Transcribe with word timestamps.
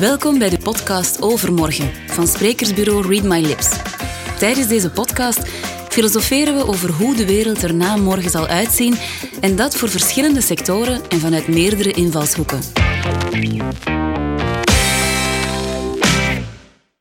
Welkom 0.00 0.38
bij 0.38 0.50
de 0.50 0.58
podcast 0.58 1.22
Overmorgen 1.22 1.90
van 2.06 2.26
sprekersbureau 2.26 3.06
Read 3.06 3.22
My 3.22 3.46
Lips. 3.46 3.68
Tijdens 4.38 4.68
deze 4.68 4.90
podcast 4.90 5.48
filosoferen 5.88 6.56
we 6.56 6.66
over 6.66 6.92
hoe 6.92 7.16
de 7.16 7.26
wereld 7.26 7.62
er 7.62 7.74
na 7.74 7.96
morgen 7.96 8.30
zal 8.30 8.46
uitzien 8.46 8.94
en 9.40 9.56
dat 9.56 9.76
voor 9.76 9.88
verschillende 9.88 10.40
sectoren 10.40 11.08
en 11.08 11.18
vanuit 11.18 11.48
meerdere 11.48 11.92
invalshoeken. 11.92 12.60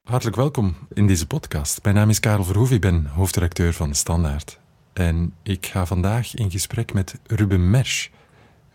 Hartelijk 0.04 0.38
welkom 0.38 0.76
in 0.94 1.08
deze 1.08 1.28
podcast. 1.28 1.84
Mijn 1.84 1.96
naam 1.96 2.10
is 2.10 2.20
Karel 2.20 2.44
Verhoef, 2.44 2.72
ik 2.72 2.82
ben 2.82 3.06
hoofdredacteur 3.06 3.74
van 3.74 3.96
Standaard. 3.96 4.60
En 4.94 5.34
ik 5.44 5.66
ga 5.66 5.86
vandaag 5.86 6.36
in 6.36 6.52
gesprek 6.52 6.94
met 6.94 7.16
Ruben 7.28 7.70
Mersch, 7.70 8.08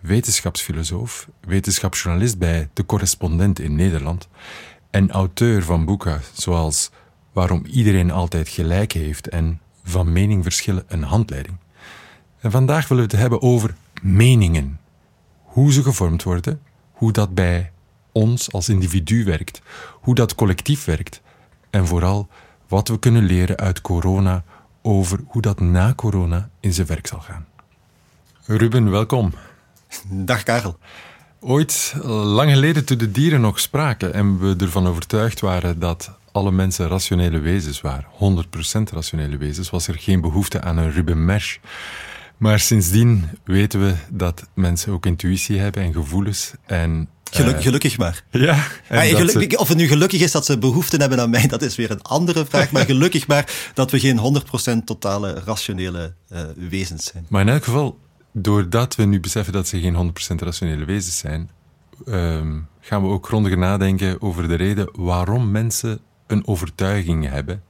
wetenschapsfilosoof, 0.07 1.29
wetenschapsjournalist 1.41 2.39
bij 2.39 2.69
De 2.73 2.87
Correspondent 2.87 3.59
in 3.59 3.75
Nederland 3.75 4.29
en 4.91 5.11
auteur 5.11 5.65
van 5.65 5.85
boeken 5.85 6.21
zoals 6.33 6.91
Waarom 7.33 7.65
iedereen 7.67 8.11
altijd 8.11 8.49
gelijk 8.49 8.93
heeft 8.93 9.29
en 9.29 9.61
Van 9.85 10.13
meningverschillen 10.13 10.85
een 10.87 11.03
handleiding. 11.03 11.57
En 12.41 12.51
vandaag 12.51 12.89
willen 12.89 13.05
we 13.05 13.11
het 13.11 13.21
hebben 13.21 13.43
over 13.43 13.75
meningen. 14.03 14.81
Hoe 15.43 15.73
ze 15.73 15.83
gevormd 15.83 16.23
worden, 16.23 16.61
hoe 16.93 17.13
dat 17.13 17.35
bij 17.35 17.73
ons 18.13 18.53
als 18.53 18.69
individu 18.69 19.25
werkt, 19.25 19.63
hoe 19.93 20.15
dat 20.15 20.35
collectief 20.35 20.85
werkt 20.85 21.21
en 21.71 21.87
vooral 21.87 22.29
wat 22.69 22.89
we 22.89 22.99
kunnen 22.99 23.25
leren 23.25 23.57
uit 23.57 23.81
corona 23.81 24.45
over 24.83 25.21
hoe 25.27 25.43
dat 25.43 25.61
na 25.61 25.95
corona 25.95 26.51
in 26.61 26.73
zijn 26.73 26.87
werk 26.87 27.07
zal 27.07 27.21
gaan. 27.21 27.47
Ruben, 28.47 28.91
welkom. 28.91 29.33
Dag 30.09 30.43
Karel. 30.43 30.79
Ooit, 31.41 31.95
lang 32.05 32.51
geleden, 32.51 32.85
toen 32.85 32.99
de 32.99 33.11
dieren 33.11 33.41
nog 33.41 33.61
spraken 33.61 34.15
en 34.15 34.39
we 34.39 34.57
ervan 34.59 34.87
overtuigd 34.87 35.41
waren 35.41 35.79
dat 35.79 36.11
alle 36.33 36.53
mensen 36.53 36.89
rationele 36.89 37.39
wezens 37.39 37.81
waren, 37.81 38.07
100% 38.13 38.93
rationele 38.93 39.37
wezens, 39.37 39.71
was 39.71 39.89
er 39.89 39.95
geen 39.99 40.21
behoefte 40.21 40.61
aan 40.61 40.77
een 40.77 40.93
Ruben 40.93 41.25
Mesh. 41.25 41.57
Maar 42.37 42.61
sindsdien 42.61 43.25
weten 43.45 43.81
we 43.81 43.95
dat 44.11 44.49
mensen 44.55 44.93
ook 44.93 45.07
intuïtie 45.07 45.59
hebben 45.59 45.83
en 45.83 45.93
gevoelens. 45.93 46.53
En, 46.67 47.09
Geluk, 47.31 47.57
uh, 47.57 47.63
gelukkig 47.63 47.99
maar. 47.99 48.25
Ja. 48.31 48.55
Geluk, 48.89 49.61
of 49.61 49.69
het 49.69 49.77
nu 49.77 49.87
gelukkig 49.87 50.21
is 50.21 50.33
dat 50.33 50.45
ze 50.45 50.59
behoefte 50.59 50.97
hebben 50.97 51.21
aan 51.21 51.31
mij, 51.31 51.47
dat 51.47 51.63
is 51.63 51.77
weer 51.77 51.91
een 51.91 52.03
andere 52.03 52.45
vraag. 52.47 52.71
Maar 52.71 52.85
gelukkig 52.85 53.27
maar 53.27 53.71
dat 53.75 53.91
we 53.91 53.99
geen 53.99 54.43
100% 54.81 54.85
totale 54.85 55.43
rationele 55.45 56.15
uh, 56.33 56.41
wezens 56.69 57.05
zijn. 57.05 57.27
Maar 57.29 57.41
in 57.41 57.49
elk 57.49 57.65
geval, 57.65 57.99
doordat 58.37 58.95
we 58.95 59.05
nu 59.05 59.21
beseffen 59.21 59.53
dat 59.53 59.69
ze 59.69 59.81
geen 59.81 60.13
100% 60.33 60.43
rationele 60.43 60.85
wezens 60.85 61.19
zijn, 61.19 61.51
um, 62.07 62.69
gaan 62.81 63.03
we 63.03 63.09
ook 63.09 63.27
grondiger 63.27 63.59
nadenken 63.59 64.23
over 64.23 64.49
de 64.49 64.55
reden 64.55 64.89
waarom 64.93 65.51
mensen 65.51 66.01
een 66.27 66.47
overtuiging 66.47 67.29
hebben 67.29 67.63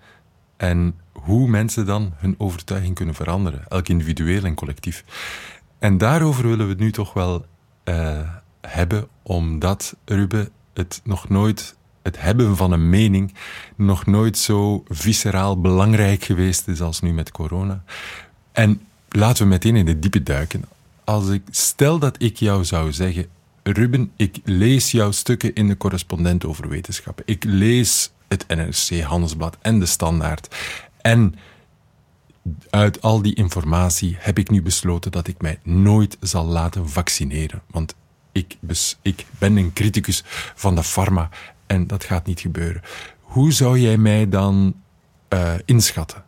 en 0.56 0.94
hoe 1.12 1.48
mensen 1.48 1.86
dan 1.86 2.12
hun 2.16 2.34
overtuiging 2.38 2.94
kunnen 2.94 3.14
veranderen, 3.14 3.68
elk 3.68 3.88
individueel 3.88 4.44
en 4.44 4.54
collectief. 4.54 5.04
En 5.78 5.98
daarover 5.98 6.48
willen 6.48 6.64
we 6.64 6.72
het 6.72 6.80
nu 6.80 6.92
toch 6.92 7.12
wel 7.12 7.46
uh, 7.84 8.18
hebben, 8.60 9.08
omdat 9.22 9.96
Ruben 10.04 10.48
het 10.74 11.00
nog 11.04 11.28
nooit, 11.28 11.76
het 12.02 12.20
hebben 12.20 12.56
van 12.56 12.72
een 12.72 12.88
mening, 12.88 13.34
nog 13.76 14.06
nooit 14.06 14.38
zo 14.38 14.84
visceraal 14.88 15.60
belangrijk 15.60 16.24
geweest 16.24 16.68
is 16.68 16.80
als 16.80 17.00
nu 17.00 17.12
met 17.12 17.30
corona. 17.30 17.84
En 18.52 18.80
laten 19.16 19.42
we 19.42 19.48
meteen 19.48 19.76
in 19.76 19.84
de 19.84 19.98
diepe 19.98 20.22
duiken. 20.22 20.64
Als 21.04 21.28
ik 21.28 21.42
stel 21.50 21.98
dat 21.98 22.22
ik 22.22 22.36
jou 22.36 22.64
zou 22.64 22.92
zeggen, 22.92 23.26
Ruben, 23.62 24.12
ik 24.16 24.40
lees 24.44 24.90
jouw 24.90 25.10
stukken 25.10 25.54
in 25.54 25.68
de 25.68 25.76
correspondent 25.76 26.44
over 26.44 26.68
wetenschappen. 26.68 27.24
Ik 27.26 27.44
lees 27.44 28.12
het 28.28 28.44
NRC 28.48 29.00
Handelsblad 29.00 29.56
en 29.60 29.78
de 29.78 29.86
Standaard. 29.86 30.56
En 31.00 31.34
uit 32.70 33.02
al 33.02 33.22
die 33.22 33.34
informatie 33.34 34.16
heb 34.18 34.38
ik 34.38 34.50
nu 34.50 34.62
besloten 34.62 35.12
dat 35.12 35.26
ik 35.26 35.40
mij 35.40 35.58
nooit 35.62 36.16
zal 36.20 36.44
laten 36.44 36.88
vaccineren. 36.88 37.62
Want 37.70 37.94
ik, 38.32 38.56
ik 39.02 39.26
ben 39.38 39.56
een 39.56 39.72
criticus 39.72 40.22
van 40.54 40.74
de 40.74 40.82
pharma 40.82 41.28
en 41.66 41.86
dat 41.86 42.04
gaat 42.04 42.26
niet 42.26 42.40
gebeuren. 42.40 42.82
Hoe 43.20 43.52
zou 43.52 43.78
jij 43.78 43.96
mij 43.96 44.28
dan 44.28 44.74
uh, 45.28 45.54
inschatten? 45.64 46.24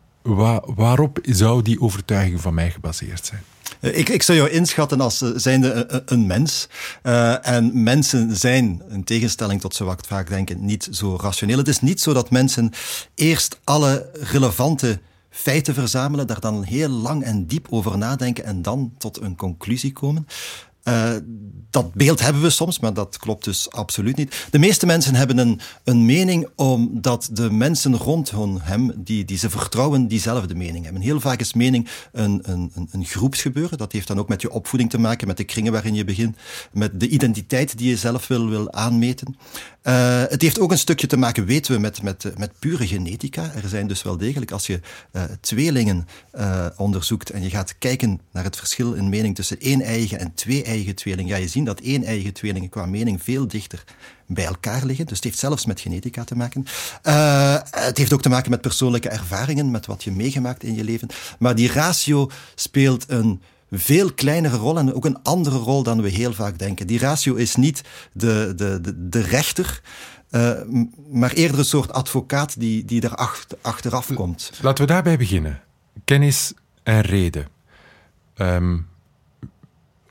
Waarop 0.65 1.19
zou 1.23 1.63
die 1.63 1.81
overtuiging 1.81 2.41
van 2.41 2.55
mij 2.55 2.71
gebaseerd 2.71 3.27
zijn? 3.27 3.43
Eh, 3.81 3.99
ik, 3.99 4.09
ik 4.09 4.23
zou 4.23 4.39
jou 4.39 4.51
inschatten 4.51 5.01
als 5.01 5.23
eh, 5.23 5.31
zijnde 5.35 5.73
een, 5.89 6.03
een 6.07 6.27
mens. 6.27 6.69
Uh, 7.03 7.47
en 7.47 7.83
mensen 7.83 8.37
zijn, 8.37 8.83
in 8.91 9.05
tegenstelling 9.05 9.61
tot 9.61 9.75
zo 9.75 9.85
wat 9.85 10.07
vaak 10.07 10.29
denken, 10.29 10.65
niet 10.65 10.89
zo 10.91 11.17
rationeel. 11.21 11.59
Het 11.59 11.69
is 11.69 11.81
niet 11.81 12.01
zo 12.01 12.13
dat 12.13 12.31
mensen 12.31 12.71
eerst 13.15 13.61
alle 13.65 14.11
relevante 14.13 15.01
feiten 15.31 15.75
verzamelen, 15.75 16.27
daar 16.27 16.41
dan 16.41 16.63
heel 16.63 16.89
lang 16.89 17.23
en 17.23 17.47
diep 17.47 17.67
over 17.71 17.99
nadenken 17.99 18.45
en 18.45 18.63
dan 18.63 18.93
tot 18.99 19.21
een 19.21 19.37
conclusie 19.37 19.93
komen. 19.93 20.27
Uh, 20.89 21.17
dat 21.71 21.95
beeld 21.95 22.21
hebben 22.21 22.43
we 22.43 22.51
soms, 22.51 22.79
maar 22.79 22.95
dat 22.95 23.17
klopt 23.17 23.45
dus 23.45 23.71
absoluut 23.71 24.17
niet. 24.17 24.47
De 24.51 24.59
meeste 24.59 24.87
mensen 24.87 25.15
hebben 25.15 25.39
een, 25.39 25.61
een 25.85 26.05
mening 26.05 26.49
omdat 26.55 27.29
de 27.33 27.51
mensen 27.51 27.97
rond 27.97 28.33
hem, 28.61 28.93
die, 28.97 29.25
die 29.25 29.39
ze 29.39 29.51
vertrouwen, 29.51 30.09
diezelfde 30.09 30.55
mening 30.55 30.85
hebben. 30.85 31.03
Heel 31.03 31.21
vaak 31.21 31.41
is 31.41 31.55
mening 31.55 31.89
een, 32.13 32.41
een, 32.43 32.73
een 32.91 33.05
groepsgebeuren. 33.05 33.79
Dat 33.79 33.93
heeft 33.93 34.07
dan 34.07 34.19
ook 34.19 34.29
met 34.29 34.43
je 34.43 34.51
opvoeding 34.51 34.91
te 34.91 34.99
maken, 34.99 35.27
met 35.27 35.37
de 35.37 35.45
kringen 35.45 35.73
waarin 35.73 35.95
je 35.95 36.05
begint, 36.05 36.37
met 36.73 37.01
de 37.01 37.09
identiteit 37.09 37.79
die 37.79 37.89
je 37.89 37.97
zelf 37.97 38.27
wil, 38.27 38.49
wil 38.49 38.73
aanmeten. 38.73 39.37
Uh, 39.83 40.23
het 40.29 40.43
heeft 40.43 40.59
ook 40.59 40.71
een 40.71 40.79
stukje 40.79 41.07
te 41.07 41.17
maken, 41.17 41.45
weten 41.45 41.75
we, 41.75 41.81
met, 41.81 42.03
met, 42.03 42.33
met 42.37 42.53
pure 42.59 42.87
genetica. 42.87 43.53
Er 43.63 43.69
zijn 43.69 43.87
dus 43.87 44.03
wel 44.03 44.17
degelijk, 44.17 44.51
als 44.51 44.67
je 44.67 44.81
uh, 45.13 45.23
tweelingen 45.41 46.07
onderzoekt 46.77 47.31
en 47.31 47.43
je 47.43 47.51
gaat 47.51 47.79
kijken 47.79 48.21
naar 48.33 48.45
het 48.45 48.57
verschil 48.57 48.93
in 48.93 49.09
mening 49.09 49.35
tussen 49.35 49.61
één 49.61 49.81
eigen 49.81 50.19
en 50.19 50.35
twee 50.35 50.65
eigen 50.77 50.95
tweelingen, 50.95 51.33
ga 51.33 51.41
je 51.41 51.49
zien 51.49 51.65
dat 51.65 51.81
één 51.81 52.05
eigen 52.05 52.33
tweelingen 52.33 52.69
qua 52.69 52.87
mening 52.87 53.23
veel 53.23 53.49
dichter 53.49 53.85
bij 54.27 54.45
elkaar 54.45 54.85
liggen. 54.85 55.07
Dus 55.07 55.17
het 55.17 55.25
heeft 55.25 55.39
zelfs 55.39 55.67
met 55.67 55.81
genetica 55.81 56.25
te 56.25 56.37
maken. 56.37 56.67
het 57.71 57.99
heeft 57.99 58.13
ook 58.13 58.23
te 58.23 58.29
maken 58.29 58.51
met 58.51 58.61
persoonlijke 58.61 59.09
ervaringen, 59.09 59.71
met 59.71 59.87
wat 59.87 60.05
je 60.05 60.11
meegemaakt 60.11 60.63
in 60.63 60.75
je 60.75 60.85
leven. 60.85 61.09
Maar 61.39 61.55
die 61.55 61.73
ratio 61.73 62.31
speelt 62.55 63.05
een 63.09 63.41
veel 63.71 64.13
kleinere 64.13 64.57
rol 64.57 64.79
en 64.79 64.95
ook 64.95 65.05
een 65.05 65.23
andere 65.23 65.57
rol 65.57 65.83
dan 65.83 66.03
we 66.03 66.09
heel 66.09 66.33
vaak 66.33 66.59
denken. 66.59 66.87
Die 66.87 66.99
ratio 66.99 67.35
is 67.35 67.57
niet 67.57 67.83
de, 68.13 68.53
de, 68.57 69.09
de, 69.09 69.21
rechter, 69.21 69.81
uh, 70.31 70.51
maar 71.11 71.33
eerder 71.33 71.59
een 71.59 71.65
soort 71.65 71.93
advocaat 71.93 72.61
die, 72.61 72.85
die 72.85 73.03
er 73.03 73.15
achter, 73.15 73.59
achteraf 73.61 74.15
komt. 74.15 74.51
Laten 74.61 74.87
we 74.87 74.93
daarbij 74.93 75.19
beginnen. 75.19 75.61
Kennis 76.05 76.53
en 76.83 77.01
reden. 77.01 77.49
Um, 78.37 78.87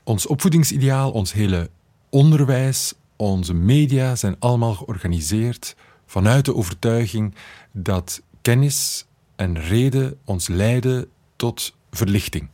ons 0.06 0.26
opvoedingsideaal, 0.26 1.10
ons 1.10 1.32
hele 1.32 1.70
onderwijs, 2.10 2.94
onze 3.16 3.54
media 3.54 4.16
zijn 4.16 4.36
allemaal 4.38 4.74
georganiseerd 4.74 5.76
vanuit 6.06 6.44
de 6.44 6.54
overtuiging 6.54 7.34
dat 7.72 8.22
kennis 8.42 9.06
en 9.36 9.60
reden 9.60 10.18
ons 10.24 10.48
leiden 10.48 11.06
tot 11.36 11.74
verlichting. 11.90 12.48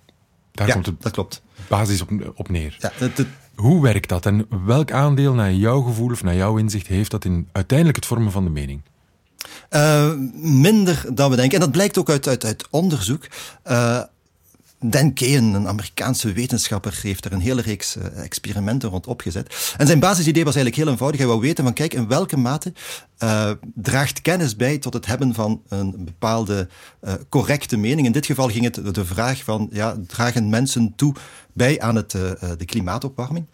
Daar 0.53 0.67
ja, 0.67 0.73
komt 0.73 0.87
het 0.87 1.03
dat 1.03 1.13
klopt. 1.13 1.43
basis 1.69 2.01
op, 2.01 2.11
op 2.35 2.49
neer. 2.49 2.77
Ja, 2.79 2.93
Hoe 3.55 3.83
werkt 3.83 4.09
dat 4.09 4.27
en 4.27 4.47
welk 4.65 4.93
aandeel 4.93 5.35
naar 5.35 5.53
jouw 5.53 5.81
gevoel 5.81 6.11
of 6.11 6.23
naar 6.23 6.37
jouw 6.37 6.57
inzicht 6.57 6.87
heeft 6.87 7.11
dat 7.11 7.25
in 7.25 7.49
uiteindelijk 7.53 7.97
het 7.97 8.07
vormen 8.07 8.33
van 8.33 8.45
de 8.45 8.51
mening? 8.51 8.83
Uh, 9.71 10.13
minder 10.43 11.05
dan 11.15 11.31
we 11.31 11.37
denken. 11.37 11.55
En 11.55 11.61
dat 11.65 11.73
blijkt 11.73 11.99
ook 11.99 12.11
uit, 12.11 12.29
uit, 12.29 12.45
uit 12.45 12.67
onderzoek. 12.71 13.27
Uh, 13.67 14.03
Dan 14.85 15.13
een 15.15 15.69
Amerikaanse 15.69 16.33
wetenschapper, 16.33 16.99
heeft 17.03 17.25
er 17.25 17.33
een 17.33 17.41
hele 17.41 17.63
reeks 17.63 17.97
uh, 17.97 18.25
experimenten 18.25 18.89
rond 18.89 19.07
opgezet. 19.07 19.75
En 19.77 19.87
zijn 19.87 20.01
basisidee 20.01 20.45
was 20.45 20.55
eigenlijk 20.55 20.85
heel 20.85 20.93
eenvoudig. 20.93 21.21
Hij 21.21 21.29
wou 21.29 21.41
weten 21.41 21.65
van, 21.65 21.73
kijk, 21.73 21.95
in 21.95 22.09
welke 22.09 22.37
mate 22.37 22.73
uh, 23.19 23.51
draagt 23.75 24.23
kennis 24.23 24.57
bij 24.57 24.79
tot 24.79 24.95
het 24.95 25.07
hebben 25.07 25.35
van 25.35 25.63
een 25.69 26.05
bepaalde 26.05 26.69
uh, 27.05 27.13
correcte 27.29 27.77
mening. 27.77 28.07
In 28.07 28.13
dit 28.13 28.27
geval 28.27 28.49
ging 28.49 28.65
het 28.65 28.95
de 28.95 29.05
vraag 29.05 29.45
van, 29.45 29.69
ja, 29.73 29.97
dragen 30.07 30.49
mensen 30.49 30.93
toe 30.97 31.15
bij 31.53 31.81
aan 31.81 31.97
het, 31.97 32.11
de 32.59 32.65
klimaatopwarming? 32.65 33.47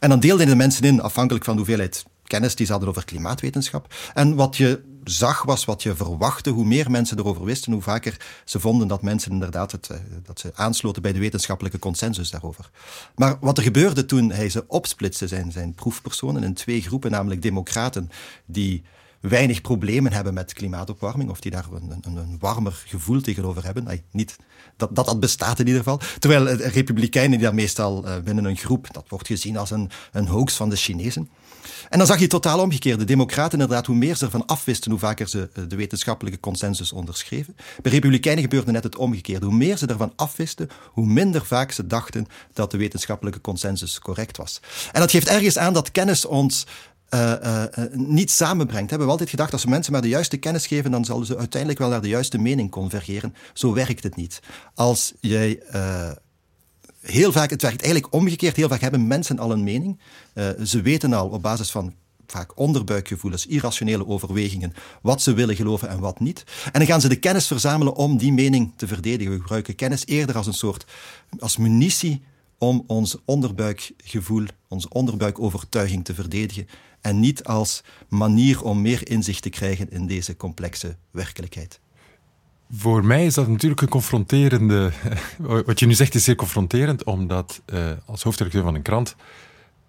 En 0.00 0.08
dan 0.08 0.20
deelden 0.20 0.46
de 0.46 0.56
mensen 0.56 0.84
in, 0.84 1.00
afhankelijk 1.00 1.44
van 1.44 1.54
de 1.54 1.60
hoeveelheid 1.60 2.04
kennis 2.26 2.54
die 2.54 2.66
ze 2.66 2.72
hadden 2.72 2.90
over 2.90 3.04
klimaatwetenschap. 3.04 3.94
En 4.14 4.34
wat 4.34 4.56
je 4.56 4.80
zag 5.04 5.42
was 5.42 5.64
wat 5.64 5.82
je 5.82 5.94
verwachtte. 5.94 6.50
Hoe 6.50 6.64
meer 6.64 6.90
mensen 6.90 7.18
erover 7.18 7.44
wisten, 7.44 7.72
hoe 7.72 7.82
vaker 7.82 8.16
ze 8.44 8.60
vonden 8.60 8.88
dat 8.88 9.02
mensen 9.02 9.32
inderdaad 9.32 9.72
het, 9.72 9.88
eh, 9.88 9.96
dat 10.22 10.40
ze 10.40 10.50
aansloten 10.54 11.02
bij 11.02 11.12
de 11.12 11.18
wetenschappelijke 11.18 11.78
consensus 11.78 12.30
daarover. 12.30 12.70
Maar 13.14 13.36
wat 13.40 13.56
er 13.56 13.62
gebeurde 13.64 14.06
toen 14.06 14.30
hij 14.30 14.48
ze 14.48 14.64
opsplitste, 14.68 15.28
zijn, 15.28 15.52
zijn 15.52 15.74
proefpersonen, 15.74 16.42
in 16.42 16.54
twee 16.54 16.80
groepen, 16.80 17.10
namelijk 17.10 17.42
democraten 17.42 18.10
die 18.46 18.82
weinig 19.20 19.60
problemen 19.60 20.12
hebben 20.12 20.34
met 20.34 20.52
klimaatopwarming, 20.52 21.30
of 21.30 21.40
die 21.40 21.50
daar 21.50 21.66
een, 21.72 22.00
een, 22.02 22.16
een 22.16 22.36
warmer 22.38 22.82
gevoel 22.86 23.20
tegenover 23.20 23.64
hebben. 23.64 23.88
Ay, 23.88 24.02
niet 24.10 24.36
dat, 24.76 24.96
dat 24.96 25.06
dat 25.06 25.20
bestaat 25.20 25.58
in 25.58 25.66
ieder 25.66 25.82
geval. 25.82 26.00
Terwijl 26.18 26.48
republikeinen 26.48 27.38
die 27.38 27.46
dat 27.46 27.54
meestal 27.54 28.06
uh, 28.06 28.18
binnen 28.18 28.44
een 28.44 28.56
groep, 28.56 28.88
dat 28.92 29.08
wordt 29.08 29.26
gezien 29.26 29.56
als 29.56 29.70
een, 29.70 29.90
een 30.12 30.26
hoax 30.26 30.56
van 30.56 30.70
de 30.70 30.76
Chinezen. 30.76 31.28
En 31.88 31.98
dan 31.98 32.06
zag 32.06 32.18
je 32.18 32.26
totaal 32.26 32.60
omgekeerd. 32.60 32.98
De 32.98 33.04
democraten 33.04 33.60
inderdaad, 33.60 33.86
hoe 33.86 33.96
meer 33.96 34.16
ze 34.16 34.24
ervan 34.24 34.46
afwisten, 34.46 34.90
hoe 34.90 35.00
vaker 35.00 35.28
ze 35.28 35.48
eh, 35.52 35.64
de 35.68 35.76
wetenschappelijke 35.76 36.40
consensus 36.40 36.92
onderschreven. 36.92 37.56
Bij 37.82 37.92
republikeinen 37.92 38.42
gebeurde 38.42 38.70
net 38.70 38.84
het 38.84 38.96
omgekeerde. 38.96 39.46
Hoe 39.46 39.54
meer 39.54 39.76
ze 39.76 39.86
ervan 39.86 40.12
afwisten, 40.16 40.68
hoe 40.84 41.06
minder 41.06 41.44
vaak 41.44 41.72
ze 41.72 41.86
dachten 41.86 42.26
dat 42.52 42.70
de 42.70 42.76
wetenschappelijke 42.76 43.40
consensus 43.40 43.98
correct 43.98 44.36
was. 44.36 44.60
En 44.92 45.00
dat 45.00 45.10
geeft 45.10 45.28
ergens 45.28 45.58
aan 45.58 45.72
dat 45.72 45.90
kennis 45.90 46.24
ons 46.24 46.66
uh, 47.14 47.32
uh, 47.44 47.64
niet 47.92 48.30
samenbrengt. 48.30 48.84
We 48.84 48.90
hebben 48.90 49.08
altijd 49.08 49.30
gedacht, 49.30 49.52
als 49.52 49.64
we 49.64 49.70
mensen 49.70 49.92
maar 49.92 50.02
de 50.02 50.08
juiste 50.08 50.36
kennis 50.36 50.66
geven, 50.66 50.90
dan 50.90 51.04
zullen 51.04 51.26
ze 51.26 51.36
uiteindelijk 51.36 51.80
wel 51.80 51.88
naar 51.88 52.00
de 52.00 52.08
juiste 52.08 52.38
mening 52.38 52.70
convergeren. 52.70 53.34
Zo 53.52 53.72
werkt 53.72 54.02
het 54.02 54.16
niet. 54.16 54.40
Als 54.74 55.12
jij 55.20 55.62
heel 57.02 57.32
vaak, 57.32 57.50
het 57.50 57.62
werkt 57.62 57.82
eigenlijk 57.82 58.14
omgekeerd. 58.14 58.56
Heel 58.56 58.68
vaak 58.68 58.80
hebben 58.80 59.06
mensen 59.06 59.38
al 59.38 59.52
een 59.52 59.64
mening. 59.64 59.98
Uh, 60.34 60.48
ze 60.64 60.82
weten 60.82 61.12
al 61.12 61.28
op 61.28 61.42
basis 61.42 61.70
van 61.70 61.94
vaak 62.26 62.58
onderbuikgevoelens, 62.58 63.46
irrationele 63.46 64.06
overwegingen, 64.06 64.72
wat 65.02 65.22
ze 65.22 65.34
willen 65.34 65.56
geloven 65.56 65.88
en 65.88 66.00
wat 66.00 66.20
niet. 66.20 66.44
En 66.64 66.72
dan 66.72 66.86
gaan 66.86 67.00
ze 67.00 67.08
de 67.08 67.18
kennis 67.18 67.46
verzamelen 67.46 67.94
om 67.94 68.16
die 68.18 68.32
mening 68.32 68.72
te 68.76 68.86
verdedigen. 68.86 69.32
We 69.32 69.38
gebruiken 69.40 69.74
kennis 69.74 70.06
eerder 70.06 70.36
als 70.36 70.46
een 70.46 70.54
soort, 70.54 70.84
als 71.38 71.56
munitie 71.56 72.22
om 72.58 72.84
ons 72.86 73.16
onderbuikgevoel, 73.24 74.44
onze 74.68 74.88
onderbuikovertuiging 74.88 76.04
te 76.04 76.14
verdedigen 76.14 76.66
en 77.00 77.20
niet 77.20 77.44
als 77.44 77.82
manier 78.08 78.62
om 78.62 78.82
meer 78.82 79.08
inzicht 79.08 79.42
te 79.42 79.50
krijgen 79.50 79.90
in 79.90 80.06
deze 80.06 80.36
complexe 80.36 80.96
werkelijkheid. 81.10 81.80
Voor 82.74 83.04
mij 83.04 83.26
is 83.26 83.34
dat 83.34 83.48
natuurlijk 83.48 83.80
een 83.80 83.88
confronterende. 83.88 84.90
Wat 85.66 85.78
je 85.78 85.86
nu 85.86 85.94
zegt 85.94 86.14
is 86.14 86.24
zeer 86.24 86.34
confronterend, 86.34 87.04
omdat 87.04 87.62
uh, 87.72 87.90
als 88.06 88.22
hoofdredacteur 88.22 88.62
van 88.62 88.74
een 88.74 88.82
krant 88.82 89.16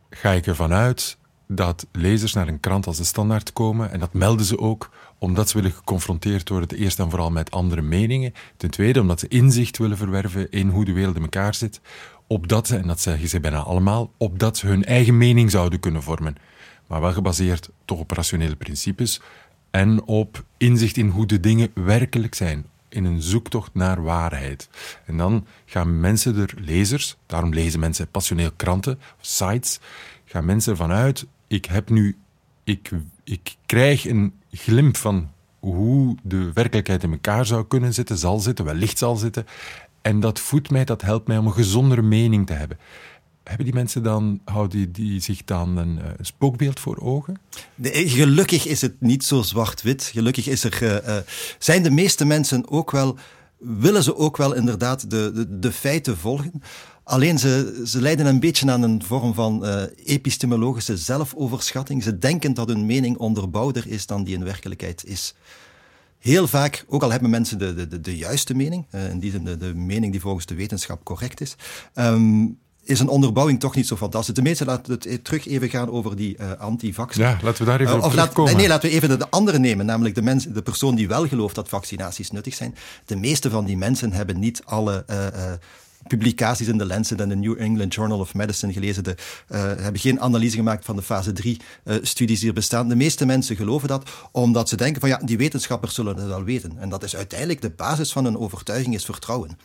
ga 0.10 0.32
ik 0.32 0.48
ervan 0.48 0.74
uit 0.74 1.18
dat 1.48 1.88
lezers 1.92 2.34
naar 2.34 2.48
een 2.48 2.60
krant 2.60 2.88
als 2.88 2.98
de 2.98 3.04
Standaard 3.04 3.54
komen. 3.54 3.92
En 3.92 4.00
dat 4.00 4.14
melden 4.14 4.46
ze 4.46 4.60
ook 4.60 4.90
omdat 5.18 5.50
ze 5.50 5.58
willen 5.58 5.72
geconfronteerd 5.72 6.50
worden, 6.50 6.68
ten 6.68 6.78
eerste 6.78 7.04
en 7.04 7.10
vooral 7.10 7.32
met 7.32 7.52
andere 7.52 7.82
meningen. 7.82 8.34
Ten 8.58 8.70
tweede 8.70 9.02
omdat 9.02 9.20
ze 9.20 9.28
inzicht 9.28 9.78
willen 9.78 9.98
verwerven 9.98 10.52
in 10.52 10.70
hoe 10.70 10.86
de 10.86 10.94
wereld 10.94 11.16
in 11.16 11.22
elkaar 11.22 11.56
zit. 11.56 11.82
Opdat 12.28 12.68
ze, 12.68 12.78
en 12.78 12.88
dat 12.88 13.00
zeggen 13.00 13.30
ze 13.30 13.40
bijna 13.40 13.60
allemaal, 13.60 14.12
opdat 14.18 14.58
ze 14.58 14.68
hun 14.68 14.86
eigen 14.86 15.18
mening 15.18 15.52
zouden 15.52 15.80
kunnen 15.80 16.04
vormen. 16.04 16.36
Maar 16.88 17.02
wel 17.02 17.14
gebaseerd 17.14 17.70
toch 17.86 18.00
op 18.00 18.12
rationele 18.12 18.56
principes 18.56 19.22
en 19.72 20.04
op 20.04 20.44
inzicht 20.58 20.98
in 20.98 21.10
hoe 21.10 21.26
de 21.26 21.40
dingen 21.40 21.72
werkelijk 21.74 22.36
zijn 22.36 22.72
in 22.94 23.06
een 23.06 23.22
zoektocht 23.22 23.74
naar 23.74 24.04
waarheid. 24.04 24.70
En 25.06 25.18
dan 25.18 25.46
gaan 25.66 26.00
mensen 26.00 26.38
er, 26.38 26.54
lezers, 26.58 27.18
daarom 27.26 27.54
lezen 27.54 27.80
mensen 27.80 28.08
passioneel 28.08 28.52
kranten, 28.56 29.00
sites, 29.22 29.80
gaan 30.26 30.46
mensen 30.46 30.72
ervan 30.72 30.92
uit, 30.92 31.26
ik 31.48 31.66
heb 31.66 31.90
nu, 31.90 32.18
ik, 32.64 32.92
ik 33.24 33.56
krijg 33.66 34.08
een 34.08 34.34
glimp 34.52 34.98
van 34.98 35.32
hoe 35.60 36.18
de 36.24 36.52
werkelijkheid 36.54 37.04
in 37.04 37.12
elkaar 37.12 37.46
zou 37.46 37.66
kunnen 37.68 37.94
zitten, 37.94 38.18
zal 38.18 38.40
zitten, 38.40 38.66
wellicht 38.66 38.98
zal 38.98 39.16
zitten. 39.16 39.46
En 40.02 40.20
dat 40.20 40.40
voedt 40.40 40.70
mij, 40.70 40.86
dat 40.86 41.02
helpt 41.02 41.28
mij 41.28 41.38
om 41.38 41.46
een 41.46 41.54
gezondere 41.54 42.02
mening 42.02 42.48
te 42.48 42.54
hebben 42.54 42.78
hebben 43.44 43.66
die 43.66 43.74
mensen 43.74 44.04
dan, 44.04 44.40
houden 44.46 44.92
die 44.92 45.20
zich 45.22 45.44
dan 45.44 45.78
een, 45.78 45.98
uh, 45.98 46.06
spookbeeld 46.20 46.80
voor 46.80 46.98
ogen? 46.98 47.38
gelukkig 47.92 48.66
is 48.66 48.82
het 48.82 49.02
niet 49.02 49.24
zo 49.24 49.42
zwart-wit. 49.42 50.04
Gelukkig 50.04 50.48
is 50.48 50.64
er, 50.64 50.84
uh, 50.84 51.18
zijn 51.60 51.84
de 51.84 51.90
meeste 51.90 52.26
mensen 52.26 52.70
ook 52.70 52.92
wel, 52.92 53.18
willen 53.58 54.04
ze 54.04 54.16
ook 54.16 54.38
wel 54.38 54.54
inderdaad 54.54 55.10
de, 55.10 55.32
de, 55.34 55.60
de 55.60 55.72
feiten 55.72 56.18
volgen. 56.18 56.62
Alleen 57.04 57.40
ze, 57.40 57.82
ze 57.86 58.02
lijden 58.02 58.26
een 58.26 58.40
beetje 58.40 58.72
aan 58.72 58.82
een 58.82 59.04
vorm 59.04 59.34
van 59.34 59.66
epistemologische 60.06 60.98
zelfoverschatting. 60.98 62.04
Ze 62.04 62.20
denken 62.20 62.54
dat 62.54 62.68
hun 62.68 62.86
mening 62.86 63.18
onderbouwder 63.18 63.88
is 63.88 64.06
dan 64.06 64.24
die 64.24 64.36
in 64.36 64.44
werkelijkheid 64.44 65.06
is. 65.06 65.36
Heel 66.20 66.48
vaak, 66.48 66.86
ook 66.88 67.04
al 67.04 67.12
hebben 67.12 67.30
mensen 67.30 67.58
de, 67.58 67.88
de, 67.88 68.02
de, 68.02 68.18
juiste 68.18 68.54
mening, 68.54 68.86
in 68.92 69.20
die 69.20 69.32
zin 69.32 69.44
de, 69.44 69.58
de 69.58 69.76
mening 69.76 70.12
die 70.12 70.22
volgens 70.22 70.46
de 70.46 70.56
wetenschap 70.56 71.04
correct 71.04 71.42
is, 71.42 71.56
um, 71.96 72.58
is 72.84 73.00
een 73.00 73.08
onderbouwing 73.08 73.60
toch 73.60 73.76
niet 73.76 73.88
zo 73.88 73.96
fantastisch. 73.96 74.34
De 74.34 74.42
meeste 74.42 74.66
laten 74.66 74.94
het 74.94 75.24
terug 75.24 75.48
even 75.48 75.70
gaan 75.70 75.90
over 75.90 76.16
die 76.16 76.38
uh, 76.40 76.52
anti-vax. 76.52 77.16
Ja, 77.16 77.40
laten 77.42 77.64
we 77.64 77.70
daar 77.70 77.80
even 77.80 77.98
uh, 77.98 78.04
op 78.04 78.12
terugkomen. 78.12 78.56
nee, 78.56 78.68
laten 78.68 78.90
we 78.90 78.96
even 78.96 79.20
de, 79.20 79.30
andere 79.30 79.60
nemen, 79.60 79.86
namelijk 79.86 80.16
de, 80.16 80.22
mens, 80.22 80.46
de 80.46 80.62
persoon 80.62 80.96
die 80.96 81.08
wel 81.08 81.28
gelooft 81.28 81.56
dat 81.56 81.70
vaccinaties 81.70 82.32
nuttig 82.32 82.54
zijn. 82.54 82.76
De 83.06 83.16
meeste 83.16 83.50
van 83.50 83.66
die 83.66 83.78
mensen 83.78 84.14
hebben 84.14 84.40
niet 84.40 84.62
alle 84.66 85.06
uh, 85.10 85.18
publicaties 86.08 86.68
in 86.68 86.78
de 86.78 86.86
Lancet 86.86 87.22
en 87.22 87.30
de 87.30 87.36
New 87.36 87.60
England 87.60 87.94
Journal 87.94 88.20
of 88.20 88.34
Medicine 88.34 88.74
gelezen. 88.74 89.04
De, 89.04 89.16
hebben 89.48 90.02
geen 90.02 90.22
analyse 90.22 90.56
gemaakt 90.56 90.86
van 90.86 90.96
de 90.96 91.02
fase 91.02 91.32
3 91.32 91.60
studies 92.02 92.40
die 92.40 92.48
er 92.48 92.54
bestaan. 92.54 92.90
De 92.90 92.96
meeste 92.96 93.26
mensen 93.26 93.56
geloven 93.56 93.88
dat 93.88 94.10
omdat 94.32 94.70
ze 94.70 94.76
denken 94.76 95.02
van 95.02 95.10
ja, 95.10 95.18
die 95.24 95.38
wetenschappers 95.38 95.94
zullen 95.94 96.16
het 96.16 96.28
wel 96.28 96.44
weten. 96.44 96.78
En 96.80 96.90
dat 96.90 97.04
is 97.04 97.16
uiteindelijk 97.16 97.62
de 97.62 97.70
basis 97.70 98.12
van 98.12 98.26
een 98.26 98.38
overtuiging 98.38 98.96
is 98.96 99.06
vertrouwen. 99.06 99.58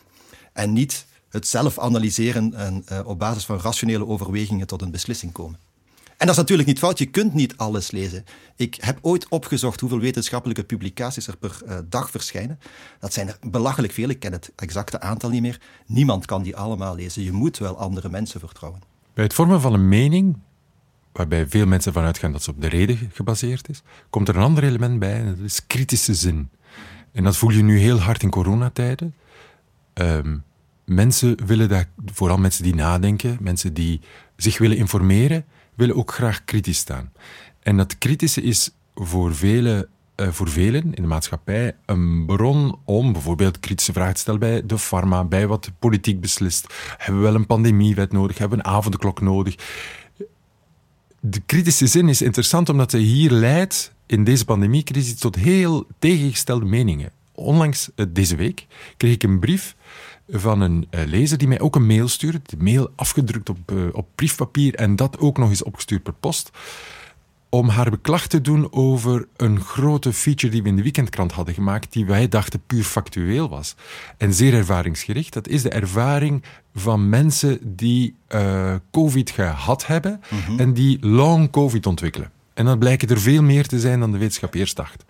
En 0.53 0.73
niet 0.73 1.05
het 1.29 1.47
zelf 1.47 1.79
analyseren 1.79 2.53
en 2.53 2.85
uh, 2.91 2.99
op 3.03 3.19
basis 3.19 3.45
van 3.45 3.59
rationele 3.59 4.07
overwegingen 4.07 4.67
tot 4.67 4.81
een 4.81 4.91
beslissing 4.91 5.31
komen. 5.31 5.59
En 6.19 6.25
dat 6.25 6.35
is 6.35 6.41
natuurlijk 6.41 6.67
niet 6.67 6.79
fout, 6.79 6.97
je 6.97 7.05
kunt 7.05 7.33
niet 7.33 7.57
alles 7.57 7.91
lezen. 7.91 8.23
Ik 8.55 8.77
heb 8.79 8.97
ooit 9.01 9.27
opgezocht 9.27 9.79
hoeveel 9.79 9.99
wetenschappelijke 9.99 10.63
publicaties 10.63 11.27
er 11.27 11.37
per 11.37 11.61
uh, 11.67 11.77
dag 11.89 12.09
verschijnen. 12.09 12.59
Dat 12.99 13.13
zijn 13.13 13.27
er 13.27 13.37
belachelijk 13.41 13.93
veel, 13.93 14.09
ik 14.09 14.19
ken 14.19 14.31
het 14.31 14.51
exacte 14.55 14.99
aantal 14.99 15.29
niet 15.29 15.41
meer. 15.41 15.59
Niemand 15.85 16.25
kan 16.25 16.43
die 16.43 16.55
allemaal 16.55 16.95
lezen. 16.95 17.23
Je 17.23 17.31
moet 17.31 17.57
wel 17.57 17.77
andere 17.77 18.09
mensen 18.09 18.39
vertrouwen. 18.39 18.81
Bij 19.13 19.23
het 19.23 19.33
vormen 19.33 19.61
van 19.61 19.73
een 19.73 19.87
mening, 19.87 20.37
waarbij 21.11 21.47
veel 21.47 21.65
mensen 21.65 21.93
vanuit 21.93 22.17
gaan 22.17 22.31
dat 22.31 22.43
ze 22.43 22.49
op 22.49 22.61
de 22.61 22.67
reden 22.67 23.11
gebaseerd 23.13 23.69
is, 23.69 23.81
komt 24.09 24.27
er 24.27 24.35
een 24.35 24.41
ander 24.41 24.63
element 24.63 24.99
bij 24.99 25.19
en 25.19 25.35
dat 25.35 25.45
is 25.45 25.67
kritische 25.67 26.13
zin. 26.13 26.49
En 27.11 27.23
dat 27.23 27.37
voel 27.37 27.49
je 27.49 27.63
nu 27.63 27.79
heel 27.79 27.99
hard 27.99 28.23
in 28.23 28.29
coronatijden. 28.29 29.15
Um, 29.93 30.43
mensen 30.89 31.45
willen 31.45 31.69
dat, 31.69 31.85
vooral 32.05 32.37
mensen 32.37 32.63
die 32.63 32.75
nadenken, 32.75 33.37
mensen 33.41 33.73
die 33.73 34.01
zich 34.35 34.57
willen 34.57 34.77
informeren, 34.77 35.45
willen 35.75 35.95
ook 35.95 36.13
graag 36.13 36.45
kritisch 36.45 36.77
staan. 36.77 37.11
En 37.59 37.77
dat 37.77 37.97
kritische 37.97 38.41
is 38.41 38.71
voor 38.95 39.35
velen, 39.35 39.87
uh, 40.15 40.27
voor 40.27 40.49
velen 40.49 40.93
in 40.93 41.01
de 41.01 41.07
maatschappij 41.07 41.75
een 41.85 42.25
bron 42.25 42.79
om 42.85 43.13
bijvoorbeeld 43.13 43.59
kritische 43.59 43.93
vragen 43.93 44.13
te 44.13 44.19
stellen 44.19 44.39
bij 44.39 44.65
de 44.65 44.77
pharma, 44.77 45.23
bij 45.23 45.47
wat 45.47 45.63
de 45.63 45.71
politiek 45.79 46.21
beslist. 46.21 46.73
Hebben 46.97 47.21
we 47.21 47.27
wel 47.27 47.35
een 47.35 47.45
pandemiewet 47.45 48.11
nodig? 48.11 48.37
Hebben 48.37 48.57
we 48.57 48.63
een 48.63 48.71
avondklok 48.71 49.21
nodig? 49.21 49.55
De 51.19 51.41
kritische 51.45 51.87
zin 51.87 52.09
is 52.09 52.21
interessant 52.21 52.69
omdat 52.69 52.91
hij 52.91 53.01
hier 53.01 53.31
leidt 53.31 53.93
in 54.05 54.23
deze 54.23 54.45
pandemiecrisis 54.45 55.19
tot 55.19 55.35
heel 55.35 55.87
tegengestelde 55.99 56.65
meningen. 56.65 57.11
Onlangs, 57.31 57.89
uh, 57.95 58.05
deze 58.09 58.35
week, 58.35 58.67
kreeg 58.97 59.13
ik 59.13 59.23
een 59.23 59.39
brief 59.39 59.75
van 60.31 60.61
een 60.61 60.87
uh, 60.91 61.01
lezer 61.05 61.37
die 61.37 61.47
mij 61.47 61.59
ook 61.59 61.75
een 61.75 61.85
mail 61.85 62.07
stuurde. 62.07 62.39
De 62.43 62.57
mail 62.57 62.91
afgedrukt 62.95 63.49
op, 63.49 63.71
uh, 63.71 63.83
op 63.91 64.07
briefpapier 64.15 64.75
en 64.75 64.95
dat 64.95 65.19
ook 65.19 65.37
nog 65.37 65.49
eens 65.49 65.63
opgestuurd 65.63 66.03
per 66.03 66.13
post. 66.13 66.51
Om 67.49 67.69
haar 67.69 67.89
beklag 67.89 68.27
te 68.27 68.41
doen 68.41 68.73
over 68.73 69.27
een 69.37 69.61
grote 69.61 70.13
feature 70.13 70.51
die 70.51 70.63
we 70.63 70.69
in 70.69 70.75
de 70.75 70.81
weekendkrant 70.81 71.31
hadden 71.31 71.53
gemaakt, 71.53 71.93
die 71.93 72.05
wij 72.05 72.27
dachten 72.27 72.61
puur 72.67 72.83
factueel 72.83 73.49
was. 73.49 73.75
En 74.17 74.33
zeer 74.33 74.53
ervaringsgericht. 74.53 75.33
Dat 75.33 75.47
is 75.47 75.61
de 75.61 75.69
ervaring 75.69 76.43
van 76.75 77.09
mensen 77.09 77.59
die 77.75 78.15
uh, 78.29 78.75
COVID 78.91 79.29
gehad 79.29 79.87
hebben 79.87 80.21
mm-hmm. 80.29 80.59
en 80.59 80.73
die 80.73 81.05
long 81.05 81.49
COVID 81.49 81.85
ontwikkelen. 81.85 82.31
En 82.53 82.65
dan 82.65 82.79
blijken 82.79 83.07
er 83.07 83.19
veel 83.19 83.43
meer 83.43 83.67
te 83.67 83.79
zijn 83.79 83.99
dan 83.99 84.11
de 84.11 84.17
wetenschap 84.17 84.53
eerst 84.53 84.75
dacht. 84.75 85.05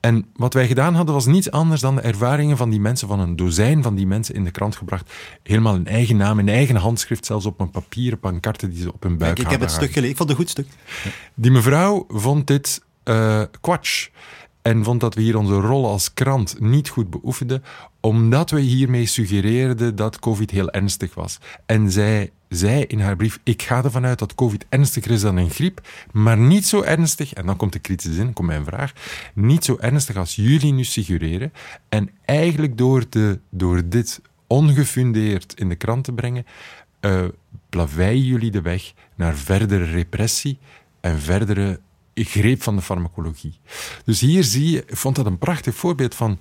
En 0.00 0.26
wat 0.34 0.54
wij 0.54 0.66
gedaan 0.66 0.94
hadden 0.94 1.14
was 1.14 1.26
niets 1.26 1.50
anders 1.50 1.80
dan 1.80 1.94
de 1.94 2.00
ervaringen 2.00 2.56
van 2.56 2.70
die 2.70 2.80
mensen, 2.80 3.08
van 3.08 3.20
een 3.20 3.36
dozijn 3.36 3.82
van 3.82 3.94
die 3.94 4.06
mensen 4.06 4.34
in 4.34 4.44
de 4.44 4.50
krant 4.50 4.76
gebracht. 4.76 5.12
Helemaal 5.42 5.74
een 5.74 5.86
eigen 5.86 6.16
naam, 6.16 6.38
een 6.38 6.48
eigen 6.48 6.76
handschrift, 6.76 7.26
zelfs 7.26 7.46
op 7.46 7.60
een 7.60 7.70
papieren 7.70 8.18
pancarte 8.18 8.68
die 8.68 8.82
ze 8.82 8.92
op 8.92 9.02
hun 9.02 9.18
buik 9.18 9.34
Kijk, 9.34 9.46
Ik 9.46 9.52
heb 9.52 9.60
het 9.60 9.70
stuk 9.70 9.92
gelezen, 9.92 10.10
ik 10.10 10.16
vond 10.16 10.28
het 10.28 10.38
een 10.38 10.44
goed 10.44 10.52
stuk. 10.52 10.68
Die 11.34 11.50
mevrouw 11.50 12.04
vond 12.08 12.46
dit 12.46 12.82
uh, 13.04 13.42
kwatsch 13.60 14.08
en 14.62 14.84
vond 14.84 15.00
dat 15.00 15.14
we 15.14 15.20
hier 15.20 15.36
onze 15.36 15.54
rol 15.54 15.86
als 15.86 16.14
krant 16.14 16.60
niet 16.60 16.88
goed 16.88 17.10
beoefenden, 17.10 17.62
omdat 18.00 18.50
we 18.50 18.60
hiermee 18.60 19.06
suggereerden 19.06 19.96
dat 19.96 20.18
COVID 20.18 20.50
heel 20.50 20.70
ernstig 20.70 21.14
was. 21.14 21.38
En 21.66 21.90
zij 21.90 22.30
zei 22.48 22.82
in 22.82 23.00
haar 23.00 23.16
brief: 23.16 23.40
Ik 23.42 23.62
ga 23.62 23.84
ervan 23.84 24.04
uit 24.04 24.18
dat 24.18 24.34
COVID 24.34 24.66
ernstiger 24.68 25.10
is 25.10 25.20
dan 25.20 25.36
een 25.36 25.50
griep, 25.50 25.88
maar 26.12 26.38
niet 26.38 26.66
zo 26.66 26.82
ernstig, 26.82 27.32
en 27.32 27.46
dan 27.46 27.56
komt 27.56 27.72
de 27.72 27.78
kritische 27.78 28.12
zin, 28.12 28.32
komt 28.32 28.48
mijn 28.48 28.64
vraag, 28.64 28.92
niet 29.34 29.64
zo 29.64 29.76
ernstig 29.80 30.16
als 30.16 30.34
jullie 30.34 30.72
nu 30.72 30.84
suggereren. 30.84 31.52
En 31.88 32.10
eigenlijk 32.24 32.78
door, 32.78 33.04
de, 33.08 33.40
door 33.50 33.88
dit 33.88 34.20
ongefundeerd 34.46 35.54
in 35.54 35.68
de 35.68 35.76
krant 35.76 36.04
te 36.04 36.12
brengen, 36.12 36.46
uh, 37.00 37.24
plaveien 37.68 38.24
jullie 38.24 38.50
de 38.50 38.62
weg 38.62 38.92
naar 39.14 39.34
verdere 39.34 39.84
repressie 39.84 40.58
en 41.00 41.18
verdere 41.18 41.80
greep 42.14 42.62
van 42.62 42.76
de 42.76 42.82
farmacologie. 42.82 43.58
Dus 44.04 44.20
hier 44.20 44.44
zie 44.44 44.70
je, 44.70 44.84
ik 44.86 44.96
vond 44.96 45.16
dat 45.16 45.26
een 45.26 45.38
prachtig 45.38 45.74
voorbeeld 45.74 46.14
van 46.14 46.40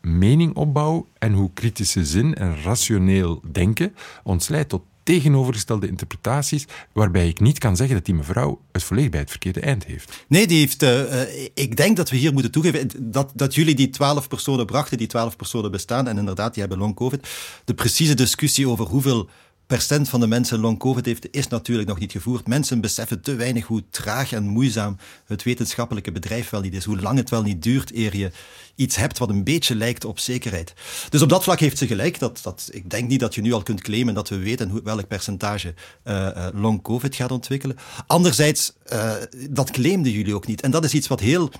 meningopbouw 0.00 1.06
en 1.18 1.32
hoe 1.32 1.50
kritische 1.54 2.04
zin 2.04 2.34
en 2.34 2.62
rationeel 2.62 3.42
denken 3.52 3.94
ons 4.22 4.48
leidt 4.48 4.68
tot 4.68 4.82
tegenovergestelde 5.06 5.88
interpretaties, 5.88 6.66
waarbij 6.92 7.28
ik 7.28 7.40
niet 7.40 7.58
kan 7.58 7.76
zeggen 7.76 7.96
dat 7.96 8.04
die 8.04 8.14
mevrouw 8.14 8.60
het 8.72 8.82
volledig 8.82 9.10
bij 9.10 9.20
het 9.20 9.30
verkeerde 9.30 9.60
eind 9.60 9.84
heeft. 9.84 10.24
Nee, 10.28 10.46
die 10.46 10.58
heeft, 10.58 10.82
uh, 10.82 11.12
ik 11.54 11.76
denk 11.76 11.96
dat 11.96 12.10
we 12.10 12.16
hier 12.16 12.32
moeten 12.32 12.50
toegeven 12.50 12.90
dat, 12.98 13.32
dat 13.34 13.54
jullie 13.54 13.74
die 13.74 13.90
twaalf 13.90 14.28
personen 14.28 14.66
brachten, 14.66 14.98
die 14.98 15.06
twaalf 15.06 15.36
personen 15.36 15.70
bestaan, 15.70 16.08
en 16.08 16.18
inderdaad, 16.18 16.52
die 16.52 16.62
hebben 16.62 16.80
long-covid. 16.80 17.28
De 17.64 17.74
precieze 17.74 18.14
discussie 18.14 18.68
over 18.68 18.86
hoeveel 18.86 19.28
percent 19.66 20.08
van 20.08 20.20
de 20.20 20.26
mensen 20.26 20.60
long-covid 20.60 21.06
heeft, 21.06 21.28
is 21.30 21.48
natuurlijk 21.48 21.88
nog 21.88 21.98
niet 21.98 22.12
gevoerd. 22.12 22.46
Mensen 22.46 22.80
beseffen 22.80 23.20
te 23.20 23.34
weinig 23.34 23.66
hoe 23.66 23.82
traag 23.90 24.32
en 24.32 24.46
moeizaam 24.46 24.96
het 25.26 25.42
wetenschappelijke 25.42 26.12
bedrijf 26.12 26.50
wel 26.50 26.60
niet 26.60 26.74
is. 26.74 26.84
Hoe 26.84 27.00
lang 27.00 27.18
het 27.18 27.30
wel 27.30 27.42
niet 27.42 27.62
duurt 27.62 27.94
eer 27.94 28.16
je 28.16 28.30
iets 28.74 28.96
hebt 28.96 29.18
wat 29.18 29.28
een 29.28 29.44
beetje 29.44 29.74
lijkt 29.74 30.04
op 30.04 30.18
zekerheid. 30.18 30.72
Dus 31.08 31.22
op 31.22 31.28
dat 31.28 31.42
vlak 31.42 31.60
heeft 31.60 31.78
ze 31.78 31.86
gelijk. 31.86 32.18
Dat, 32.18 32.40
dat, 32.42 32.68
ik 32.72 32.90
denk 32.90 33.08
niet 33.08 33.20
dat 33.20 33.34
je 33.34 33.40
nu 33.40 33.52
al 33.52 33.62
kunt 33.62 33.82
claimen 33.82 34.14
dat 34.14 34.28
we 34.28 34.38
weten 34.38 34.68
hoe, 34.68 34.80
welk 34.84 35.08
percentage 35.08 35.74
uh, 36.04 36.14
uh, 36.14 36.46
long-covid 36.52 37.14
gaat 37.14 37.30
ontwikkelen. 37.30 37.76
Anderzijds, 38.06 38.72
uh, 38.92 39.12
dat 39.50 39.70
claimden 39.70 40.12
jullie 40.12 40.34
ook 40.34 40.46
niet. 40.46 40.60
En 40.60 40.70
dat 40.70 40.84
is 40.84 40.94
iets 40.94 41.08
wat 41.08 41.20
heel 41.20 41.50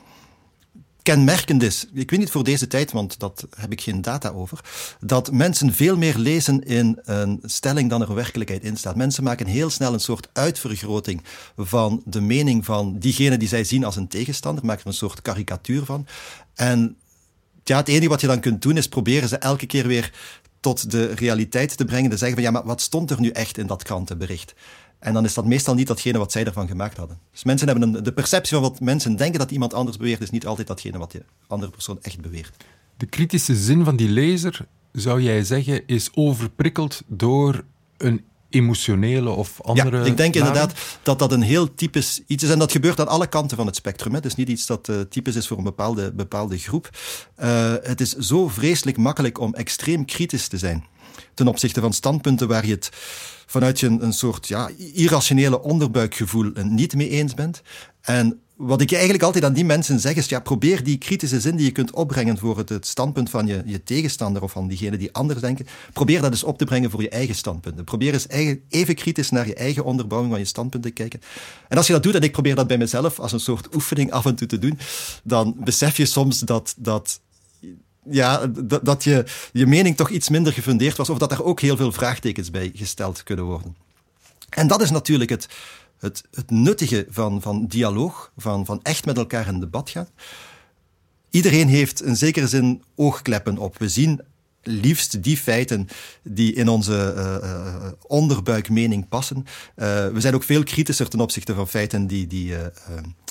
kenmerkend 1.06 1.62
is, 1.62 1.86
ik 1.92 2.10
weet 2.10 2.18
niet 2.18 2.30
voor 2.30 2.44
deze 2.44 2.66
tijd, 2.66 2.92
want 2.92 3.18
dat 3.18 3.46
heb 3.56 3.72
ik 3.72 3.80
geen 3.80 4.02
data 4.02 4.28
over, 4.28 4.60
dat 5.00 5.32
mensen 5.32 5.74
veel 5.74 5.96
meer 5.96 6.18
lezen 6.18 6.62
in 6.62 6.98
een 7.04 7.40
stelling 7.42 7.90
dan 7.90 8.02
er 8.02 8.14
werkelijkheid 8.14 8.64
in 8.64 8.76
staat. 8.76 8.96
Mensen 8.96 9.24
maken 9.24 9.46
heel 9.46 9.70
snel 9.70 9.92
een 9.92 10.00
soort 10.00 10.28
uitvergroting 10.32 11.22
van 11.56 12.02
de 12.04 12.20
mening 12.20 12.64
van 12.64 12.98
diegene 12.98 13.36
die 13.36 13.48
zij 13.48 13.64
zien 13.64 13.84
als 13.84 13.96
een 13.96 14.08
tegenstander, 14.08 14.64
maken 14.64 14.80
er 14.80 14.86
een 14.86 14.94
soort 14.94 15.22
karikatuur 15.22 15.84
van. 15.84 16.06
En 16.54 16.96
ja, 17.64 17.76
het 17.76 17.88
enige 17.88 18.08
wat 18.08 18.20
je 18.20 18.26
dan 18.26 18.40
kunt 18.40 18.62
doen 18.62 18.76
is 18.76 18.88
proberen 18.88 19.28
ze 19.28 19.36
elke 19.36 19.66
keer 19.66 19.86
weer 19.86 20.12
tot 20.60 20.90
de 20.90 21.06
realiteit 21.06 21.76
te 21.76 21.84
brengen. 21.84 22.10
Te 22.10 22.16
zeggen 22.16 22.36
van 22.36 22.46
ja, 22.46 22.50
maar 22.50 22.66
wat 22.66 22.80
stond 22.80 23.10
er 23.10 23.20
nu 23.20 23.28
echt 23.28 23.58
in 23.58 23.66
dat 23.66 23.82
krantenbericht? 23.82 24.54
En 24.98 25.12
dan 25.12 25.24
is 25.24 25.34
dat 25.34 25.44
meestal 25.44 25.74
niet 25.74 25.86
datgene 25.86 26.18
wat 26.18 26.32
zij 26.32 26.44
ervan 26.44 26.68
gemaakt 26.68 26.96
hadden. 26.96 27.18
Dus 27.32 27.44
mensen 27.44 27.68
hebben 27.68 27.94
een, 27.94 28.02
de 28.02 28.12
perceptie 28.12 28.52
van 28.52 28.62
wat 28.62 28.80
mensen 28.80 29.16
denken 29.16 29.38
dat 29.38 29.50
iemand 29.50 29.74
anders 29.74 29.96
beweert, 29.96 30.20
is 30.20 30.30
niet 30.30 30.46
altijd 30.46 30.66
datgene 30.66 30.98
wat 30.98 31.12
de 31.12 31.22
andere 31.46 31.72
persoon 31.72 31.98
echt 32.02 32.20
beweert. 32.20 32.56
De 32.96 33.06
kritische 33.06 33.56
zin 33.56 33.84
van 33.84 33.96
die 33.96 34.08
lezer, 34.08 34.66
zou 34.92 35.22
jij 35.22 35.44
zeggen, 35.44 35.86
is 35.86 36.10
overprikkeld 36.14 37.02
door 37.06 37.64
een 37.96 38.24
emotionele 38.48 39.30
of 39.30 39.62
andere. 39.62 39.98
Ja, 39.98 40.04
ik 40.04 40.16
denk 40.16 40.34
inderdaad 40.34 40.74
dat 41.02 41.18
dat 41.18 41.32
een 41.32 41.42
heel 41.42 41.74
typisch 41.74 42.22
iets 42.26 42.44
is. 42.44 42.50
En 42.50 42.58
dat 42.58 42.72
gebeurt 42.72 43.00
aan 43.00 43.08
alle 43.08 43.26
kanten 43.26 43.56
van 43.56 43.66
het 43.66 43.76
spectrum. 43.76 44.14
Het 44.14 44.24
is 44.24 44.34
niet 44.34 44.48
iets 44.48 44.66
dat 44.66 44.88
uh, 44.88 45.00
typisch 45.00 45.36
is 45.36 45.46
voor 45.46 45.58
een 45.58 45.64
bepaalde, 45.64 46.12
bepaalde 46.12 46.58
groep. 46.58 46.90
Uh, 47.38 47.74
het 47.82 48.00
is 48.00 48.12
zo 48.12 48.48
vreselijk 48.48 48.96
makkelijk 48.96 49.40
om 49.40 49.54
extreem 49.54 50.04
kritisch 50.04 50.48
te 50.48 50.58
zijn 50.58 50.84
ten 51.34 51.48
opzichte 51.48 51.80
van 51.80 51.92
standpunten 51.92 52.48
waar 52.48 52.66
je 52.66 52.72
het 52.72 52.90
vanuit 53.46 53.80
je 53.80 53.86
een, 53.86 54.12
soort 54.12 54.48
ja, 54.48 54.70
irrationele 54.92 55.62
onderbuikgevoel 55.62 56.52
niet 56.62 56.94
mee 56.94 57.08
eens 57.08 57.34
bent. 57.34 57.62
En 58.00 58.40
wat 58.56 58.80
ik 58.80 58.92
eigenlijk 58.92 59.22
altijd 59.22 59.44
aan 59.44 59.52
die 59.52 59.64
mensen 59.64 60.00
zeg 60.00 60.14
is, 60.14 60.28
ja, 60.28 60.40
probeer 60.40 60.84
die 60.84 60.98
kritische 60.98 61.40
zin 61.40 61.56
die 61.56 61.66
je 61.66 61.72
kunt 61.72 61.92
opbrengen 61.92 62.38
voor 62.38 62.58
het, 62.58 62.68
het, 62.68 62.86
standpunt 62.86 63.30
van 63.30 63.46
je, 63.46 63.62
je 63.64 63.82
tegenstander 63.82 64.42
of 64.42 64.52
van 64.52 64.68
diegene 64.68 64.96
die 64.96 65.12
anders 65.12 65.40
denken, 65.40 65.66
probeer 65.92 66.20
dat 66.20 66.30
eens 66.30 66.44
op 66.44 66.58
te 66.58 66.64
brengen 66.64 66.90
voor 66.90 67.02
je 67.02 67.08
eigen 67.08 67.34
standpunten. 67.34 67.84
Probeer 67.84 68.12
eens 68.12 68.26
eigen, 68.26 68.60
even 68.68 68.94
kritisch 68.94 69.30
naar 69.30 69.46
je 69.46 69.54
eigen 69.54 69.84
onderbouwing 69.84 70.32
van 70.32 70.40
je 70.40 70.48
standpunten 70.48 70.90
te 70.90 70.96
kijken. 70.96 71.20
En 71.68 71.76
als 71.76 71.86
je 71.86 71.92
dat 71.92 72.02
doet, 72.02 72.14
en 72.14 72.22
ik 72.22 72.32
probeer 72.32 72.54
dat 72.54 72.66
bij 72.66 72.78
mezelf 72.78 73.18
als 73.18 73.32
een 73.32 73.40
soort 73.40 73.74
oefening 73.74 74.12
af 74.12 74.26
en 74.26 74.34
toe 74.34 74.48
te 74.48 74.58
doen, 74.58 74.78
dan 75.22 75.56
besef 75.58 75.96
je 75.96 76.06
soms 76.06 76.38
dat, 76.38 76.74
dat 76.78 77.20
ja, 78.10 78.46
dat 78.82 79.04
je, 79.04 79.24
je 79.52 79.66
mening 79.66 79.96
toch 79.96 80.10
iets 80.10 80.28
minder 80.28 80.52
gefundeerd 80.52 80.96
was, 80.96 81.10
of 81.10 81.18
dat 81.18 81.32
er 81.32 81.44
ook 81.44 81.60
heel 81.60 81.76
veel 81.76 81.92
vraagtekens 81.92 82.50
bij 82.50 82.70
gesteld 82.74 83.22
kunnen 83.22 83.44
worden. 83.44 83.76
En 84.48 84.66
dat 84.66 84.82
is 84.82 84.90
natuurlijk 84.90 85.30
het, 85.30 85.48
het, 85.98 86.22
het 86.30 86.50
nuttige 86.50 87.06
van, 87.10 87.42
van 87.42 87.66
dialoog, 87.66 88.32
van, 88.36 88.64
van 88.66 88.80
echt 88.82 89.04
met 89.04 89.16
elkaar 89.16 89.46
in 89.48 89.60
debat 89.60 89.90
gaan. 89.90 90.08
Iedereen 91.30 91.68
heeft 91.68 92.02
in 92.02 92.16
zekere 92.16 92.48
zin 92.48 92.82
oogkleppen 92.94 93.58
op. 93.58 93.78
We 93.78 93.88
zien 93.88 94.20
liefst 94.66 95.22
die 95.22 95.36
feiten 95.36 95.88
die 96.22 96.52
in 96.52 96.68
onze 96.68 97.14
uh, 97.16 97.48
uh, 97.50 97.92
onderbuikmening 98.06 99.08
passen. 99.08 99.36
Uh, 99.36 99.84
we 100.06 100.20
zijn 100.20 100.34
ook 100.34 100.42
veel 100.42 100.62
kritischer 100.62 101.08
ten 101.08 101.20
opzichte 101.20 101.54
van 101.54 101.68
feiten 101.68 102.06
die, 102.06 102.26
die 102.26 102.54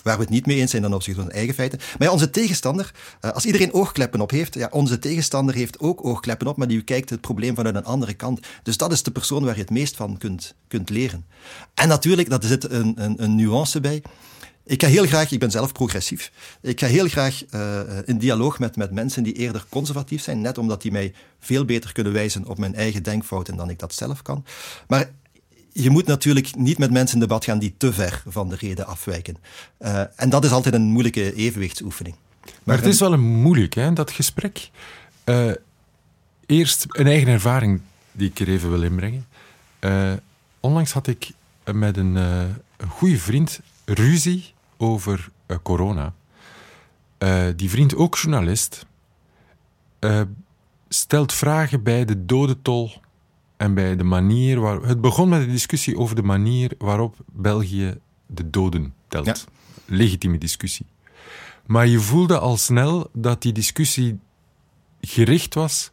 waar 0.04 0.16
we 0.16 0.22
het 0.22 0.32
niet 0.32 0.46
mee 0.46 0.58
eens 0.58 0.72
zijn 0.72 0.82
dan 0.82 0.94
opzichte 0.94 1.22
van 1.22 1.32
eigen 1.32 1.54
feiten. 1.54 1.80
Maar 1.98 2.12
onze 2.12 2.30
tegenstander, 2.30 2.92
als 3.20 3.46
iedereen 3.46 3.74
oogkleppen 3.74 4.22
op 4.22 4.32
heeft, 4.32 4.54
ja, 4.54 4.68
onze 4.72 5.00
tegenstander 5.00 5.56
heeft 5.56 5.80
ook 5.80 6.06
oogkleppen 6.06 6.48
op, 6.48 6.58
maar 6.58 6.68
die 6.68 6.82
kijkt 6.82 7.10
het 7.10 7.22
probleem 7.22 7.56
vanuit 7.56 7.76
een 7.76 7.86
andere 7.86 8.14
kant. 8.14 8.40
Dus 8.64 8.78
dat 8.78 8.92
is 8.92 9.04
de 9.04 9.12
persoon 9.12 9.44
waar 9.44 9.56
je 9.56 9.62
het 9.62 9.70
meest 9.70 9.96
van 9.96 10.18
kunt, 10.18 10.56
kunt 10.68 10.90
leren. 10.90 11.26
En 11.74 11.88
natuurlijk, 11.88 12.30
dat 12.30 12.46
zit 12.46 12.72
een, 12.72 12.94
een, 12.96 13.24
een 13.24 13.36
nuance 13.36 13.80
bij. 13.80 14.02
Ik 14.68 14.82
ga 14.82 14.88
heel 14.88 15.06
graag, 15.06 15.32
ik 15.32 15.40
ben 15.40 15.52
zelf 15.52 15.72
progressief, 15.72 16.32
ik 16.62 16.80
ga 16.80 16.88
heel 16.88 17.08
graag 17.08 17.44
uh, 17.52 17.80
in 18.06 18.18
dialoog 18.18 18.60
met, 18.60 18.76
met 18.76 18.92
mensen 18.92 19.24
die 19.24 19.34
eerder 19.34 19.66
conservatief 19.70 20.22
zijn, 20.22 20.42
net 20.42 20.58
omdat 20.58 20.82
die 20.82 20.92
mij 20.92 21.14
veel 21.40 21.66
beter 21.66 21.92
kunnen 21.92 22.14
wijzen 22.14 22.46
op 22.46 22.58
mijn 22.58 22.76
eigen 22.76 23.04
denkfouten 23.04 23.56
dan 23.56 23.70
ik 23.70 23.80
dat 23.80 23.94
zelf 23.94 24.22
kan. 24.22 24.46
Maar 24.88 25.12
je 25.72 25.90
moet 25.90 26.06
natuurlijk 26.06 26.56
niet 26.56 26.78
met 26.78 26.92
mensen 26.92 27.16
in 27.16 27.22
debat 27.22 27.46
gaan 27.46 27.60
die 27.60 27.74
te 27.78 27.94
ver 27.94 28.24
van 28.28 28.50
de 28.50 28.56
reden 28.56 28.88
afwijken. 28.88 29.38
Uh, 29.80 30.02
en 30.16 30.30
dat 30.30 30.44
is 30.46 30.52
altijd 30.52 30.74
een 30.74 30.82
moeilijke 30.82 31.34
evenwichtsoefening. 31.34 32.16
Maar, 32.42 32.54
maar 32.64 32.78
het 32.78 32.86
is 32.86 33.00
wel 33.00 33.14
een 33.14 33.24
moeilijk, 33.24 33.74
hè, 33.74 33.94
dat 33.94 34.12
gesprek. 34.12 34.70
Uh, 35.26 35.52
eerst 36.46 36.86
een 36.88 37.08
eigen 37.08 37.28
ervaring 37.28 37.82
die 38.12 38.30
ik 38.30 38.40
er 38.40 38.48
even 38.48 38.70
wil 38.70 38.84
inbrengen. 38.84 39.26
Onlangs 40.60 40.92
had 40.92 41.08
ik 41.08 41.30
met 41.74 41.98
een, 41.98 42.16
een 42.16 42.90
goede 42.90 43.18
vriend 43.18 43.60
ruzie 43.86 44.54
over 44.78 45.30
corona. 45.64 46.14
die 47.56 47.70
vriend, 47.70 47.96
ook 47.96 48.16
journalist, 48.16 48.86
stelt 50.90 51.34
vragen 51.34 51.84
bij 51.84 52.06
de 52.06 52.26
dodentol 52.26 52.92
en 53.58 53.74
bij 53.74 53.96
de 53.96 54.04
manier 54.04 54.60
waar. 54.60 54.82
Het 54.82 55.02
begon 55.02 55.30
met 55.30 55.42
een 55.42 55.50
discussie 55.50 55.98
over 55.98 56.16
de 56.16 56.24
manier 56.24 56.72
waarop 56.78 57.16
België 57.32 57.98
de 58.26 58.50
doden 58.50 58.94
telt. 59.08 59.48
Legitieme 59.86 60.38
discussie. 60.38 60.86
Maar 61.66 61.88
je 61.88 62.00
voelde 62.00 62.40
al 62.40 62.58
snel 62.58 63.10
dat 63.14 63.42
die 63.42 63.52
discussie 63.52 64.20
gericht 65.02 65.54
was 65.54 65.92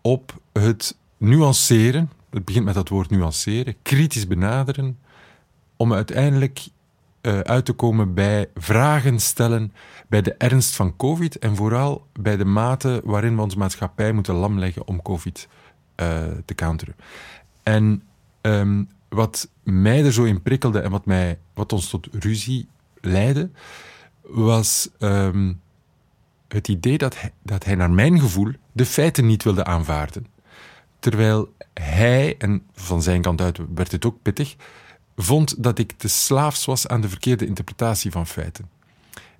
op 0.00 0.40
het 0.52 0.96
nuanceren. 1.16 2.10
Het 2.30 2.44
begint 2.44 2.64
met 2.64 2.74
dat 2.74 2.88
woord 2.88 3.10
nuanceren, 3.10 3.74
kritisch 3.82 4.26
benaderen, 4.26 4.98
om 5.76 5.92
uiteindelijk 5.92 6.66
uh, 7.22 7.40
uit 7.40 7.64
te 7.64 7.72
komen 7.72 8.14
bij 8.14 8.48
vragen 8.54 9.20
stellen 9.20 9.72
bij 10.08 10.22
de 10.22 10.34
ernst 10.34 10.76
van 10.76 10.96
COVID 10.96 11.38
en 11.38 11.56
vooral 11.56 12.06
bij 12.20 12.36
de 12.36 12.44
mate 12.44 13.00
waarin 13.04 13.36
we 13.36 13.42
onze 13.42 13.58
maatschappij 13.58 14.12
moeten 14.12 14.34
lamleggen 14.34 14.86
om 14.86 15.02
COVID 15.02 15.48
uh, 15.96 16.22
te 16.44 16.54
counteren. 16.54 16.96
En 17.62 18.02
um, 18.40 18.88
wat 19.08 19.48
mij 19.62 20.04
er 20.04 20.12
zo 20.12 20.24
in 20.24 20.42
prikkelde 20.42 20.80
en 20.80 20.90
wat, 20.90 21.06
mij, 21.06 21.38
wat 21.54 21.72
ons 21.72 21.88
tot 21.88 22.08
ruzie 22.12 22.68
leidde, 23.00 23.50
was 24.22 24.88
um, 24.98 25.60
het 26.48 26.68
idee 26.68 26.98
dat 26.98 27.16
dat 27.42 27.64
hij 27.64 27.74
naar 27.74 27.90
mijn 27.90 28.20
gevoel 28.20 28.52
de 28.72 28.86
feiten 28.86 29.26
niet 29.26 29.44
wilde 29.44 29.64
aanvaarden. 29.64 30.26
Terwijl 30.98 31.52
hij, 31.74 32.34
en 32.38 32.62
van 32.72 33.02
zijn 33.02 33.22
kant 33.22 33.40
uit 33.40 33.58
werd 33.74 33.92
het 33.92 34.04
ook 34.04 34.22
pittig, 34.22 34.56
vond 35.20 35.62
dat 35.62 35.78
ik 35.78 35.92
te 35.92 36.08
slaafs 36.08 36.64
was 36.64 36.88
aan 36.88 37.00
de 37.00 37.08
verkeerde 37.08 37.46
interpretatie 37.46 38.10
van 38.10 38.26
feiten. 38.26 38.68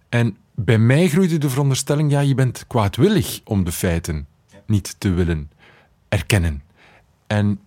En 0.09 0.37
bij 0.55 0.79
mij 0.79 1.09
groeide 1.09 1.39
de 1.39 1.51
veronderstelling, 1.51 2.11
ja, 2.11 2.21
je 2.21 2.35
bent 2.35 2.65
kwaadwillig 2.67 3.41
om 3.45 3.65
de 3.65 3.73
feiten 3.73 4.27
niet 4.67 4.95
te 4.99 5.11
willen 5.11 5.51
erkennen. 6.09 6.63
En 7.27 7.61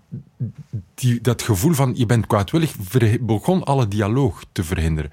die, 0.93 1.21
dat 1.21 1.41
gevoel 1.41 1.73
van 1.73 1.93
je 1.95 2.05
bent 2.05 2.27
kwaadwillig 2.27 2.75
begon 3.21 3.63
alle 3.63 3.87
dialoog 3.87 4.43
te 4.51 4.63
verhinderen. 4.63 5.11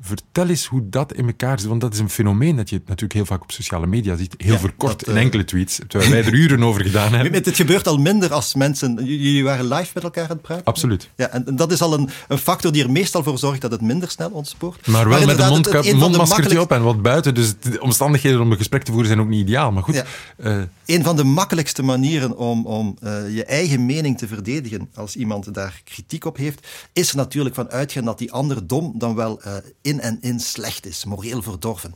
Vertel 0.00 0.48
eens 0.48 0.66
hoe 0.66 0.88
dat 0.88 1.12
in 1.12 1.26
elkaar 1.26 1.58
zit, 1.58 1.68
want 1.68 1.80
dat 1.80 1.92
is 1.92 1.98
een 1.98 2.10
fenomeen 2.10 2.56
dat 2.56 2.70
je 2.70 2.76
natuurlijk 2.78 3.12
heel 3.12 3.24
vaak 3.24 3.42
op 3.42 3.52
sociale 3.52 3.86
media 3.86 4.16
ziet. 4.16 4.34
Heel 4.36 4.58
verkort 4.58 5.06
in 5.06 5.16
eh, 5.16 5.22
enkele 5.22 5.44
tweets, 5.44 5.80
terwijl 5.88 6.10
wij 6.10 6.24
er 6.24 6.32
uren 6.32 6.62
over 6.62 6.82
gedaan 6.82 7.12
hebben. 7.12 7.32
Het 7.32 7.56
gebeurt 7.56 7.86
al 7.86 7.98
minder 7.98 8.32
als 8.32 8.54
mensen... 8.54 8.94
Jullie 8.94 9.44
waren 9.44 9.68
live 9.68 9.90
met 9.94 10.02
elkaar 10.02 10.22
aan 10.22 10.30
het 10.30 10.42
praten? 10.42 10.64
Absoluut. 10.64 11.10
Ja, 11.16 11.28
en 11.28 11.56
dat 11.56 11.72
is 11.72 11.80
al 11.80 11.94
een, 11.94 12.08
een 12.28 12.38
factor 12.38 12.72
die 12.72 12.82
er 12.82 12.90
meestal 12.90 13.22
voor 13.22 13.38
zorgt 13.38 13.60
dat 13.60 13.70
het 13.70 13.80
minder 13.80 14.10
snel 14.10 14.30
ontspoort. 14.30 14.86
Maar 14.86 15.08
wel 15.08 15.26
met 15.26 15.38
een 15.38 15.96
mondmaskertje 15.96 16.60
op 16.60 16.72
en 16.72 16.82
wat 16.82 17.02
buiten, 17.02 17.34
dus 17.34 17.54
de 17.60 17.80
omstandigheden 17.80 18.40
om 18.40 18.50
een 18.50 18.56
gesprek 18.56 18.82
te 18.82 18.90
voeren 18.90 19.08
zijn 19.08 19.20
ook 19.20 19.28
niet 19.28 19.40
ideaal. 19.40 19.72
Maar 19.72 19.82
goed... 19.82 19.94
Ja. 19.94 20.04
Uh, 20.36 20.62
een 20.86 21.04
van 21.04 21.16
de 21.16 21.24
makkelijkste 21.24 21.82
manieren 21.82 22.36
om, 22.36 22.66
om 22.66 22.96
uh, 23.02 23.34
je 23.34 23.44
eigen 23.44 23.86
mening 23.86 24.18
te 24.18 24.26
verdedigen 24.26 24.90
als 24.94 25.16
iemand 25.16 25.54
daar 25.54 25.80
kritiek 25.84 26.24
op 26.24 26.36
heeft, 26.36 26.66
is 26.92 27.10
er 27.10 27.16
natuurlijk 27.16 27.54
van 27.54 27.70
uitgaan 27.70 28.04
dat 28.04 28.18
die 28.18 28.32
ander 28.32 28.66
dom 28.66 28.92
dan 28.98 29.14
wel 29.14 29.40
uh, 29.46 29.56
in 29.82 30.00
en 30.00 30.18
in 30.20 30.40
slecht 30.40 30.86
is, 30.86 31.04
moreel 31.04 31.42
verdorven. 31.42 31.94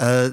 Uh, 0.00 0.24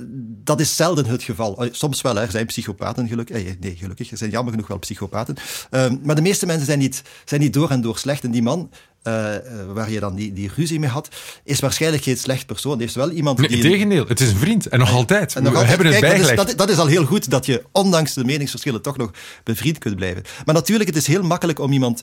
dat 0.44 0.60
is 0.60 0.76
zelden 0.76 1.06
het 1.06 1.24
geval. 1.24 1.68
Soms 1.72 2.02
wel, 2.02 2.16
hè. 2.16 2.22
er 2.22 2.32
zijn 2.32 2.46
psychopaten 2.46 3.08
gelukkig. 3.08 3.60
nee, 3.60 3.76
gelukkig, 3.76 4.12
er 4.12 4.18
zijn 4.18 4.30
jammer 4.30 4.54
genoeg 4.54 4.68
wel 4.68 4.80
psychopaten. 4.80 5.36
Ehm, 5.70 5.98
maar 6.04 6.16
de 6.16 6.22
meeste 6.22 6.46
mensen 6.46 6.66
zijn 6.66 6.80
niet, 6.80 7.02
zijn 7.26 7.42
niet 7.42 7.54
door 7.54 7.70
en 7.70 7.82
door 7.82 7.98
slecht. 7.98 8.24
En 8.24 8.32
die 8.32 8.42
man 8.42 8.70
uh, 9.04 9.36
waar 9.74 9.92
je 9.92 10.00
dan 10.00 10.16
die, 10.16 10.34
die 10.34 10.52
ruzie 10.56 10.80
mee 10.80 10.90
had, 10.90 11.10
is 11.44 11.60
waarschijnlijk 11.60 12.04
geen 12.04 12.18
slecht 12.18 12.46
persoon. 12.46 12.80
Het 12.80 12.90
is 12.90 12.96
wel 12.96 13.12
iemand 13.12 13.38
die... 13.38 13.50
Nee, 13.50 13.62
tegendeel, 13.62 14.08
het 14.08 14.20
is 14.20 14.30
een 14.30 14.38
vriend. 14.38 14.68
En 14.68 14.80
nog 14.80 14.92
altijd. 14.92 15.36
En 15.36 15.44
nog 15.44 15.54
We 15.54 15.66
hebben 15.66 15.88
het 15.88 16.00
bijgelegd. 16.00 16.36
Dat 16.36 16.48
is, 16.48 16.56
dat, 16.56 16.70
is 16.70 16.78
al 16.78 16.88
heel 16.88 17.06
goed, 17.06 17.30
dat 17.30 17.46
je 17.46 17.64
ondanks 17.72 18.14
de 18.14 18.26
meningsverschillen 18.26 18.82
toch 18.82 18.98
nog 18.98 19.12
bevriend 19.44 19.78
kunt 19.78 19.96
blijven. 19.96 20.24
Maar 20.46 20.56
natuurlijk, 20.56 20.90
het 20.90 20.98
is 20.98 21.08
heel 21.08 21.24
makkelijk 21.24 21.60
om 21.60 21.72
iemand... 21.72 22.02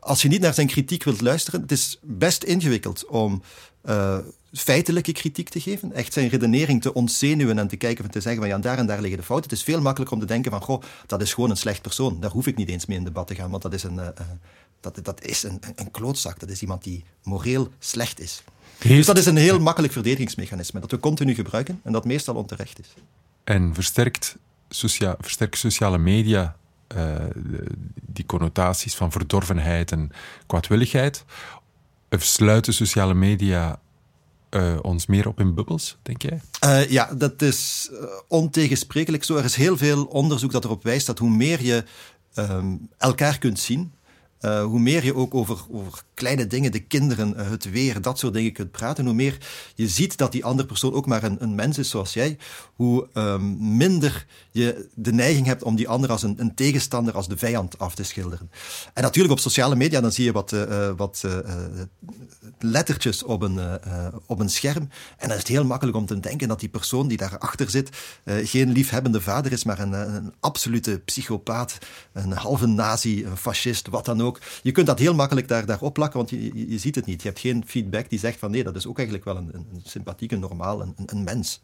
Als 0.00 0.22
je 0.22 0.28
niet 0.28 0.40
naar 0.40 0.54
zijn 0.54 0.66
kritiek 0.66 1.04
wilt 1.04 1.20
luisteren, 1.20 1.60
het 1.60 1.72
is 1.72 1.98
best 2.02 2.42
ingewikkeld 2.42 3.06
om... 3.06 3.42
Uh, 3.88 4.18
feitelijke 4.52 5.12
kritiek 5.12 5.48
te 5.48 5.60
geven, 5.60 5.92
echt 5.92 6.12
zijn 6.12 6.28
redenering 6.28 6.82
te 6.82 6.92
ontzenuwen 6.92 7.58
en 7.58 7.68
te 7.68 7.76
kijken 7.76 8.04
van 8.04 8.12
te 8.12 8.20
zeggen 8.20 8.40
van 8.40 8.50
ja, 8.50 8.58
daar 8.58 8.78
en 8.78 8.86
daar 8.86 9.00
liggen 9.00 9.18
de 9.18 9.24
fouten. 9.24 9.50
Het 9.50 9.58
is 9.58 9.64
veel 9.64 9.80
makkelijker 9.80 10.16
om 10.16 10.22
te 10.22 10.28
denken 10.32 10.50
van 10.50 10.62
goh, 10.62 10.82
dat 11.06 11.22
is 11.22 11.34
gewoon 11.34 11.50
een 11.50 11.56
slecht 11.56 11.82
persoon. 11.82 12.20
Daar 12.20 12.30
hoef 12.30 12.46
ik 12.46 12.56
niet 12.56 12.68
eens 12.68 12.86
mee 12.86 12.96
in 12.96 13.04
debat 13.04 13.26
te 13.26 13.34
gaan, 13.34 13.50
want 13.50 13.62
dat 13.62 13.72
is 13.72 13.82
een, 13.82 13.94
uh, 13.94 14.08
dat, 14.80 15.00
dat 15.02 15.24
is 15.24 15.42
een, 15.42 15.60
een 15.74 15.90
klootzak. 15.90 16.40
Dat 16.40 16.50
is 16.50 16.60
iemand 16.60 16.84
die 16.84 17.04
moreel 17.22 17.68
slecht 17.78 18.20
is. 18.20 18.42
Dus 18.78 19.06
dat 19.06 19.18
is 19.18 19.26
een 19.26 19.36
heel 19.36 19.60
makkelijk 19.60 19.92
verdedigingsmechanisme 19.92 20.80
dat 20.80 20.90
we 20.90 20.98
continu 20.98 21.34
gebruiken 21.34 21.80
en 21.84 21.92
dat 21.92 22.04
meestal 22.04 22.34
onterecht 22.34 22.80
is. 22.80 22.94
En 23.44 23.74
versterkt, 23.74 24.36
socia 24.68 25.16
versterkt 25.20 25.58
sociale 25.58 25.98
media 25.98 26.56
uh, 26.96 27.14
die 28.00 28.26
connotaties 28.26 28.94
van 28.94 29.12
verdorvenheid 29.12 29.92
en 29.92 30.10
kwaadwilligheid? 30.46 31.24
Sluiten 32.10 32.74
sociale 32.74 33.14
media 33.14 33.80
uh, 34.50 34.78
ons 34.82 35.06
meer 35.06 35.28
op 35.28 35.40
in 35.40 35.54
bubbels, 35.54 35.96
denk 36.02 36.22
jij? 36.22 36.40
Uh, 36.64 36.90
ja, 36.90 37.14
dat 37.14 37.42
is 37.42 37.90
ontegensprekelijk 38.28 39.24
zo. 39.24 39.36
Er 39.36 39.44
is 39.44 39.56
heel 39.56 39.76
veel 39.76 40.04
onderzoek 40.04 40.52
dat 40.52 40.64
erop 40.64 40.82
wijst 40.82 41.06
dat 41.06 41.18
hoe 41.18 41.30
meer 41.30 41.62
je 41.62 41.84
um, 42.34 42.88
elkaar 42.98 43.38
kunt 43.38 43.58
zien, 43.58 43.92
uh, 44.40 44.64
hoe 44.64 44.80
meer 44.80 45.04
je 45.04 45.14
ook 45.14 45.34
over, 45.34 45.58
over 45.70 46.02
kleine 46.14 46.46
dingen, 46.46 46.72
de 46.72 46.80
kinderen, 46.80 47.34
uh, 47.36 47.50
het 47.50 47.70
weer, 47.70 48.00
dat 48.02 48.18
soort 48.18 48.34
dingen 48.34 48.52
kunt 48.52 48.70
praten, 48.70 49.04
hoe 49.04 49.14
meer 49.14 49.38
je 49.74 49.88
ziet 49.88 50.16
dat 50.16 50.32
die 50.32 50.44
andere 50.44 50.68
persoon 50.68 50.92
ook 50.92 51.06
maar 51.06 51.22
een, 51.22 51.36
een 51.42 51.54
mens 51.54 51.78
is 51.78 51.90
zoals 51.90 52.12
jij, 52.12 52.38
hoe 52.74 53.08
um, 53.14 53.76
minder 53.76 54.26
je 54.50 54.88
de 54.94 55.12
neiging 55.12 55.46
hebt 55.46 55.62
om 55.62 55.76
die 55.76 55.88
ander 55.88 56.10
als 56.10 56.22
een, 56.22 56.34
een, 56.40 56.54
tegenstander, 56.54 57.14
als 57.14 57.28
de 57.28 57.36
vijand 57.36 57.78
af 57.78 57.94
te 57.94 58.02
schilderen. 58.02 58.50
En 58.94 59.02
natuurlijk 59.02 59.34
op 59.34 59.40
sociale 59.40 59.76
media, 59.76 60.00
dan 60.00 60.12
zie 60.12 60.24
je 60.24 60.32
wat, 60.32 60.52
uh, 60.52 60.90
wat 60.96 61.24
lettertjes 62.58 63.22
op 63.22 63.42
een, 63.42 63.60
op 64.26 64.38
een 64.40 64.50
scherm. 64.50 64.88
En 65.16 65.28
dan 65.28 65.30
is 65.30 65.38
het 65.38 65.48
heel 65.48 65.64
makkelijk 65.64 65.96
om 65.96 66.06
te 66.06 66.20
denken 66.20 66.48
dat 66.48 66.60
die 66.60 66.68
persoon 66.68 67.08
die 67.08 67.16
daarachter 67.16 67.70
zit 67.70 67.90
geen 68.24 68.72
liefhebbende 68.72 69.20
vader 69.20 69.52
is, 69.52 69.64
maar 69.64 69.78
een, 69.78 69.92
een 69.92 70.32
absolute 70.40 71.00
psychopaat, 71.04 71.78
een 72.12 72.32
halve 72.32 72.66
nazi, 72.66 73.24
een 73.24 73.36
fascist, 73.36 73.88
wat 73.88 74.04
dan 74.04 74.22
ook 74.22 74.27
je 74.62 74.72
kunt 74.72 74.86
dat 74.86 74.98
heel 74.98 75.14
makkelijk 75.14 75.48
daar, 75.48 75.66
daar 75.66 75.80
opplakken, 75.80 76.18
want 76.18 76.30
je, 76.30 76.70
je, 76.70 76.78
ziet 76.78 76.94
het 76.94 77.06
niet. 77.06 77.22
Je 77.22 77.28
hebt 77.28 77.40
geen 77.40 77.62
feedback 77.66 78.10
die 78.10 78.18
zegt 78.18 78.38
van 78.38 78.50
nee, 78.50 78.64
dat 78.64 78.76
is 78.76 78.86
ook 78.86 78.96
eigenlijk 78.96 79.26
wel 79.26 79.36
een, 79.36 79.50
een 79.54 79.82
sympathieke, 79.84 80.36
normaal, 80.36 80.82
een, 80.82 80.94
een 81.06 81.24
mens. 81.24 81.60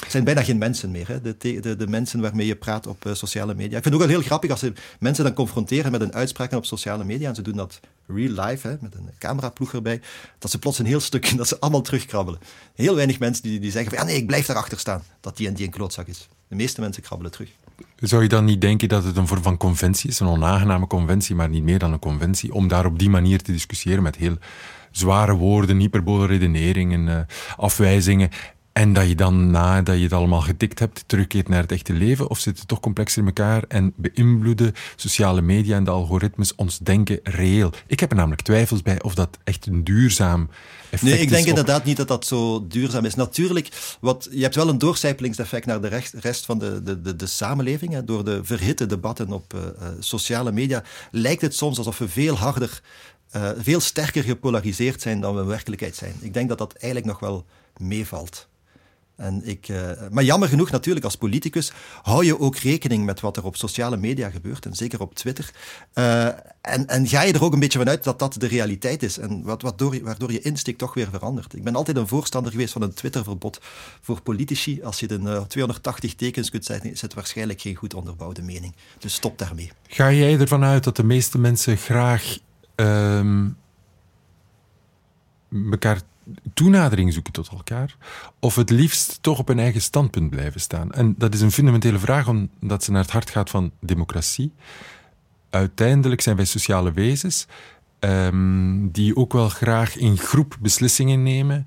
Het 0.00 0.10
zijn 0.10 0.24
bijna 0.24 0.42
geen 0.42 0.58
mensen 0.58 0.90
meer, 0.90 1.08
hè? 1.08 1.20
De, 1.20 1.36
de, 1.38 1.76
de, 1.76 1.86
mensen 1.86 2.20
waarmee 2.20 2.46
je 2.46 2.56
praat 2.56 2.86
op 2.86 3.04
uh, 3.04 3.14
sociale 3.14 3.54
media. 3.54 3.76
Ik 3.76 3.82
vind 3.82 3.84
het 3.84 3.94
ook 3.94 4.00
wel 4.00 4.08
heel 4.08 4.22
grappig 4.22 4.50
als 4.50 4.60
ze 4.60 4.72
mensen 4.98 5.24
dan 5.24 5.32
confronteren 5.32 5.92
met 5.92 6.00
een 6.00 6.14
uitspraak 6.14 6.52
op 6.52 6.64
sociale 6.64 7.04
media 7.04 7.28
en 7.28 7.34
ze 7.34 7.42
doen 7.42 7.56
dat 7.56 7.80
real 8.06 8.46
life, 8.46 8.68
hè, 8.68 8.76
met 8.80 8.94
een 8.94 9.10
cameraploeg 9.18 9.74
erbij, 9.74 10.00
dat 10.38 10.50
ze 10.50 10.58
plots 10.58 10.78
een 10.78 10.86
heel 10.86 11.00
stuk, 11.00 11.36
dat 11.36 11.48
ze 11.48 11.60
allemaal 11.60 11.82
terugkrabbelen. 11.82 12.40
Heel 12.74 12.94
weinig 12.94 13.18
mensen 13.18 13.42
die, 13.42 13.60
die 13.60 13.70
zeggen 13.70 13.90
van 13.90 13.98
ja 13.98 14.04
nee, 14.04 14.16
ik 14.16 14.26
blijf 14.26 14.46
daarachter 14.46 14.78
staan, 14.78 15.02
dat 15.20 15.36
die 15.36 15.48
en 15.48 15.54
die 15.54 15.66
een 15.66 15.72
klootzak 15.72 16.06
is. 16.06 16.28
De 16.48 16.56
meeste 16.56 16.80
mensen 16.80 17.02
krabbelen 17.02 17.32
terug. 17.32 17.50
Zou 17.96 18.22
je 18.22 18.28
dan 18.28 18.44
niet 18.44 18.60
denken 18.60 18.88
dat 18.88 19.04
het 19.04 19.16
een 19.16 19.26
vorm 19.26 19.42
van 19.42 19.56
conventie 19.56 20.10
is, 20.10 20.20
een 20.20 20.26
onaangename 20.26 20.86
conventie, 20.86 21.34
maar 21.34 21.48
niet 21.48 21.62
meer 21.62 21.78
dan 21.78 21.92
een 21.92 21.98
conventie, 21.98 22.54
om 22.54 22.68
daar 22.68 22.86
op 22.86 22.98
die 22.98 23.10
manier 23.10 23.42
te 23.42 23.52
discussiëren 23.52 24.02
met 24.02 24.16
heel 24.16 24.36
zware 24.90 25.34
woorden, 25.34 25.78
hyperbole 25.78 26.26
redeneringen, 26.26 27.06
uh, 27.06 27.18
afwijzingen. 27.56 28.30
En 28.72 28.92
dat 28.92 29.08
je 29.08 29.14
dan, 29.14 29.50
nadat 29.50 29.96
je 29.96 30.02
het 30.02 30.12
allemaal 30.12 30.40
getikt 30.40 30.78
hebt, 30.78 31.04
terugkeert 31.06 31.48
naar 31.48 31.62
het 31.62 31.72
echte 31.72 31.92
leven? 31.92 32.28
Of 32.30 32.38
zit 32.38 32.58
het 32.58 32.68
toch 32.68 32.80
complexer 32.80 33.20
in 33.20 33.26
elkaar 33.26 33.64
en 33.68 33.92
beïnvloeden 33.96 34.72
sociale 34.96 35.40
media 35.40 35.76
en 35.76 35.84
de 35.84 35.90
algoritmes 35.90 36.54
ons 36.54 36.78
denken 36.78 37.20
reëel? 37.22 37.72
Ik 37.86 38.00
heb 38.00 38.10
er 38.10 38.16
namelijk 38.16 38.42
twijfels 38.42 38.82
bij 38.82 39.02
of 39.02 39.14
dat 39.14 39.38
echt 39.44 39.66
een 39.66 39.84
duurzaam 39.84 40.48
effect 40.80 41.02
is. 41.02 41.10
Nee, 41.10 41.20
ik 41.20 41.28
denk 41.28 41.42
op... 41.42 41.48
inderdaad 41.48 41.84
niet 41.84 41.96
dat 41.96 42.08
dat 42.08 42.26
zo 42.26 42.66
duurzaam 42.66 43.04
is. 43.04 43.14
Natuurlijk, 43.14 43.96
wat, 44.00 44.28
je 44.30 44.42
hebt 44.42 44.54
wel 44.54 44.68
een 44.68 44.78
doorcijpelingseffect 44.78 45.66
naar 45.66 45.80
de 45.80 45.88
rest, 45.88 46.14
rest 46.14 46.44
van 46.44 46.58
de, 46.58 46.82
de, 46.82 47.00
de, 47.00 47.16
de 47.16 47.26
samenleving. 47.26 47.92
Hè. 47.92 48.04
Door 48.04 48.24
de 48.24 48.40
verhitte 48.42 48.86
debatten 48.86 49.32
op 49.32 49.54
uh, 49.54 49.60
sociale 49.98 50.52
media 50.52 50.82
lijkt 51.10 51.42
het 51.42 51.54
soms 51.54 51.78
alsof 51.78 51.98
we 51.98 52.08
veel 52.08 52.36
harder, 52.36 52.80
uh, 53.36 53.50
veel 53.58 53.80
sterker 53.80 54.22
gepolariseerd 54.22 55.02
zijn 55.02 55.20
dan 55.20 55.34
we 55.34 55.40
in 55.40 55.46
werkelijkheid 55.46 55.96
zijn. 55.96 56.14
Ik 56.20 56.34
denk 56.34 56.48
dat 56.48 56.58
dat 56.58 56.72
eigenlijk 56.72 57.06
nog 57.06 57.20
wel 57.20 57.44
meevalt. 57.76 58.48
En 59.20 59.40
ik, 59.44 59.68
uh, 59.68 59.90
maar 60.10 60.24
jammer 60.24 60.48
genoeg 60.48 60.70
natuurlijk, 60.70 61.04
als 61.04 61.16
politicus 61.16 61.72
hou 62.02 62.24
je 62.24 62.40
ook 62.40 62.56
rekening 62.56 63.04
met 63.04 63.20
wat 63.20 63.36
er 63.36 63.44
op 63.44 63.56
sociale 63.56 63.96
media 63.96 64.30
gebeurt, 64.30 64.66
en 64.66 64.74
zeker 64.74 65.00
op 65.00 65.14
Twitter. 65.14 65.50
Uh, 65.94 66.26
en, 66.60 66.86
en 66.86 67.06
ga 67.06 67.22
je 67.22 67.32
er 67.32 67.44
ook 67.44 67.52
een 67.52 67.60
beetje 67.60 67.78
vanuit 67.78 68.04
dat 68.04 68.18
dat 68.18 68.34
de 68.38 68.46
realiteit 68.46 69.02
is, 69.02 69.18
en 69.18 69.42
wat, 69.42 69.62
wat 69.62 69.78
door, 69.78 70.02
waardoor 70.02 70.32
je 70.32 70.40
insteek 70.40 70.78
toch 70.78 70.94
weer 70.94 71.08
verandert. 71.10 71.54
Ik 71.54 71.64
ben 71.64 71.74
altijd 71.74 71.96
een 71.96 72.08
voorstander 72.08 72.52
geweest 72.52 72.72
van 72.72 72.82
een 72.82 72.94
Twitterverbod 72.94 73.60
voor 74.00 74.20
politici. 74.20 74.82
Als 74.82 75.00
je 75.00 75.06
in 75.06 75.22
uh, 75.22 75.40
280 75.40 76.14
tekens 76.14 76.50
kunt 76.50 76.64
zetten, 76.64 76.90
is 76.90 77.00
het 77.00 77.14
waarschijnlijk 77.14 77.60
geen 77.60 77.74
goed 77.74 77.94
onderbouwde 77.94 78.42
mening. 78.42 78.74
Dus 78.98 79.14
stop 79.14 79.38
daarmee. 79.38 79.72
Ga 79.86 80.12
jij 80.12 80.38
ervan 80.38 80.64
uit 80.64 80.84
dat 80.84 80.96
de 80.96 81.04
meeste 81.04 81.38
mensen 81.38 81.76
graag 81.76 82.38
elkaar 85.70 86.00
toenadering 86.54 87.12
zoeken 87.12 87.32
tot 87.32 87.48
elkaar, 87.48 87.96
of 88.38 88.56
het 88.56 88.70
liefst 88.70 89.18
toch 89.20 89.38
op 89.38 89.48
een 89.48 89.58
eigen 89.58 89.82
standpunt 89.82 90.30
blijven 90.30 90.60
staan. 90.60 90.92
En 90.92 91.14
dat 91.18 91.34
is 91.34 91.40
een 91.40 91.52
fundamentele 91.52 91.98
vraag, 91.98 92.28
omdat 92.28 92.84
ze 92.84 92.90
naar 92.90 93.02
het 93.02 93.10
hart 93.10 93.30
gaat 93.30 93.50
van 93.50 93.70
democratie. 93.80 94.52
Uiteindelijk 95.50 96.20
zijn 96.20 96.36
wij 96.36 96.44
sociale 96.44 96.92
wezens 96.92 97.46
um, 98.00 98.90
die 98.90 99.16
ook 99.16 99.32
wel 99.32 99.48
graag 99.48 99.96
in 99.96 100.16
groep 100.16 100.56
beslissingen 100.60 101.22
nemen 101.22 101.66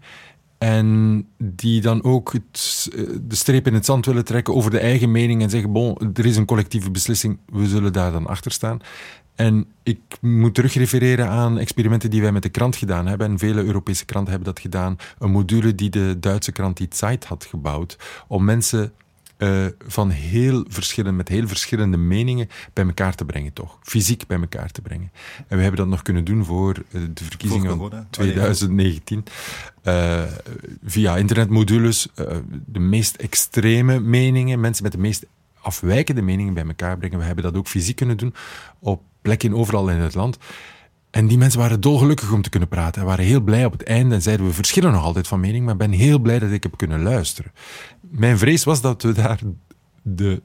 en 0.57 1.27
die 1.37 1.81
dan 1.81 2.03
ook 2.03 2.33
het, 2.33 2.89
de 3.21 3.35
streep 3.35 3.67
in 3.67 3.73
het 3.73 3.85
zand 3.85 4.05
willen 4.05 4.25
trekken 4.25 4.53
over 4.55 4.71
de 4.71 4.79
eigen 4.79 5.11
mening 5.11 5.41
en 5.41 5.49
zeggen: 5.49 5.71
Bon, 5.71 5.97
er 6.13 6.25
is 6.25 6.35
een 6.35 6.45
collectieve 6.45 6.91
beslissing, 6.91 7.39
we 7.45 7.67
zullen 7.67 7.93
daar 7.93 8.11
dan 8.11 8.27
achter 8.27 8.51
staan. 8.51 8.79
En 9.35 9.65
ik 9.83 9.99
moet 10.21 10.53
terugrefereren 10.53 11.29
aan 11.29 11.57
experimenten 11.57 12.09
die 12.09 12.21
wij 12.21 12.31
met 12.31 12.43
de 12.43 12.49
krant 12.49 12.75
gedaan 12.75 13.07
hebben. 13.07 13.27
En 13.27 13.39
vele 13.39 13.63
Europese 13.63 14.05
kranten 14.05 14.33
hebben 14.33 14.53
dat 14.53 14.63
gedaan. 14.63 14.97
Een 15.19 15.31
module 15.31 15.75
die 15.75 15.89
de 15.89 16.17
Duitse 16.19 16.51
krant 16.51 16.77
Die 16.77 16.87
Zeit 16.89 17.25
had 17.25 17.45
gebouwd. 17.45 17.97
Om 18.27 18.43
mensen 18.43 18.93
uh, 19.37 19.65
van 19.87 20.09
heel 20.09 20.65
verschillende, 20.67 21.17
met 21.17 21.27
heel 21.27 21.47
verschillende 21.47 21.97
meningen 21.97 22.49
bij 22.73 22.85
elkaar 22.85 23.15
te 23.15 23.25
brengen, 23.25 23.53
toch? 23.53 23.79
Fysiek 23.81 24.27
bij 24.27 24.39
elkaar 24.39 24.71
te 24.71 24.81
brengen. 24.81 25.11
En 25.47 25.57
we 25.57 25.63
hebben 25.63 25.79
dat 25.79 25.89
nog 25.89 26.01
kunnen 26.01 26.23
doen 26.23 26.45
voor 26.45 26.83
uh, 26.91 27.01
de 27.13 27.23
verkiezingen 27.23 27.77
van 27.77 28.05
2019. 28.09 29.23
Uh, 29.83 30.21
via 30.85 31.17
internetmodules, 31.17 32.07
de 32.65 32.79
meest 32.79 33.15
extreme 33.15 33.99
meningen, 33.99 34.59
mensen 34.59 34.83
met 34.83 34.91
de 34.91 34.97
meest 34.97 35.25
afwijkende 35.61 36.21
meningen 36.21 36.53
bij 36.53 36.65
elkaar 36.65 36.97
brengen. 36.97 37.19
We 37.19 37.25
hebben 37.25 37.43
dat 37.43 37.57
ook 37.57 37.67
fysiek 37.67 37.95
kunnen 37.95 38.17
doen 38.17 38.33
op 38.79 39.01
plekken 39.23 39.53
overal 39.53 39.89
in 39.89 39.97
het 39.97 40.15
land. 40.15 40.37
En 41.09 41.27
die 41.27 41.37
mensen 41.37 41.59
waren 41.59 41.81
dolgelukkig 41.81 42.31
om 42.31 42.41
te 42.41 42.49
kunnen 42.49 42.69
praten. 42.69 43.01
En 43.01 43.07
waren 43.07 43.25
heel 43.25 43.41
blij 43.41 43.65
op 43.65 43.71
het 43.71 43.83
einde 43.83 44.15
en 44.15 44.21
zeiden 44.21 44.45
we 44.45 44.53
verschillen 44.53 44.91
nog 44.91 45.03
altijd 45.03 45.27
van 45.27 45.39
mening, 45.39 45.65
maar 45.65 45.77
ben 45.77 45.91
heel 45.91 46.19
blij 46.19 46.39
dat 46.39 46.51
ik 46.51 46.63
heb 46.63 46.77
kunnen 46.77 47.01
luisteren. 47.01 47.51
Mijn 48.01 48.37
vrees 48.37 48.63
was 48.63 48.81
dat 48.81 49.01
we 49.01 49.11
daar 49.11 49.39
de, 50.03 50.41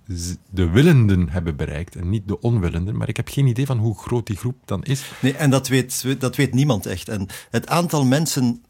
de 0.50 0.68
willenden 0.68 1.28
hebben 1.28 1.56
bereikt 1.56 1.96
en 1.96 2.10
niet 2.10 2.28
de 2.28 2.40
onwillenden. 2.40 2.96
Maar 2.96 3.08
ik 3.08 3.16
heb 3.16 3.28
geen 3.28 3.46
idee 3.46 3.66
van 3.66 3.78
hoe 3.78 3.98
groot 3.98 4.26
die 4.26 4.36
groep 4.36 4.56
dan 4.64 4.82
is. 4.82 5.12
Nee, 5.20 5.34
en 5.34 5.50
dat 5.50 5.68
weet, 5.68 6.20
dat 6.20 6.36
weet 6.36 6.54
niemand 6.54 6.86
echt. 6.86 7.08
En 7.08 7.26
het 7.50 7.68
aantal 7.68 8.04
mensen 8.04 8.62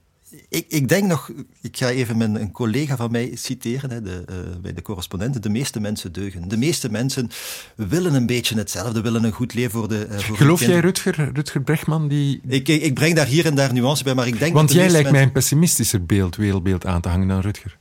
ik, 0.49 0.65
ik, 0.69 0.89
denk 0.89 1.07
nog, 1.07 1.31
ik 1.63 1.77
ga 1.77 1.91
even 1.91 2.17
mijn, 2.17 2.41
een 2.41 2.53
collega 2.53 2.97
van 2.97 3.11
mij 3.11 3.31
citeren 3.35 3.91
hè, 3.91 4.03
de, 4.03 4.25
uh, 4.31 4.37
bij 4.63 4.73
de 4.73 4.83
correspondenten. 4.83 5.43
De 5.43 5.49
meeste 5.49 5.81
mensen 5.81 6.13
deugen. 6.13 6.49
De 6.49 6.57
meeste 6.57 6.91
mensen 6.91 7.31
willen 7.75 8.15
een 8.15 8.27
beetje 8.27 8.57
hetzelfde, 8.57 9.01
willen 9.01 9.25
een 9.25 9.33
goed 9.33 9.55
leven 9.55 9.71
voor 9.71 9.89
de. 9.89 10.07
Uh, 10.11 10.19
voor 10.19 10.37
Geloof 10.37 10.61
jij 10.61 10.81
Rutger, 10.81 11.31
Rutger 11.33 11.63
Bregman? 11.63 12.09
Die... 12.09 12.41
Ik, 12.49 12.69
ik, 12.69 12.83
ik, 12.83 12.95
breng 12.95 13.15
daar 13.15 13.27
hier 13.27 13.47
en 13.47 13.55
daar 13.55 13.73
nuance 13.73 14.05
bij, 14.05 14.15
maar 14.15 14.27
ik 14.27 14.39
denk. 14.39 14.55
Want 14.55 14.73
jij 14.73 14.91
lijkt 14.91 15.11
mij 15.11 15.23
een 15.23 15.33
pessimistischer 15.33 16.07
beeld, 16.07 16.37
wereldbeeld 16.37 16.87
aan 16.87 17.01
te 17.01 17.09
hangen 17.09 17.29
dan 17.29 17.41
Rutger. 17.41 17.79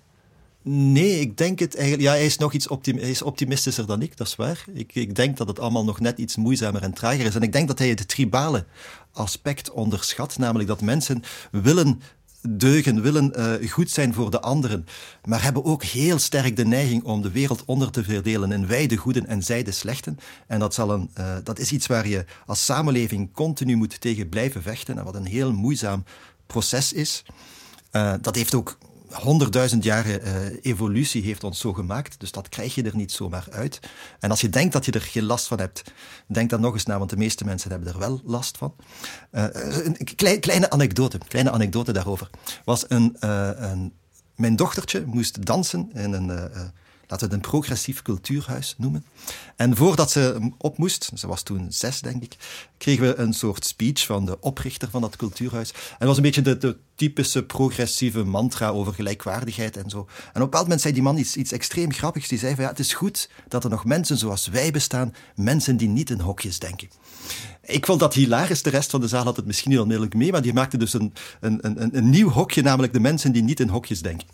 Nee, 0.69 1.19
ik 1.19 1.37
denk 1.37 1.59
het 1.59 1.75
eigenlijk. 1.75 2.07
Ja, 2.07 2.13
hij 2.13 2.25
is 2.25 2.37
nog 2.37 2.53
iets 2.53 2.67
optim 2.67 2.97
hij 2.97 3.09
is 3.09 3.21
optimistischer 3.21 3.85
dan 3.85 4.01
ik, 4.01 4.17
dat 4.17 4.27
is 4.27 4.35
waar. 4.35 4.65
Ik, 4.73 4.95
ik 4.95 5.15
denk 5.15 5.37
dat 5.37 5.47
het 5.47 5.59
allemaal 5.59 5.83
nog 5.83 5.99
net 5.99 6.17
iets 6.17 6.35
moeizamer 6.35 6.81
en 6.81 6.93
trager 6.93 7.25
is. 7.25 7.35
En 7.35 7.41
ik 7.41 7.51
denk 7.51 7.67
dat 7.67 7.79
hij 7.79 7.87
het 7.87 8.07
tribale 8.07 8.65
aspect 9.11 9.71
onderschat, 9.71 10.37
namelijk 10.37 10.69
dat 10.69 10.81
mensen 10.81 11.23
willen 11.51 12.01
deugen, 12.47 13.01
willen 13.01 13.59
uh, 13.61 13.71
goed 13.71 13.89
zijn 13.89 14.13
voor 14.13 14.31
de 14.31 14.41
anderen, 14.41 14.85
maar 15.23 15.43
hebben 15.43 15.65
ook 15.65 15.83
heel 15.83 16.19
sterk 16.19 16.55
de 16.55 16.65
neiging 16.65 17.03
om 17.03 17.21
de 17.21 17.31
wereld 17.31 17.65
onder 17.65 17.91
te 17.91 18.03
verdelen 18.03 18.51
in 18.51 18.67
wij 18.67 18.87
de 18.87 18.95
goeden 18.95 19.27
en 19.27 19.43
zij 19.43 19.63
de 19.63 19.71
slechten. 19.71 20.17
En 20.47 20.59
dat, 20.59 20.73
zal 20.73 20.91
een, 20.91 21.09
uh, 21.19 21.35
dat 21.43 21.59
is 21.59 21.71
iets 21.71 21.87
waar 21.87 22.07
je 22.07 22.25
als 22.45 22.65
samenleving 22.65 23.33
continu 23.33 23.75
moet 23.75 24.01
tegen 24.01 24.29
blijven 24.29 24.61
vechten 24.61 24.97
en 24.97 25.03
wat 25.03 25.15
een 25.15 25.25
heel 25.25 25.53
moeizaam 25.53 26.03
proces 26.45 26.93
is. 26.93 27.23
Uh, 27.91 28.13
dat 28.21 28.35
heeft 28.35 28.55
ook 28.55 28.77
honderdduizend 29.11 29.83
jaren 29.83 30.27
uh, 30.27 30.35
evolutie 30.61 31.23
heeft 31.23 31.43
ons 31.43 31.59
zo 31.59 31.73
gemaakt. 31.73 32.19
Dus 32.19 32.31
dat 32.31 32.49
krijg 32.49 32.75
je 32.75 32.83
er 32.83 32.95
niet 32.95 33.11
zomaar 33.11 33.47
uit. 33.51 33.79
En 34.19 34.29
als 34.29 34.41
je 34.41 34.49
denkt 34.49 34.73
dat 34.73 34.85
je 34.85 34.91
er 34.91 35.01
geen 35.01 35.23
last 35.23 35.47
van 35.47 35.59
hebt, 35.59 35.83
denk 36.27 36.49
dan 36.49 36.61
nog 36.61 36.73
eens 36.73 36.85
na, 36.85 36.97
want 36.97 37.09
de 37.09 37.17
meeste 37.17 37.45
mensen 37.45 37.71
hebben 37.71 37.93
er 37.93 37.99
wel 37.99 38.21
last 38.23 38.57
van. 38.57 38.75
Uh, 39.31 39.45
een 39.51 39.97
klein, 40.15 40.39
kleine 40.39 40.69
anekdote, 40.69 41.17
kleine 41.27 41.51
anekdote 41.51 41.91
daarover. 41.91 42.29
Was 42.65 42.85
een, 42.87 43.15
een, 43.19 43.93
mijn 44.35 44.55
dochtertje 44.55 45.05
moest 45.05 45.45
dansen 45.45 45.89
in 45.93 46.13
een 46.13 46.51
laten 47.07 47.27
we 47.27 47.35
het 47.35 47.43
een 47.43 47.51
progressief 47.51 48.01
cultuurhuis 48.01 48.75
noemen. 48.77 49.05
En 49.55 49.75
voordat 49.75 50.11
ze 50.11 50.51
op 50.57 50.77
moest, 50.77 51.11
ze 51.15 51.27
was 51.27 51.43
toen 51.43 51.65
zes 51.69 52.01
denk 52.01 52.23
ik, 52.23 52.35
kregen 52.77 53.07
we 53.07 53.15
een 53.15 53.33
soort 53.33 53.65
speech 53.65 54.05
van 54.05 54.25
de 54.25 54.39
oprichter 54.39 54.89
van 54.89 55.01
dat 55.01 55.15
cultuurhuis. 55.15 55.71
En 55.71 55.95
dat 55.97 56.07
was 56.07 56.17
een 56.17 56.23
beetje 56.23 56.41
de, 56.41 56.77
typische 56.97 57.43
progressieve 57.43 58.23
mantra 58.23 58.69
over 58.69 58.93
gelijkwaardigheid 58.93 59.77
en 59.77 59.89
zo. 59.89 59.97
En 59.97 60.03
op 60.03 60.35
een 60.35 60.41
bepaald 60.41 60.63
moment 60.63 60.81
zei 60.81 60.93
die 60.93 61.03
man 61.03 61.17
iets, 61.17 61.35
iets 61.35 61.51
extreem 61.51 61.93
grappigs. 61.93 62.27
Die 62.27 62.39
zei 62.39 62.55
van 62.55 62.63
ja, 62.63 62.69
het 62.69 62.79
is 62.79 62.93
goed 62.93 63.29
dat 63.47 63.63
er 63.63 63.69
nog 63.69 63.85
mensen 63.85 64.17
zoals 64.17 64.47
wij 64.47 64.71
bestaan, 64.71 65.13
mensen 65.35 65.77
die 65.77 65.87
niet 65.87 66.09
in 66.09 66.19
hokjes 66.19 66.59
denken. 66.59 66.89
Ik 67.67 67.85
vond 67.85 67.99
dat 67.99 68.13
hilarisch. 68.13 68.61
De 68.61 68.69
rest 68.69 68.89
van 68.89 69.01
de 69.01 69.07
zaal 69.07 69.23
had 69.23 69.35
het 69.35 69.45
misschien 69.45 69.71
niet 69.71 69.79
onmiddellijk 69.79 70.15
mee, 70.15 70.31
maar 70.31 70.41
die 70.41 70.53
maakte 70.53 70.77
dus 70.77 70.93
een, 70.93 71.13
een, 71.39 71.59
een, 71.61 71.97
een 71.97 72.09
nieuw 72.09 72.29
hokje, 72.29 72.61
namelijk 72.61 72.93
de 72.93 72.99
mensen 72.99 73.31
die 73.31 73.43
niet 73.43 73.59
in 73.59 73.67
hokjes 73.67 74.01
denken. 74.01 74.27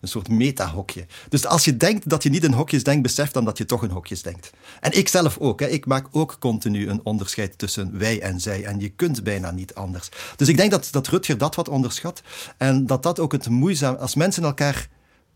Een 0.00 0.08
soort 0.08 0.28
meta-hokje. 0.28 1.06
Dus 1.28 1.46
als 1.46 1.64
je 1.64 1.76
denkt 1.76 2.08
dat 2.08 2.22
je 2.22 2.30
niet 2.30 2.44
in 2.44 2.52
hokjes 2.52 2.84
denkt, 2.84 3.02
besef 3.02 3.30
dan 3.30 3.44
dat 3.44 3.58
je 3.58 3.64
toch 3.64 3.82
in 3.84 3.90
hokjes 3.90 4.22
denkt. 4.22 4.50
En 4.80 4.98
ik 4.98 5.08
zelf 5.08 5.38
ook. 5.38 5.60
Hè. 5.60 5.66
Ik 5.66 5.86
maak 5.86 6.06
ook 6.10 6.36
continu 6.38 6.88
een 6.88 7.00
onderscheid 7.04 7.58
tussen 7.58 7.98
wij 7.98 8.20
en 8.20 8.40
zij. 8.40 8.64
En 8.64 8.80
je 8.80 8.88
kunt 8.88 9.22
bijna 9.22 9.50
niet 9.50 9.74
anders. 9.74 10.08
Dus 10.36 10.48
ik 10.48 10.56
denk 10.56 10.70
dat, 10.70 10.88
dat 10.90 11.08
Rutger 11.08 11.38
dat 11.38 11.54
wat 11.54 11.68
onderschat. 11.68 12.22
En 12.56 12.86
dat 12.86 13.02
dat 13.02 13.18
ook 13.18 13.32
het 13.32 13.48
moeizaam... 13.48 13.94
Als 13.94 14.14
mensen 14.14 14.42
elkaar 14.42 14.88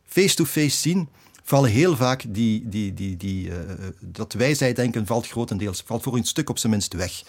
face-to-face 0.06 0.60
-face 0.60 0.80
zien 0.80 1.08
vallen 1.44 1.70
heel 1.70 1.96
vaak 1.96 2.24
die, 2.28 2.68
die, 2.68 2.94
die, 2.94 3.16
die, 3.16 3.48
uh, 3.48 3.54
dat 4.00 4.32
wij-zij-denken 4.32 5.06
valt 5.06 5.28
grotendeels, 5.28 5.82
valt 5.86 6.02
voor 6.02 6.16
een 6.16 6.24
stuk 6.24 6.50
op 6.50 6.58
zijn 6.58 6.72
minst 6.72 6.94
weg. 6.94 7.22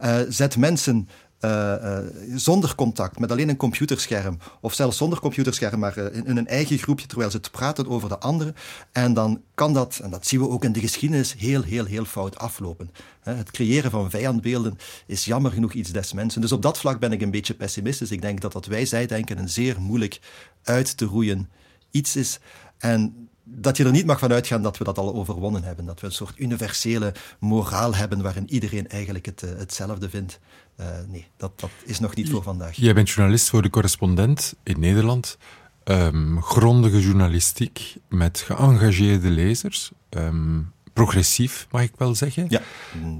Uh, 0.00 0.18
zet 0.28 0.56
mensen 0.56 1.08
uh, 1.40 1.98
zonder 2.34 2.74
contact, 2.74 3.18
met 3.18 3.30
alleen 3.30 3.48
een 3.48 3.56
computerscherm, 3.56 4.38
of 4.60 4.74
zelfs 4.74 4.96
zonder 4.96 5.20
computerscherm, 5.20 5.78
maar 5.78 5.96
in, 5.96 6.36
een 6.36 6.46
eigen 6.46 6.78
groepje, 6.78 7.06
terwijl 7.06 7.30
ze 7.30 7.40
praten 7.50 7.88
over 7.88 8.08
de 8.08 8.18
anderen. 8.18 8.54
En 8.92 9.14
dan 9.14 9.42
kan 9.54 9.72
dat, 9.72 10.00
en 10.02 10.10
dat 10.10 10.26
zien 10.26 10.40
we 10.40 10.48
ook 10.48 10.64
in 10.64 10.72
de 10.72 10.80
geschiedenis, 10.80 11.34
heel, 11.38 11.62
heel, 11.62 11.84
heel 11.84 12.04
fout 12.04 12.38
aflopen. 12.38 12.90
het 13.20 13.50
creëren 13.50 13.90
van 13.90 14.10
vijandbeelden 14.10 14.78
is 15.06 15.24
jammer 15.24 15.52
genoeg 15.52 15.72
iets 15.72 15.90
des 15.90 16.12
mensen. 16.12 16.40
Dus 16.40 16.52
op 16.52 16.62
dat 16.62 16.78
vlak 16.78 16.98
ben 16.98 17.12
ik 17.12 17.20
een 17.20 17.30
beetje 17.30 17.54
pessimistisch. 17.54 18.10
Ik 18.10 18.22
denk 18.22 18.40
dat 18.40 18.52
dat 18.52 18.66
wij-zij-denken 18.66 19.38
een 19.38 19.48
zeer 19.48 19.80
moeilijk 19.80 20.20
uit 20.62 20.96
te 20.96 21.04
roeien 21.04 21.48
iets 21.90 22.16
is. 22.16 22.38
En 22.78 23.28
dat 23.44 23.76
je 23.76 23.84
er 23.84 23.90
niet 23.90 24.06
mag 24.06 24.18
van 24.18 24.32
uitgaan 24.32 24.62
dat 24.62 24.78
we 24.78 24.84
dat 24.84 24.98
al 24.98 25.14
overwonnen 25.14 25.62
hebben. 25.62 25.84
Dat 25.84 26.00
we 26.00 26.06
een 26.06 26.12
soort 26.12 26.38
universele 26.38 27.14
moraal 27.38 27.94
hebben 27.94 28.22
waarin 28.22 28.50
iedereen 28.50 28.88
eigenlijk 28.88 29.26
het, 29.26 29.42
uh, 29.42 29.50
hetzelfde 29.56 30.10
vindt. 30.10 30.40
Uh, 30.80 30.86
nee, 31.08 31.26
dat, 31.36 31.60
dat 31.60 31.70
is 31.84 31.98
nog 31.98 32.14
niet 32.14 32.30
voor 32.30 32.42
vandaag. 32.42 32.76
Jij 32.76 32.94
bent 32.94 33.10
journalist 33.10 33.48
voor 33.48 33.62
de 33.62 33.70
correspondent 33.70 34.54
in 34.62 34.80
Nederland. 34.80 35.38
Um, 35.84 36.42
grondige 36.42 37.00
journalistiek 37.00 37.96
met 38.08 38.38
geëngageerde 38.38 39.30
lezers. 39.30 39.90
Um, 40.10 40.72
progressief, 40.92 41.66
mag 41.70 41.82
ik 41.82 41.92
wel 41.96 42.14
zeggen. 42.14 42.46
Ja. 42.48 42.62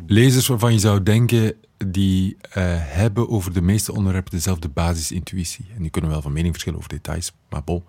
Lezers 0.06 0.46
waarvan 0.46 0.72
je 0.72 0.78
zou 0.78 1.02
denken, 1.02 1.54
die 1.86 2.36
uh, 2.36 2.52
hebben 2.76 3.28
over 3.28 3.52
de 3.52 3.62
meeste 3.62 3.92
onderwerpen 3.92 4.32
dezelfde 4.32 4.68
basisintuïtie. 4.68 5.66
En 5.76 5.82
die 5.82 5.90
kunnen 5.90 6.10
wel 6.10 6.22
van 6.22 6.32
mening 6.32 6.52
verschillen 6.52 6.78
over 6.78 6.90
details, 6.90 7.32
maar 7.50 7.64
bon. 7.64 7.84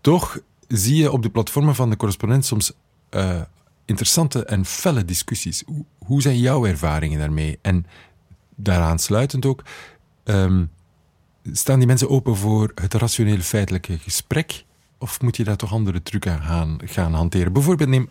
Toch 0.00 0.40
zie 0.72 0.96
je 0.96 1.12
op 1.12 1.22
de 1.22 1.30
platformen 1.30 1.74
van 1.74 1.90
de 1.90 1.96
correspondent 1.96 2.44
soms 2.44 2.72
uh, 3.10 3.40
interessante 3.84 4.44
en 4.44 4.64
felle 4.64 5.04
discussies. 5.04 5.62
Hoe, 5.98 6.22
zijn 6.22 6.38
jouw 6.38 6.66
ervaringen 6.66 7.18
daarmee? 7.18 7.58
En 7.62 7.86
daaraan 8.54 8.98
sluitend 8.98 9.46
ook, 9.46 9.62
um, 10.24 10.70
staan 11.52 11.78
die 11.78 11.86
mensen 11.86 12.10
open 12.10 12.36
voor 12.36 12.72
het 12.74 12.94
rationele 12.94 13.42
feitelijke 13.42 13.98
gesprek? 13.98 14.64
Of 14.98 15.20
moet 15.20 15.36
je 15.36 15.44
daar 15.44 15.56
toch 15.56 15.72
andere 15.72 16.02
trucken 16.02 16.42
gaan, 16.42 16.78
gaan 16.84 17.14
hanteren? 17.14 17.52
Bijvoorbeeld 17.52 17.88
neem 17.88 18.08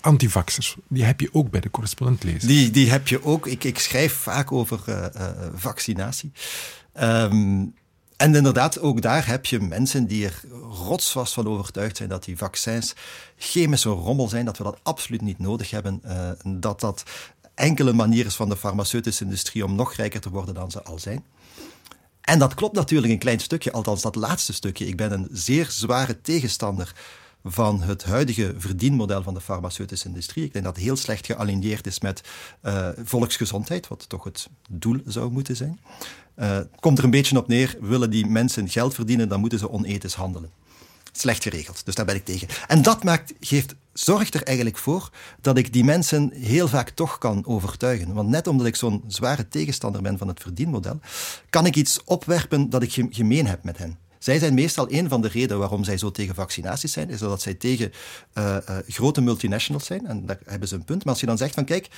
antivaxers, 0.00 0.76
die 0.88 1.04
heb 1.04 1.20
je 1.20 1.28
ook 1.32 1.50
bij 1.50 1.60
de 1.60 1.70
correspondent 1.70 2.24
lezen. 2.24 2.48
Die, 2.48 2.70
die 2.70 2.90
heb 2.90 3.08
je 3.08 3.24
ook. 3.24 3.46
Ik, 3.46 3.64
ik 3.64 3.78
schrijf 3.78 4.12
vaak 4.12 4.52
over 4.52 4.80
uh, 4.88 5.06
uh, 5.16 5.30
vaccinatie. 5.54 6.32
Um, 7.00 7.74
en 8.16 8.34
inderdaad, 8.34 8.78
ook 8.78 9.02
daar 9.02 9.26
heb 9.26 9.46
je 9.46 9.60
mensen 9.60 10.06
die 10.06 10.24
er 10.24 10.40
rotsvast 10.70 11.32
van 11.32 11.48
overtuigd 11.48 11.96
zijn 11.96 12.08
dat 12.08 12.24
die 12.24 12.36
vaccins 12.36 12.94
chemische 13.36 13.88
rommel 13.88 14.28
zijn, 14.28 14.44
dat 14.44 14.58
we 14.58 14.64
dat 14.64 14.78
absoluut 14.82 15.20
niet 15.20 15.38
nodig 15.38 15.70
hebben, 15.70 16.02
uh, 16.04 16.30
dat 16.44 16.80
dat 16.80 17.02
enkele 17.54 17.92
manier 17.92 18.26
is 18.26 18.34
van 18.34 18.48
de 18.48 18.56
farmaceutische 18.56 19.24
industrie 19.24 19.64
om 19.64 19.74
nog 19.74 19.94
rijker 19.94 20.20
te 20.20 20.30
worden 20.30 20.54
dan 20.54 20.70
ze 20.70 20.82
al 20.82 20.98
zijn. 20.98 21.24
En 22.20 22.38
dat 22.38 22.54
klopt 22.54 22.74
natuurlijk 22.74 23.12
een 23.12 23.18
klein 23.18 23.40
stukje, 23.40 23.72
althans 23.72 24.02
dat 24.02 24.14
laatste 24.14 24.52
stukje. 24.52 24.86
Ik 24.86 24.96
ben 24.96 25.12
een 25.12 25.28
zeer 25.32 25.66
zware 25.70 26.20
tegenstander 26.20 26.94
van 27.44 27.82
het 27.82 28.04
huidige 28.04 28.54
verdienmodel 28.56 29.22
van 29.22 29.34
de 29.34 29.40
farmaceutische 29.40 30.08
industrie. 30.08 30.44
Ik 30.44 30.52
denk 30.52 30.64
dat 30.64 30.76
heel 30.76 30.96
slecht 30.96 31.26
gealigneerd 31.26 31.86
is 31.86 32.00
met 32.00 32.20
uh, 32.62 32.88
volksgezondheid, 33.04 33.88
wat 33.88 34.08
toch 34.08 34.24
het 34.24 34.48
doel 34.70 35.00
zou 35.04 35.30
moeten 35.30 35.56
zijn. 35.56 35.80
Uh, 36.36 36.58
komt 36.80 36.98
er 36.98 37.04
een 37.04 37.10
beetje 37.10 37.38
op 37.38 37.48
neer, 37.48 37.76
willen 37.80 38.10
die 38.10 38.26
mensen 38.26 38.68
geld 38.68 38.94
verdienen, 38.94 39.28
dan 39.28 39.40
moeten 39.40 39.58
ze 39.58 39.70
onethisch 39.70 40.14
handelen. 40.14 40.50
Slecht 41.12 41.42
geregeld, 41.42 41.84
dus 41.84 41.94
daar 41.94 42.04
ben 42.04 42.14
ik 42.14 42.24
tegen. 42.24 42.48
En 42.66 42.82
dat 42.82 43.04
maakt, 43.04 43.32
geeft, 43.40 43.74
zorgt 43.92 44.34
er 44.34 44.42
eigenlijk 44.42 44.78
voor 44.78 45.10
dat 45.40 45.58
ik 45.58 45.72
die 45.72 45.84
mensen 45.84 46.32
heel 46.32 46.68
vaak 46.68 46.90
toch 46.90 47.18
kan 47.18 47.46
overtuigen. 47.46 48.12
Want 48.12 48.28
net 48.28 48.46
omdat 48.46 48.66
ik 48.66 48.76
zo'n 48.76 49.04
zware 49.06 49.48
tegenstander 49.48 50.02
ben 50.02 50.18
van 50.18 50.28
het 50.28 50.40
verdienmodel, 50.40 51.00
kan 51.50 51.66
ik 51.66 51.76
iets 51.76 52.04
opwerpen 52.04 52.70
dat 52.70 52.82
ik 52.82 53.06
gemeen 53.10 53.46
heb 53.46 53.64
met 53.64 53.78
hen. 53.78 53.98
Zij 54.18 54.38
zijn 54.38 54.54
meestal 54.54 54.92
een 54.92 55.08
van 55.08 55.20
de 55.20 55.28
redenen 55.28 55.58
waarom 55.58 55.84
zij 55.84 55.98
zo 55.98 56.10
tegen 56.10 56.34
vaccinaties 56.34 56.92
zijn, 56.92 57.10
is 57.10 57.18
dat 57.18 57.42
zij 57.42 57.54
tegen 57.54 57.92
uh, 58.34 58.56
uh, 58.68 58.76
grote 58.86 59.20
multinationals 59.20 59.86
zijn. 59.86 60.06
En 60.06 60.26
daar 60.26 60.38
hebben 60.44 60.68
ze 60.68 60.74
een 60.74 60.84
punt. 60.84 61.04
Maar 61.04 61.12
als 61.12 61.20
je 61.20 61.26
dan 61.26 61.38
zegt 61.38 61.54
van 61.54 61.64
kijk, 61.64 61.88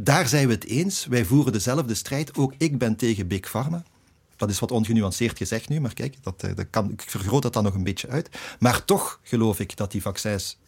daar 0.00 0.28
zijn 0.28 0.46
we 0.46 0.54
het 0.54 0.64
eens. 0.64 1.06
Wij 1.06 1.24
voeren 1.24 1.52
dezelfde 1.52 1.94
strijd. 1.94 2.36
Ook 2.36 2.54
ik 2.58 2.78
ben 2.78 2.96
tegen 2.96 3.26
Big 3.26 3.50
Pharma. 3.50 3.82
Dat 4.36 4.50
is 4.50 4.58
wat 4.58 4.70
ongenuanceerd 4.70 5.36
gezegd 5.36 5.68
nu, 5.68 5.80
maar 5.80 5.94
kijk, 5.94 6.16
dat, 6.22 6.40
dat 6.40 6.66
kan, 6.70 6.90
ik 6.90 7.04
vergroot 7.06 7.42
dat 7.42 7.52
dan 7.52 7.64
nog 7.64 7.74
een 7.74 7.84
beetje 7.84 8.08
uit. 8.08 8.28
Maar 8.58 8.84
toch 8.84 9.20
geloof 9.22 9.60
ik 9.60 9.76
dat 9.76 9.92
die 9.92 10.02
vaccins 10.02 10.58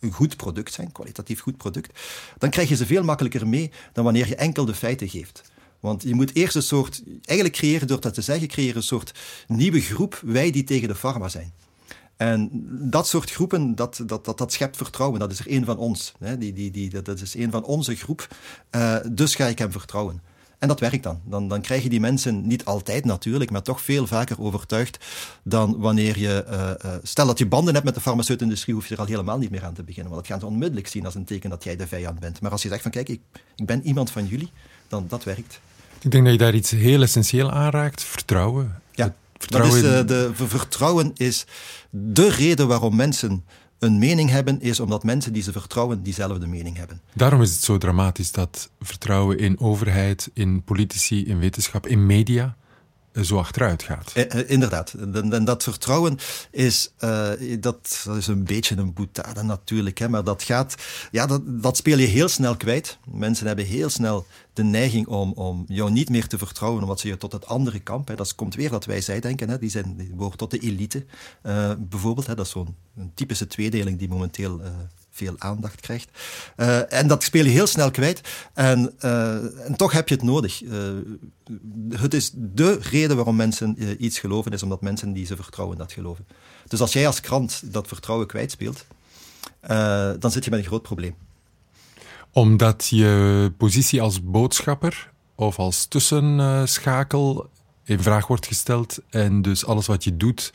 een 0.00 0.12
goed 0.12 0.36
product 0.36 0.72
zijn, 0.72 0.92
kwalitatief 0.92 1.40
goed 1.40 1.56
product. 1.56 2.00
Dan 2.38 2.50
krijg 2.50 2.68
je 2.68 2.76
ze 2.76 2.86
veel 2.86 3.04
makkelijker 3.04 3.48
mee 3.48 3.70
dan 3.92 4.04
wanneer 4.04 4.28
je 4.28 4.36
enkel 4.36 4.64
de 4.64 4.74
feiten 4.74 5.08
geeft. 5.08 5.42
Want 5.80 6.02
je 6.02 6.14
moet 6.14 6.34
eerst 6.34 6.54
een 6.54 6.62
soort, 6.62 7.02
eigenlijk 7.24 7.58
creëren 7.58 7.86
door 7.86 8.00
dat 8.00 8.14
te 8.14 8.22
zeggen, 8.22 8.48
creëren 8.48 8.76
een 8.76 8.82
soort 8.82 9.18
nieuwe 9.46 9.80
groep, 9.80 10.20
wij 10.24 10.50
die 10.50 10.64
tegen 10.64 10.88
de 10.88 10.94
pharma 10.94 11.28
zijn. 11.28 11.52
En 12.16 12.50
dat 12.90 13.08
soort 13.08 13.30
groepen, 13.30 13.74
dat, 13.74 14.02
dat, 14.06 14.24
dat, 14.24 14.38
dat 14.38 14.52
schept 14.52 14.76
vertrouwen. 14.76 15.20
Dat 15.20 15.32
is 15.32 15.38
er 15.38 15.48
één 15.48 15.64
van 15.64 15.78
ons. 15.78 16.12
Hè. 16.18 16.38
Die, 16.38 16.52
die, 16.52 16.70
die, 16.70 17.02
dat 17.02 17.20
is 17.20 17.36
één 17.36 17.50
van 17.50 17.64
onze 17.64 17.94
groep. 17.94 18.28
Uh, 18.70 18.96
dus 19.12 19.34
ga 19.34 19.46
ik 19.46 19.58
hem 19.58 19.72
vertrouwen. 19.72 20.20
En 20.58 20.68
dat 20.68 20.80
werkt 20.80 21.02
dan. 21.02 21.20
dan. 21.24 21.48
Dan 21.48 21.60
krijg 21.60 21.82
je 21.82 21.88
die 21.88 22.00
mensen 22.00 22.46
niet 22.46 22.64
altijd 22.64 23.04
natuurlijk, 23.04 23.50
maar 23.50 23.62
toch 23.62 23.80
veel 23.80 24.06
vaker 24.06 24.40
overtuigd 24.40 25.04
dan 25.42 25.78
wanneer 25.78 26.18
je... 26.18 26.44
Uh, 26.50 26.90
uh, 26.92 26.98
stel 27.02 27.26
dat 27.26 27.38
je 27.38 27.46
banden 27.46 27.74
hebt 27.74 27.86
met 27.86 27.94
de 27.94 28.00
farmaceutische 28.00 28.44
industrie, 28.44 28.74
hoef 28.74 28.86
je 28.86 28.94
er 28.94 29.00
al 29.00 29.06
helemaal 29.06 29.38
niet 29.38 29.50
meer 29.50 29.64
aan 29.64 29.74
te 29.74 29.82
beginnen. 29.82 30.12
Want 30.12 30.26
dat 30.26 30.32
gaan 30.32 30.40
ze 30.40 30.54
onmiddellijk 30.54 30.88
zien 30.88 31.04
als 31.04 31.14
een 31.14 31.24
teken 31.24 31.50
dat 31.50 31.64
jij 31.64 31.76
de 31.76 31.86
vijand 31.86 32.20
bent. 32.20 32.40
Maar 32.40 32.50
als 32.50 32.62
je 32.62 32.68
zegt 32.68 32.82
van 32.82 32.90
kijk, 32.90 33.08
ik, 33.08 33.20
ik 33.56 33.66
ben 33.66 33.86
iemand 33.86 34.10
van 34.10 34.26
jullie, 34.26 34.50
dan 34.88 35.04
dat 35.08 35.24
werkt. 35.24 35.60
Ik 36.00 36.10
denk 36.10 36.24
dat 36.24 36.32
je 36.32 36.38
daar 36.38 36.54
iets 36.54 36.70
heel 36.70 37.02
essentieel 37.02 37.50
aanraakt. 37.50 38.02
Vertrouwen. 38.02 38.80
Vertrouwen, 39.50 39.82
dat 39.82 40.10
is, 40.10 40.16
uh, 40.16 40.36
de, 40.36 40.46
vertrouwen 40.46 41.10
is 41.14 41.44
de 41.90 42.30
reden 42.30 42.68
waarom 42.68 42.96
mensen 42.96 43.44
een 43.78 43.98
mening 43.98 44.30
hebben, 44.30 44.60
is 44.60 44.80
omdat 44.80 45.04
mensen 45.04 45.32
die 45.32 45.42
ze 45.42 45.52
vertrouwen 45.52 46.02
diezelfde 46.02 46.46
mening 46.46 46.76
hebben. 46.76 47.00
Daarom 47.14 47.42
is 47.42 47.50
het 47.50 47.62
zo 47.62 47.78
dramatisch 47.78 48.32
dat 48.32 48.70
vertrouwen 48.80 49.38
in 49.38 49.60
overheid, 49.60 50.30
in 50.34 50.62
politici, 50.62 51.26
in 51.26 51.38
wetenschap, 51.38 51.86
in 51.86 52.06
media 52.06 52.56
zo 53.22 53.38
achteruit 53.38 53.82
gaat. 53.82 54.12
inderdaad. 54.46 54.92
En, 54.92 55.44
dat 55.44 55.62
vertrouwen 55.62 56.18
is, 56.50 56.92
dat, 57.60 57.60
dat, 57.60 58.16
is 58.16 58.26
een 58.26 58.44
beetje 58.44 58.76
een 58.76 58.92
boetade 58.92 59.42
natuurlijk. 59.42 59.98
Hè, 59.98 60.08
maar 60.08 60.24
dat 60.24 60.42
gaat, 60.42 60.74
ja, 61.10 61.26
dat, 61.26 61.42
dat 61.44 61.76
speel 61.76 61.98
je 61.98 62.06
heel 62.06 62.28
snel 62.28 62.56
kwijt. 62.56 62.98
Mensen 63.04 63.46
hebben 63.46 63.64
heel 63.64 63.88
snel 63.88 64.26
de 64.52 64.64
neiging 64.64 65.06
om, 65.06 65.32
om 65.32 65.64
jou 65.68 65.90
niet 65.90 66.08
meer 66.08 66.26
te 66.26 66.38
vertrouwen, 66.38 66.82
omdat 66.82 67.00
ze 67.00 67.08
je 67.08 67.16
tot 67.16 67.32
het 67.32 67.46
andere 67.46 67.78
kamp, 67.78 68.08
hè, 68.08 68.14
dat 68.14 68.34
komt 68.34 68.54
weer 68.54 68.70
dat 68.70 68.84
wij 68.84 69.00
zij 69.00 69.20
denken, 69.20 69.48
hè, 69.48 69.58
die, 69.58 69.70
zijn, 69.70 69.96
die 69.96 70.36
tot 70.36 70.50
de 70.50 70.58
elite 70.58 71.04
bijvoorbeeld. 71.78 72.26
Hè, 72.26 72.34
dat 72.34 72.46
is 72.46 72.52
zo'n 72.52 72.76
typische 73.14 73.46
tweedeling 73.46 73.98
die 73.98 74.08
momenteel 74.08 74.60
veel 75.16 75.34
aandacht 75.38 75.80
krijgt. 75.80 76.08
Uh, 76.56 76.92
en 76.92 77.06
dat 77.08 77.22
speel 77.22 77.44
je 77.44 77.50
heel 77.50 77.66
snel 77.66 77.90
kwijt. 77.90 78.20
En, 78.54 78.94
uh, 79.00 79.66
en 79.66 79.76
toch 79.76 79.92
heb 79.92 80.08
je 80.08 80.14
het 80.14 80.24
nodig. 80.24 80.62
Uh, 80.62 80.72
het 81.90 82.14
is 82.14 82.30
de 82.34 82.78
reden 82.80 83.16
waarom 83.16 83.36
mensen 83.36 84.04
iets 84.04 84.18
geloven, 84.18 84.52
is 84.52 84.62
omdat 84.62 84.80
mensen 84.80 85.12
die 85.12 85.26
ze 85.26 85.36
vertrouwen 85.36 85.78
dat 85.78 85.92
geloven. 85.92 86.26
Dus 86.68 86.80
als 86.80 86.92
jij 86.92 87.06
als 87.06 87.20
krant 87.20 87.62
dat 87.72 87.88
vertrouwen 87.88 88.26
kwijtspeelt, 88.26 88.86
dan 90.18 90.30
zit 90.30 90.44
je 90.44 90.50
met 90.50 90.58
een 90.58 90.66
groot 90.66 90.82
probleem 90.82 91.14
omdat 92.36 92.86
je 92.86 93.52
positie 93.56 94.02
als 94.02 94.22
boodschapper 94.22 95.10
of 95.34 95.58
als 95.58 95.86
tussenschakel 95.86 97.50
in 97.84 98.02
vraag 98.02 98.26
wordt 98.26 98.46
gesteld 98.46 98.98
en 99.10 99.42
dus 99.42 99.66
alles 99.66 99.86
wat 99.86 100.04
je 100.04 100.16
doet 100.16 100.52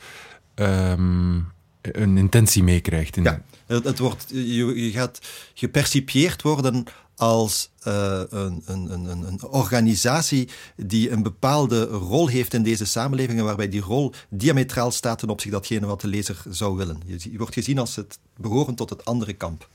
um, 0.54 1.52
een 1.82 2.16
intentie 2.16 2.62
meekrijgt. 2.62 3.16
In 3.16 3.22
ja, 3.22 3.42
het, 3.66 3.98
wordt, 3.98 4.24
je, 4.28 4.84
je 4.84 4.90
gaat 4.90 5.18
gepercipieerd 5.54 6.42
worden 6.42 6.84
als 7.16 7.70
uh, 7.86 8.20
een, 8.28 8.62
een, 8.66 8.92
een, 8.92 9.26
een, 9.26 9.42
organisatie 9.42 10.48
die 10.76 11.10
een 11.10 11.22
bepaalde 11.22 11.84
rol 11.84 12.26
heeft 12.26 12.54
in 12.54 12.62
deze 12.62 12.84
samenlevingen, 12.84 13.44
waarbij 13.44 13.68
die 13.68 13.80
rol 13.80 14.12
diametraal 14.28 14.90
staat 14.90 15.18
ten 15.18 15.28
opzichte 15.28 15.56
datgene 15.56 15.86
wat 15.86 16.00
de 16.00 16.08
lezer 16.08 16.42
zou 16.48 16.76
willen. 16.76 17.00
Je, 17.06 17.18
je 17.30 17.38
wordt 17.38 17.54
gezien 17.54 17.78
als 17.78 17.96
het 17.96 18.18
behoren 18.36 18.74
tot 18.74 18.90
het 18.90 19.04
andere 19.04 19.32
kamp 19.32 19.68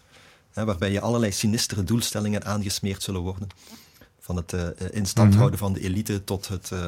waarbij 0.65 0.91
je 0.91 1.01
allerlei 1.01 1.31
sinistere 1.31 1.83
doelstellingen 1.83 2.45
aangesmeerd 2.45 3.03
zullen 3.03 3.21
worden. 3.21 3.47
Van 4.19 4.35
het 4.35 4.53
uh, 4.53 4.67
in 4.91 5.05
stand 5.05 5.29
mhm. 5.29 5.37
houden 5.37 5.59
van 5.59 5.73
de 5.73 5.81
elite 5.81 6.23
tot 6.23 6.47
het. 6.47 6.69
Uh, 6.73 6.85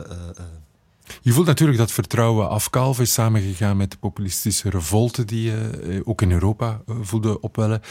je 1.22 1.32
voelt 1.32 1.48
natuurlijk 1.48 1.78
dat 1.78 1.91
vertrouwen 1.91 2.50
afkalven 2.50 3.04
is 3.04 3.13
samengegaan 3.13 3.78
met 3.78 3.91
de 3.91 3.98
populistische 3.98 4.69
revolte 4.69 5.26
die 5.26 5.43
je 5.43 6.02
ook 6.06 6.22
in 6.22 6.32
Europa 6.32 6.82
voelde 6.88 7.41
opwellen. 7.41 7.82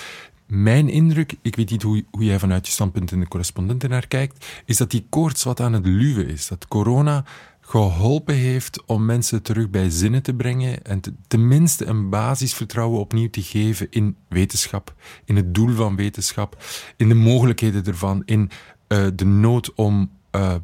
Mijn 0.47 0.89
indruk, 0.89 1.35
ik 1.43 1.57
weet 1.57 1.71
niet 1.71 1.83
hoe, 1.83 2.05
hoe 2.11 2.25
jij 2.25 2.39
vanuit 2.39 2.67
je 2.67 2.73
standpunt 2.73 3.13
in 3.13 3.21
de 3.21 3.29
correspondenten 3.29 3.91
naar 3.91 4.07
kijkt, 4.07 4.47
is 4.65 4.77
dat 4.77 4.91
die 4.91 5.07
koorts 5.09 5.45
wat 5.45 5.61
aan 5.61 5.73
het 5.73 5.87
luwen 5.87 6.29
is. 6.29 6.49
Dat 6.49 6.69
corona 6.69 7.25
geholpen 7.61 8.35
heeft 8.35 8.83
om 8.87 9.05
mensen 9.05 9.43
terug 9.43 9.71
bij 9.71 9.91
zinnen 9.91 10.23
te 10.23 10.35
brengen 10.35 10.85
en 10.85 11.01
tenminste 11.27 11.85
een 11.85 12.09
basisvertrouwen 12.09 13.01
opnieuw 13.01 13.31
te 13.31 13.43
geven 13.43 13.87
in 13.91 14.17
wetenschap, 14.29 14.95
in 15.25 15.37
het 15.37 15.55
doel 15.55 15.75
van 15.75 15.97
wetenschap, 15.97 16.65
in 16.97 17.09
de 17.09 17.15
mogelijkheden 17.15 17.85
ervan, 17.85 18.23
in 18.25 18.51
de 19.15 19.25
nood 19.25 19.75
om 19.75 20.11
uh, 20.33 20.55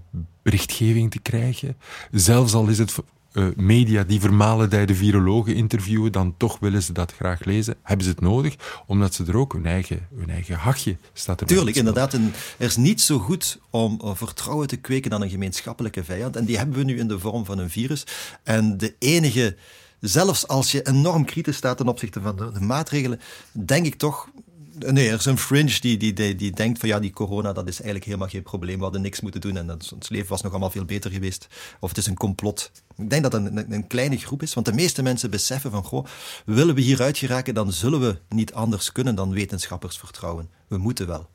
berichtgeving 0.42 1.10
te 1.10 1.18
krijgen. 1.18 1.76
Zelfs 2.10 2.54
al 2.54 2.66
is 2.66 2.78
het 2.78 2.94
uh, 3.32 3.46
media 3.56 4.04
die 4.04 4.20
vermalendijde 4.20 4.94
virologen 4.94 5.54
interviewen, 5.54 6.12
dan 6.12 6.34
toch 6.36 6.58
willen 6.58 6.82
ze 6.82 6.92
dat 6.92 7.12
graag 7.12 7.44
lezen. 7.44 7.76
Hebben 7.82 8.04
ze 8.04 8.12
het 8.12 8.20
nodig, 8.20 8.54
omdat 8.86 9.14
ze 9.14 9.24
er 9.24 9.36
ook 9.36 9.52
hun 9.52 9.66
eigen, 9.66 10.08
hun 10.16 10.30
eigen 10.30 10.56
hachje 10.56 10.96
staat 11.12 11.38
te 11.38 11.44
Tuurlijk, 11.44 11.76
inderdaad. 11.76 12.12
er 12.12 12.20
is 12.58 12.76
niet 12.76 13.00
zo 13.00 13.18
goed 13.18 13.58
om 13.70 14.00
vertrouwen 14.02 14.66
te 14.66 14.76
kweken 14.76 15.10
dan 15.10 15.22
een 15.22 15.30
gemeenschappelijke 15.30 16.04
vijand. 16.04 16.36
En 16.36 16.44
die 16.44 16.56
hebben 16.56 16.76
we 16.76 16.84
nu 16.84 16.98
in 16.98 17.08
de 17.08 17.18
vorm 17.18 17.44
van 17.44 17.58
een 17.58 17.70
virus. 17.70 18.06
En 18.42 18.78
de 18.78 18.94
enige 18.98 19.56
zelfs 20.00 20.48
als 20.48 20.72
je 20.72 20.82
enorm 20.82 21.24
kritisch 21.24 21.56
staat 21.56 21.76
ten 21.76 21.88
opzichte 21.88 22.20
van 22.20 22.36
de, 22.36 22.52
de, 22.52 22.60
maatregelen, 22.60 23.20
denk 23.52 23.86
ik 23.86 23.94
toch 23.94 24.28
Nee, 24.78 25.08
er 25.08 25.18
is 25.18 25.24
een 25.24 25.38
fringe 25.38 25.80
die, 25.80 25.96
die, 25.96 26.12
die, 26.12 26.34
die, 26.34 26.50
denkt 26.50 26.78
van 26.78 26.88
ja, 26.88 27.00
die 27.00 27.10
corona, 27.10 27.52
dat 27.52 27.68
is 27.68 27.74
eigenlijk 27.74 28.04
helemaal 28.04 28.28
geen 28.28 28.42
probleem. 28.42 28.76
We 28.76 28.82
hadden 28.82 29.02
niks 29.02 29.20
moeten 29.20 29.40
doen 29.40 29.56
en 29.56 29.70
ons 29.70 30.08
leven 30.08 30.28
was 30.28 30.42
nog 30.42 30.50
allemaal 30.50 30.70
veel 30.70 30.84
beter 30.84 31.10
geweest. 31.10 31.46
Of 31.80 31.88
het 31.88 31.98
is 31.98 32.06
een 32.06 32.16
complot. 32.16 32.70
Ik 32.96 33.10
denk 33.10 33.22
dat 33.22 33.32
dat 33.32 33.44
een, 33.44 33.72
een 33.72 33.86
kleine 33.86 34.16
groep 34.16 34.42
is, 34.42 34.54
want 34.54 34.66
de 34.66 34.72
meeste 34.72 35.02
mensen 35.02 35.30
beseffen 35.30 35.70
van 35.70 35.84
goh, 35.84 36.06
willen 36.44 36.74
we 36.74 36.80
hieruit 36.80 37.18
geraken, 37.18 37.54
dan 37.54 37.72
zullen 37.72 38.00
we 38.00 38.18
niet 38.28 38.54
anders 38.54 38.92
kunnen 38.92 39.14
dan 39.14 39.32
wetenschappers 39.32 39.98
vertrouwen. 39.98 40.50
We 40.68 40.78
moeten 40.78 41.06
wel. 41.06 41.28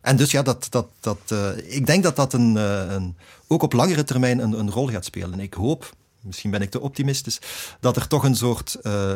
En 0.00 0.16
dus 0.16 0.30
ja, 0.30 0.42
dat, 0.42 0.66
dat, 0.70 0.86
dat, 1.00 1.18
uh, 1.32 1.48
ik 1.56 1.86
denk 1.86 2.02
dat 2.02 2.16
dat 2.16 2.32
een, 2.32 2.54
uh, 2.56 2.92
een, 2.92 3.16
ook 3.46 3.62
op 3.62 3.72
langere 3.72 4.04
termijn 4.04 4.38
een, 4.38 4.58
een 4.58 4.70
rol 4.70 4.88
gaat 4.88 5.04
spelen. 5.04 5.40
Ik 5.40 5.54
hoop, 5.54 5.94
misschien 6.20 6.50
ben 6.50 6.62
ik 6.62 6.70
te 6.70 6.80
optimistisch, 6.80 7.38
dat 7.80 7.96
er 7.96 8.08
toch 8.08 8.24
een 8.24 8.36
soort 8.36 8.78
uh, 8.82 9.12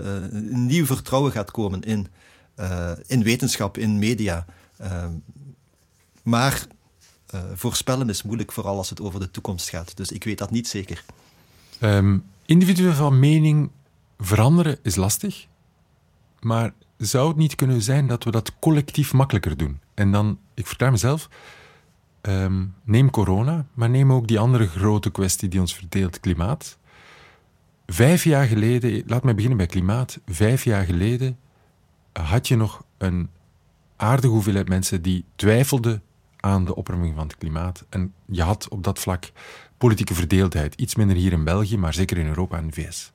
nieuw 0.51 0.87
vertrouwen 0.87 1.33
gaat 1.33 1.51
komen 1.51 1.83
in 1.83 2.07
in 3.07 3.23
wetenschap, 3.23 3.79
in 3.79 3.99
media. 3.99 4.47
Uh, 4.81 5.05
maar 6.23 6.67
uh, 7.35 7.41
voorspellen 7.55 8.09
is 8.09 8.23
moeilijk, 8.23 8.53
vooral 8.53 8.77
als 8.77 8.91
het 8.91 9.01
over 9.01 9.21
de 9.21 9.31
toekomst 9.31 9.69
gaat. 9.69 9.97
Dus 9.97 10.11
ik 10.11 10.25
weet 10.25 10.39
dat 10.39 10.51
niet 10.51 10.69
zeker. 10.69 11.05
Um, 11.81 12.25
individuen 12.47 12.95
van 12.95 13.19
mening 13.19 13.71
veranderen 14.19 14.79
is 14.83 14.97
lastig. 14.97 15.47
Maar 16.41 16.73
zou 16.97 17.29
het 17.29 17.37
niet 17.37 17.55
kunnen 17.55 17.83
zijn 17.83 18.07
dat 18.07 18.25
we 18.25 18.31
dat 18.31 18.53
collectief 18.59 19.13
makkelijker 19.13 19.57
doen? 19.57 19.81
En 19.95 20.13
dan, 20.13 20.39
ik 20.55 20.67
vertel 20.67 20.91
mezelf, 20.91 21.29
um, 22.23 22.75
neem 22.85 23.11
corona, 23.11 23.67
maar 23.75 23.91
neem 23.91 24.13
ook 24.13 24.29
die 24.29 24.39
andere 24.39 24.67
grote 24.67 25.11
kwestie 25.11 25.49
die 25.49 25.61
ons 25.61 25.75
verdeelt, 25.75 26.21
klimaat. 26.21 26.79
Vijf 27.87 28.25
jaar 28.25 28.47
geleden, 28.47 29.03
laat 29.07 29.25
mij 29.25 29.35
beginnen 29.35 29.59
bij 29.59 29.67
klimaat. 29.67 30.19
Vijf 30.27 30.65
jaar 30.65 30.85
geleden 30.85 31.39
had 32.23 32.49
je 32.49 32.57
nog 32.57 32.85
een 32.99 33.31
aardige 33.97 34.33
hoeveelheid 34.33 34.69
mensen 34.69 35.03
die 35.03 35.25
twijfelden 35.37 36.03
aan 36.41 36.65
de 36.65 36.75
opwarming 36.75 37.15
van 37.15 37.27
het 37.27 37.37
klimaat. 37.37 37.85
En 37.89 38.15
je 38.27 38.43
had 38.43 38.69
op 38.69 38.85
dat 38.85 38.99
vlak 38.99 39.31
politieke 39.79 40.15
verdeeldheid. 40.15 40.75
Iets 40.75 40.95
minder 40.95 41.17
hier 41.17 41.33
in 41.33 41.45
België, 41.45 41.79
maar 41.79 41.95
zeker 41.95 42.19
in 42.19 42.27
Europa 42.27 42.57
en 42.57 42.67
de 42.67 42.73
VS. 42.73 43.13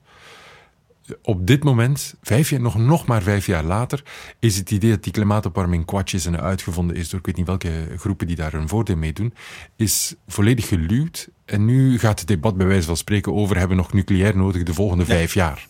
Op 1.22 1.46
dit 1.46 1.64
moment, 1.64 2.14
vijf 2.22 2.50
jaar, 2.50 2.60
nog, 2.60 2.74
nog 2.74 3.06
maar 3.06 3.22
vijf 3.22 3.46
jaar 3.46 3.64
later, 3.64 4.02
is 4.38 4.56
het 4.56 4.70
idee 4.70 4.90
dat 4.90 5.02
die 5.02 5.12
klimaatopwarming 5.12 5.84
kwatsch 5.84 6.14
is 6.14 6.26
en 6.26 6.40
uitgevonden 6.40 6.96
is 6.96 7.08
door 7.08 7.18
ik 7.18 7.26
weet 7.26 7.36
niet 7.36 7.46
welke 7.46 7.86
groepen 7.96 8.26
die 8.26 8.36
daar 8.36 8.54
een 8.54 8.68
voordeel 8.68 8.96
mee 8.96 9.12
doen, 9.12 9.34
is 9.76 10.14
volledig 10.26 10.68
geluwd. 10.68 11.28
En 11.44 11.64
nu 11.64 11.98
gaat 11.98 12.18
het 12.18 12.28
debat 12.28 12.56
bij 12.56 12.66
wijze 12.66 12.86
van 12.86 12.96
spreken 12.96 13.34
over 13.34 13.58
hebben 13.58 13.76
we 13.76 13.82
nog 13.82 13.92
nucleair 13.92 14.36
nodig 14.36 14.62
de 14.62 14.74
volgende 14.74 15.04
vijf 15.04 15.34
jaar. 15.34 15.68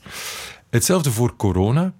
Hetzelfde 0.71 1.11
voor 1.11 1.37
corona 1.37 1.95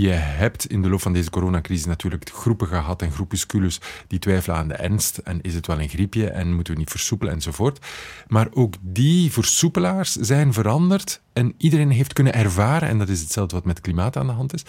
je 0.00 0.10
hebt 0.10 0.66
in 0.66 0.82
de 0.82 0.88
loop 0.88 1.00
van 1.00 1.12
deze 1.12 1.30
coronacrisis 1.30 1.86
natuurlijk 1.86 2.30
groepen 2.32 2.66
gehad 2.66 3.02
en 3.02 3.12
groepusculus 3.12 3.80
die 4.06 4.18
twijfelen 4.18 4.56
aan 4.56 4.68
de 4.68 4.74
ernst 4.74 5.18
en 5.18 5.40
is 5.40 5.54
het 5.54 5.66
wel 5.66 5.80
een 5.80 5.88
griepje 5.88 6.28
en 6.28 6.54
moeten 6.54 6.72
we 6.72 6.78
niet 6.78 6.90
versoepelen 6.90 7.32
enzovoort. 7.34 7.86
Maar 8.26 8.48
ook 8.52 8.74
die 8.80 9.32
versoepelaars 9.32 10.12
zijn 10.12 10.52
veranderd 10.52 11.20
en 11.32 11.54
iedereen 11.56 11.90
heeft 11.90 12.12
kunnen 12.12 12.34
ervaren, 12.34 12.88
en 12.88 12.98
dat 12.98 13.08
is 13.08 13.20
hetzelfde 13.20 13.54
wat 13.54 13.64
met 13.64 13.80
klimaat 13.80 14.16
aan 14.16 14.26
de 14.26 14.32
hand 14.32 14.54
is, 14.54 14.64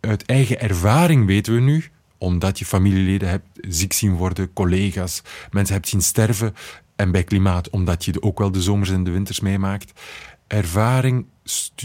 uit 0.00 0.24
eigen 0.26 0.60
ervaring 0.60 1.26
weten 1.26 1.54
we 1.54 1.60
nu, 1.60 1.84
omdat 2.18 2.58
je 2.58 2.64
familieleden 2.64 3.28
hebt 3.28 3.46
ziek 3.60 3.92
zien 3.92 4.14
worden, 4.14 4.52
collega's, 4.52 5.22
mensen 5.50 5.74
hebt 5.74 5.88
zien 5.88 6.02
sterven 6.02 6.54
en 6.96 7.10
bij 7.10 7.24
klimaat 7.24 7.70
omdat 7.70 8.04
je 8.04 8.22
ook 8.22 8.38
wel 8.38 8.52
de 8.52 8.62
zomers 8.62 8.90
en 8.90 9.04
de 9.04 9.10
winters 9.10 9.40
meemaakt. 9.40 10.00
Ervaring 10.46 11.26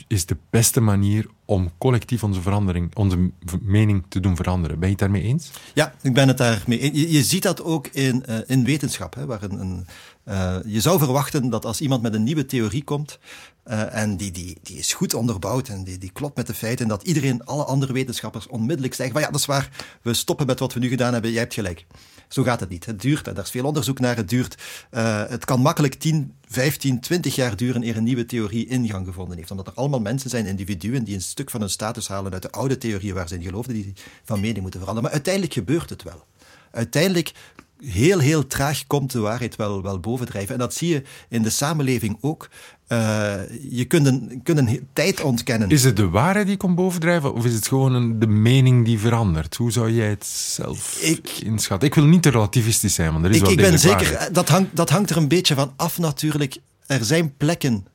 is 0.07 0.25
de 0.25 0.37
beste 0.49 0.81
manier 0.81 1.25
om 1.49 1.71
collectief 1.77 2.23
onze 2.23 2.41
verandering, 2.41 2.95
onze 2.95 3.31
mening 3.61 4.05
te 4.09 4.19
doen 4.19 4.35
veranderen. 4.35 4.79
Ben 4.79 4.89
je 4.89 4.95
het 4.95 4.99
daarmee 5.03 5.21
eens? 5.21 5.51
Ja, 5.73 5.93
ik 6.01 6.13
ben 6.13 6.27
het 6.27 6.37
daarmee 6.37 6.79
eens. 6.79 7.11
Je, 7.11 7.23
ziet 7.23 7.43
dat 7.43 7.63
ook 7.63 7.87
in, 7.87 8.23
uh, 8.29 8.37
in 8.45 8.63
wetenschap, 8.63 9.15
hè, 9.15 9.25
waar 9.25 9.43
een, 9.43 9.59
een 9.59 9.85
uh, 10.27 10.55
je 10.65 10.81
zou 10.81 10.99
verwachten 10.99 11.49
dat 11.49 11.65
als 11.65 11.81
iemand 11.81 12.01
met 12.01 12.13
een 12.13 12.23
nieuwe 12.23 12.45
theorie 12.45 12.83
komt, 12.83 13.19
uh, 13.69 13.95
en 13.95 14.17
die, 14.17 14.31
die, 14.31 14.57
die 14.63 14.77
is 14.77 14.93
goed 14.93 15.13
onderbouwd 15.13 15.67
en 15.67 15.83
die, 15.83 15.97
die 15.97 16.11
klopt 16.11 16.35
met 16.35 16.47
de 16.47 16.53
feiten, 16.53 16.87
dat 16.87 17.03
iedereen, 17.03 17.45
alle 17.45 17.63
andere 17.63 17.93
wetenschappers 17.93 18.47
onmiddellijk 18.47 18.93
zeggen 18.93 19.13
van 19.13 19.23
ja, 19.23 19.31
dat 19.31 19.39
is 19.39 19.45
waar, 19.45 19.69
we 20.01 20.13
stoppen 20.13 20.45
met 20.45 20.59
wat 20.59 20.73
we 20.73 20.79
nu 20.79 20.87
gedaan 20.87 21.13
hebben, 21.13 21.31
jij 21.31 21.39
hebt 21.39 21.53
gelijk. 21.53 21.85
Zo 22.27 22.43
gaat 22.43 22.59
het 22.59 22.69
niet. 22.69 22.85
Het 22.85 23.01
duurt, 23.01 23.27
en 23.27 23.33
daar 23.33 23.43
is 23.43 23.49
veel 23.49 23.65
onderzoek 23.65 23.99
naar, 23.99 24.15
het 24.15 24.29
duurt, 24.29 24.61
uh, 24.91 25.23
het 25.27 25.45
kan 25.45 25.61
makkelijk 25.61 25.93
10, 25.93 26.33
15, 26.47 26.99
20 26.99 27.35
jaar 27.35 27.55
duren 27.55 27.83
eer 27.83 27.97
een 27.97 28.03
nieuwe 28.03 28.25
theorie 28.25 28.67
ingang 28.67 29.07
gevonden 29.07 29.37
heeft. 29.37 29.51
Omdat 29.51 29.67
er 29.67 29.73
allemaal 29.73 29.99
mensen 29.99 30.29
zijn, 30.29 30.45
individuen, 30.45 31.03
die 31.03 31.15
een 31.15 31.21
stuk 31.21 31.49
van 31.49 31.59
hun 31.59 31.69
status 31.69 32.07
halen 32.07 32.33
uit 32.33 32.41
de 32.41 32.51
oude 32.51 32.77
theorieën 32.77 33.13
waar 33.13 33.27
ze 33.27 33.35
in 33.35 33.43
geloofden, 33.43 33.73
die 33.73 33.93
van 34.23 34.39
mening 34.39 34.61
moeten 34.61 34.79
veranderen. 34.79 35.03
Maar 35.03 35.11
uiteindelijk 35.11 35.53
gebeurt 35.53 35.89
het 35.89 36.03
wel. 36.03 36.25
Uiteindelijk 36.71 37.31
heel, 37.85 38.19
heel 38.19 38.47
traag 38.47 38.87
komt 38.87 39.11
de 39.11 39.19
waarheid 39.19 39.55
wel, 39.55 39.81
wel 39.81 39.99
bovendrijven. 39.99 40.53
En 40.53 40.59
dat 40.59 40.73
zie 40.73 40.89
je 40.89 41.03
in 41.29 41.41
de 41.41 41.49
samenleving 41.49 42.17
ook. 42.21 42.49
Uh, 42.87 43.35
je 43.69 43.85
kunt 43.85 44.05
een, 44.05 44.39
kunt 44.43 44.57
een 44.57 44.87
tijd 44.93 45.21
ontkennen. 45.21 45.69
Is 45.69 45.83
het 45.83 45.95
de 45.95 46.09
waarheid 46.09 46.47
die 46.47 46.57
komt 46.57 46.75
bovendrijven 46.75 47.33
of 47.33 47.45
is 47.45 47.53
het 47.53 47.67
gewoon 47.67 47.93
een, 47.93 48.19
de 48.19 48.27
mening 48.27 48.85
die 48.85 48.99
verandert? 48.99 49.55
Hoe 49.55 49.71
zou 49.71 49.91
jij 49.91 50.09
het 50.09 50.25
zelf 50.25 51.01
ik, 51.01 51.29
inschatten? 51.29 51.87
Ik 51.87 51.95
wil 51.95 52.05
niet 52.05 52.21
te 52.21 52.29
relativistisch 52.29 52.93
zijn, 52.93 53.11
want 53.11 53.25
er 53.25 53.29
is 53.31 53.35
ik, 53.35 53.41
wel 53.41 53.51
Ik 53.51 53.57
ben 53.57 53.79
zeker, 53.79 54.29
dat 54.31 54.49
hangt, 54.49 54.75
dat 54.75 54.89
hangt 54.89 55.09
er 55.09 55.17
een 55.17 55.27
beetje 55.27 55.55
van 55.55 55.73
af 55.75 55.97
natuurlijk 55.97 56.57
er 56.85 57.05
zijn 57.05 57.33
plekken, 57.37 57.87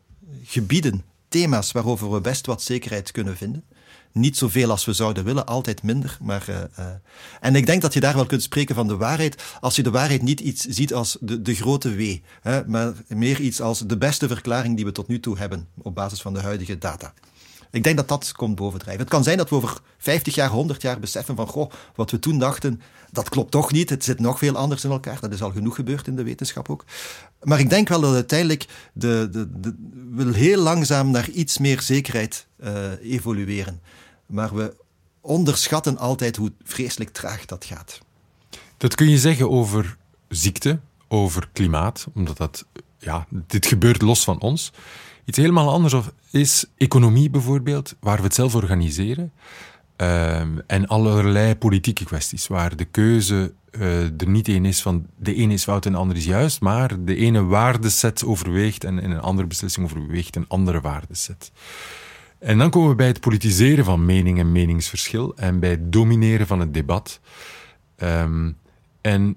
gebieden, 0.44 1.04
thema's 1.28 1.72
waarover 1.72 2.12
we 2.12 2.20
best 2.20 2.46
wat 2.46 2.62
zekerheid 2.62 3.10
kunnen 3.10 3.36
vinden. 3.36 3.64
Niet 4.14 4.36
zoveel 4.36 4.70
als 4.70 4.84
we 4.84 4.92
zouden 4.92 5.24
willen, 5.24 5.46
altijd 5.46 5.82
minder. 5.82 6.16
Maar, 6.20 6.46
uh, 6.48 6.56
uh, 6.78 6.86
en 7.40 7.56
ik 7.56 7.66
denk 7.66 7.82
dat 7.82 7.94
je 7.94 8.00
daar 8.00 8.14
wel 8.14 8.26
kunt 8.26 8.42
spreken 8.42 8.74
van 8.74 8.88
de 8.88 8.96
waarheid. 8.96 9.42
Als 9.60 9.76
je 9.76 9.82
de 9.82 9.90
waarheid 9.90 10.22
niet 10.22 10.40
iets 10.40 10.64
ziet 10.64 10.94
als 10.94 11.16
de, 11.20 11.42
de 11.42 11.54
grote 11.54 11.96
W, 11.96 12.16
hè, 12.40 12.66
maar 12.66 12.92
meer 13.08 13.40
iets 13.40 13.60
als 13.60 13.78
de 13.78 13.96
beste 13.96 14.28
verklaring 14.28 14.76
die 14.76 14.84
we 14.84 14.92
tot 14.92 15.08
nu 15.08 15.20
toe 15.20 15.38
hebben 15.38 15.68
op 15.82 15.94
basis 15.94 16.20
van 16.20 16.34
de 16.34 16.40
huidige 16.40 16.78
data. 16.78 17.14
Ik 17.70 17.82
denk 17.82 17.96
dat 17.96 18.08
dat 18.08 18.32
komt 18.32 18.54
bovendrijven. 18.54 19.02
Het 19.02 19.10
kan 19.10 19.22
zijn 19.22 19.36
dat 19.36 19.50
we 19.50 19.56
over 19.56 19.80
50 19.98 20.34
jaar, 20.34 20.50
100 20.50 20.82
jaar 20.82 21.00
beseffen 21.00 21.36
van, 21.36 21.46
goh, 21.46 21.70
wat 21.94 22.10
we 22.10 22.18
toen 22.18 22.38
dachten, 22.38 22.80
dat 23.10 23.28
klopt 23.28 23.50
toch 23.50 23.72
niet. 23.72 23.90
Het 23.90 24.04
zit 24.04 24.20
nog 24.20 24.38
veel 24.38 24.56
anders 24.56 24.84
in 24.84 24.90
elkaar. 24.90 25.20
Dat 25.20 25.32
is 25.32 25.42
al 25.42 25.50
genoeg 25.50 25.74
gebeurd 25.74 26.06
in 26.06 26.16
de 26.16 26.22
wetenschap 26.22 26.68
ook. 26.70 26.84
Maar 27.44 27.58
ik 27.58 27.70
denk 27.70 27.88
wel 27.88 28.00
dat 28.00 28.14
uiteindelijk 28.14 28.66
de, 28.92 29.28
de, 29.30 29.60
de, 29.60 29.74
wil 30.10 30.32
heel 30.32 30.62
langzaam 30.62 31.10
naar 31.10 31.30
iets 31.30 31.58
meer 31.58 31.80
zekerheid 31.80 32.46
uh, 32.64 32.90
evolueren. 33.02 33.80
Maar 34.26 34.54
we 34.54 34.74
onderschatten 35.20 35.98
altijd 35.98 36.36
hoe 36.36 36.52
vreselijk 36.62 37.10
traag 37.10 37.44
dat 37.44 37.64
gaat. 37.64 38.00
Dat 38.76 38.94
kun 38.94 39.10
je 39.10 39.18
zeggen 39.18 39.50
over 39.50 39.96
ziekte, 40.28 40.78
over 41.08 41.48
klimaat, 41.52 42.06
omdat 42.14 42.36
dat, 42.36 42.64
ja, 42.98 43.26
dit 43.30 43.66
gebeurt 43.66 44.02
los 44.02 44.24
van 44.24 44.40
ons. 44.40 44.72
Iets 45.24 45.38
helemaal 45.38 45.72
anders 45.72 45.94
is 46.30 46.64
economie 46.76 47.30
bijvoorbeeld, 47.30 47.94
waar 48.00 48.16
we 48.16 48.22
het 48.22 48.34
zelf 48.34 48.54
organiseren. 48.54 49.32
Uh, 49.96 50.40
en 50.66 50.86
allerlei 50.86 51.56
politieke 51.56 52.04
kwesties, 52.04 52.46
waar 52.46 52.76
de 52.76 52.84
keuze 52.84 53.52
uh, 53.70 54.04
er 54.04 54.28
niet 54.28 54.48
één 54.48 54.64
is 54.64 54.82
van 54.82 55.06
de 55.16 55.34
ene 55.34 55.52
is 55.52 55.62
fout 55.62 55.86
en 55.86 55.92
de 55.92 55.98
andere 55.98 56.18
is 56.18 56.24
juist, 56.24 56.60
maar 56.60 57.04
de 57.04 57.16
ene 57.16 57.44
waardeset 57.44 58.24
overweegt 58.24 58.84
en 58.84 58.98
in 58.98 59.10
een 59.10 59.20
andere 59.20 59.48
beslissing 59.48 59.86
overweegt 59.86 60.36
een 60.36 60.48
andere 60.48 60.80
waardeset. 60.80 61.52
En 62.38 62.58
dan 62.58 62.70
komen 62.70 62.90
we 62.90 62.96
bij 62.96 63.06
het 63.06 63.20
politiseren 63.20 63.84
van 63.84 64.04
mening 64.04 64.38
en 64.38 64.52
meningsverschil 64.52 65.36
en 65.36 65.60
bij 65.60 65.70
het 65.70 65.92
domineren 65.92 66.46
van 66.46 66.60
het 66.60 66.74
debat. 66.74 67.20
Um, 67.96 68.56
en 69.00 69.36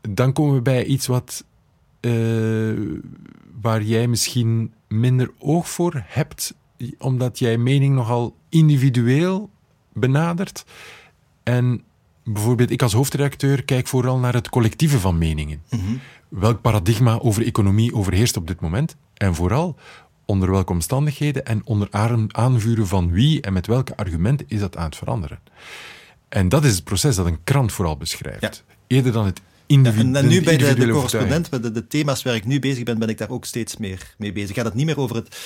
dan 0.00 0.32
komen 0.32 0.54
we 0.54 0.62
bij 0.62 0.84
iets 0.84 1.06
wat, 1.06 1.44
uh, 2.00 2.90
waar 3.60 3.82
jij 3.82 4.06
misschien 4.06 4.72
minder 4.88 5.30
oog 5.38 5.70
voor 5.70 6.04
hebt, 6.06 6.54
omdat 6.98 7.38
jij 7.38 7.58
mening 7.58 7.94
nogal 7.94 8.36
individueel 8.48 9.50
benadert. 9.98 10.64
En 11.42 11.82
bijvoorbeeld, 12.24 12.70
ik 12.70 12.82
als 12.82 12.92
hoofdredacteur 12.92 13.64
kijk 13.64 13.86
vooral 13.86 14.18
naar 14.18 14.34
het 14.34 14.48
collectieve 14.48 15.00
van 15.00 15.18
meningen. 15.18 15.62
Mm 15.70 15.80
-hmm. 15.80 16.00
Welk 16.28 16.60
paradigma 16.60 17.18
over 17.18 17.46
economie 17.46 17.94
overheerst 17.94 18.36
op 18.36 18.46
dit 18.46 18.60
moment? 18.60 18.96
En 19.14 19.34
vooral, 19.34 19.76
onder 20.24 20.50
welke 20.50 20.72
omstandigheden 20.72 21.46
en 21.46 21.60
onder 21.64 21.88
aanvuren 22.32 22.86
van 22.86 23.10
wie 23.10 23.40
en 23.40 23.52
met 23.52 23.66
welke 23.66 23.96
argumenten 23.96 24.46
is 24.48 24.60
dat 24.60 24.76
aan 24.76 24.84
het 24.84 24.96
veranderen. 24.96 25.38
En 26.28 26.48
dat 26.48 26.64
is 26.64 26.74
het 26.74 26.84
proces 26.84 27.16
dat 27.16 27.26
een 27.26 27.44
krant 27.44 27.72
vooral 27.72 27.96
beschrijft. 27.96 28.64
Ja. 28.66 28.74
Eerder 28.86 29.12
dan 29.12 29.26
het 29.26 29.40
en, 29.66 30.28
nu 30.28 30.42
bij 30.42 30.56
de, 30.56 30.74
de 30.74 30.88
correspondent, 30.88 31.50
bij 31.50 31.60
de, 31.60 31.70
de, 31.70 31.86
thema's 31.86 32.22
waar 32.22 32.34
ik 32.34 32.44
nu 32.44 32.58
bezig 32.58 32.82
ben, 32.84 32.98
ben 32.98 33.08
ik 33.08 33.18
daar 33.18 33.30
ook 33.30 33.44
steeds 33.44 33.76
meer 33.76 34.14
mee 34.18 34.32
bezig. 34.32 34.50
Ik 34.50 34.56
ga 34.56 34.64
het 34.64 34.74
niet 34.74 34.86
meer 34.86 34.98
over 34.98 35.16
het 35.16 35.36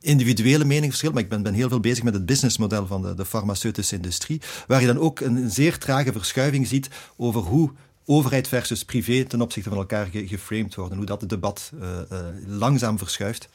individuele 0.00 0.64
meningsverschil, 0.64 1.12
maar 1.12 1.22
ik 1.22 1.28
ben, 1.28 1.42
ben 1.42 1.54
heel 1.54 1.68
veel 1.68 1.80
bezig 1.80 2.04
met 2.04 2.14
het 2.14 2.26
businessmodel 2.26 2.86
van 2.86 3.02
de, 3.02 3.14
de 3.14 3.24
farmaceutische 3.24 3.94
industrie, 3.94 4.40
waar 4.66 4.80
je 4.80 4.86
dan 4.86 4.98
ook 4.98 5.20
een, 5.20 5.50
zeer 5.50 5.78
trage 5.78 6.12
verschuiving 6.12 6.66
ziet 6.66 6.88
over 7.16 7.40
hoe 7.40 7.70
overheid 8.04 8.48
versus 8.48 8.84
privé 8.84 9.24
ten 9.24 9.40
opzichte 9.40 9.68
van 9.68 9.78
elkaar 9.78 10.08
geframed 10.12 10.74
worden, 10.74 10.96
hoe 10.96 11.06
dat 11.06 11.20
het 11.20 11.30
debat 11.30 11.72
uh, 11.74 11.88
uh, 12.12 12.18
langzaam 12.46 12.98
verschuift. 12.98 13.48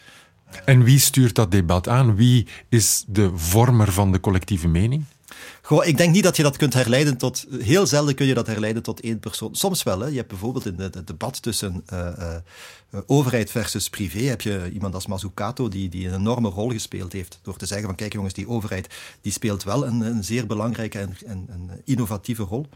En 0.65 0.83
wie 0.83 0.99
stuurt 0.99 1.35
dat 1.35 1.51
debat 1.51 1.87
aan? 1.87 2.15
Wie 2.15 2.47
is 2.69 3.03
de 3.07 3.31
vormer 3.35 3.91
van 3.91 4.11
de 4.11 4.19
collectieve 4.19 4.67
mening? 4.67 5.03
Goh, 5.61 5.85
ik 5.85 5.97
denk 5.97 6.13
niet 6.13 6.23
dat 6.23 6.35
je 6.37 6.43
dat 6.43 6.57
kunt 6.57 6.73
herleiden 6.73 7.17
tot. 7.17 7.45
Heel 7.59 7.87
zelden 7.87 8.15
kun 8.15 8.25
je 8.25 8.33
dat 8.33 8.47
herleiden 8.47 8.83
tot 8.83 8.99
één 8.99 9.19
persoon. 9.19 9.55
Soms 9.55 9.83
wel. 9.83 9.99
Hè. 9.99 10.07
Je 10.07 10.15
hebt 10.15 10.27
bijvoorbeeld 10.27 10.65
in 10.65 10.79
het 10.79 11.07
debat 11.07 11.41
tussen 11.41 11.83
uh, 11.93 12.09
uh, 12.19 12.99
overheid 13.05 13.51
versus 13.51 13.89
privé. 13.89 14.19
heb 14.19 14.41
je 14.41 14.69
iemand 14.73 14.93
als 14.93 15.07
Mazzucato 15.07 15.67
die, 15.67 15.89
die 15.89 16.07
een 16.07 16.13
enorme 16.13 16.49
rol 16.49 16.69
gespeeld 16.69 17.13
heeft. 17.13 17.39
Door 17.41 17.57
te 17.57 17.65
zeggen: 17.65 17.87
van 17.87 17.95
kijk 17.95 18.13
jongens, 18.13 18.33
die 18.33 18.47
overheid 18.47 18.87
die 19.21 19.31
speelt 19.31 19.63
wel 19.63 19.85
een, 19.85 20.01
een 20.01 20.23
zeer 20.23 20.45
belangrijke 20.45 20.99
en, 20.99 21.17
en, 21.25 21.45
en 21.49 21.81
innovatieve 21.85 22.43
rol. 22.43 22.67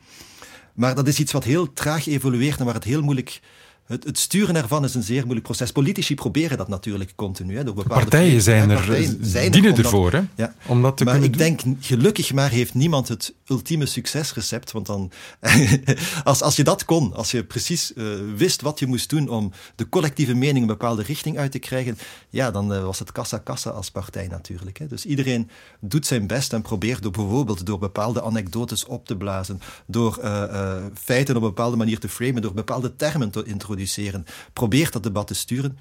Maar 0.73 0.95
dat 0.95 1.07
is 1.07 1.19
iets 1.19 1.31
wat 1.31 1.43
heel 1.43 1.73
traag 1.73 2.07
evolueert 2.07 2.59
en 2.59 2.65
waar 2.65 2.73
het 2.73 2.83
heel 2.83 3.01
moeilijk 3.01 3.39
het, 3.87 4.03
het, 4.03 4.17
sturen 4.19 4.55
ervan 4.55 4.83
is 4.83 4.95
een 4.95 5.03
zeer 5.03 5.21
moeilijk 5.21 5.45
proces. 5.45 5.71
Politici 5.71 6.15
proberen 6.15 6.57
dat 6.57 6.67
natuurlijk 6.67 7.13
continu. 7.15 7.55
Hè, 7.55 7.63
door 7.63 7.73
bepaalde 7.73 8.01
partijen 8.01 8.41
zijn 8.41 8.69
er, 8.69 8.77
partijen 8.77 9.19
zijn 9.21 9.51
dienen 9.51 9.71
er, 9.71 9.77
ervoor, 9.77 10.11
hè? 10.11 10.21
Ja. 10.35 10.53
Om 10.67 10.81
dat 10.81 10.97
te 10.97 11.03
maar 11.03 11.23
ik 11.23 11.37
denk, 11.37 11.61
gelukkig 11.79 12.33
maar 12.33 12.49
heeft 12.49 12.73
niemand 12.73 13.07
het 13.07 13.33
ultieme 13.47 13.85
succesrecept. 13.85 14.71
Want 14.71 14.85
dan, 14.85 15.11
als, 16.23 16.41
als 16.41 16.55
je 16.55 16.63
dat 16.63 16.85
kon, 16.85 17.13
als 17.13 17.31
je 17.31 17.43
precies 17.43 17.91
uh, 17.95 18.05
wist 18.35 18.61
wat 18.61 18.79
je 18.79 18.87
moest 18.87 19.09
doen 19.09 19.29
om 19.29 19.51
de 19.75 19.89
collectieve 19.89 20.33
mening 20.33 20.59
een 20.59 20.77
bepaalde 20.77 21.03
richting 21.03 21.37
uit 21.37 21.51
te 21.51 21.59
krijgen, 21.59 21.97
ja, 22.29 22.51
dan 22.51 22.73
uh, 22.73 22.83
was 22.83 22.99
het 22.99 23.11
kassa-kassa 23.11 23.69
als 23.69 23.91
partij 23.91 24.27
natuurlijk. 24.27 24.77
Hè. 24.77 24.87
Dus 24.87 25.05
iedereen 25.05 25.49
doet 25.79 26.05
zijn 26.05 26.27
best 26.27 26.53
en 26.53 26.61
probeert 26.61 27.01
door, 27.01 27.11
bijvoorbeeld 27.11 27.65
door 27.65 27.79
bepaalde 27.79 28.23
anekdotes 28.23 28.85
op 28.85 29.05
te 29.05 29.17
blazen, 29.17 29.61
door 29.85 30.19
uh, 30.23 30.75
feiten 30.93 31.35
op 31.35 31.41
een 31.41 31.47
bepaalde 31.47 31.77
manier 31.77 31.99
te 31.99 32.09
framen, 32.09 32.41
door 32.41 32.53
bepaalde 32.53 32.95
termen 32.95 33.29
te 33.29 33.43
introduceren. 33.43 34.25
Probeert 34.53 34.93
dat 34.93 35.03
debat 35.03 35.27
te 35.27 35.33
sturen. 35.33 35.77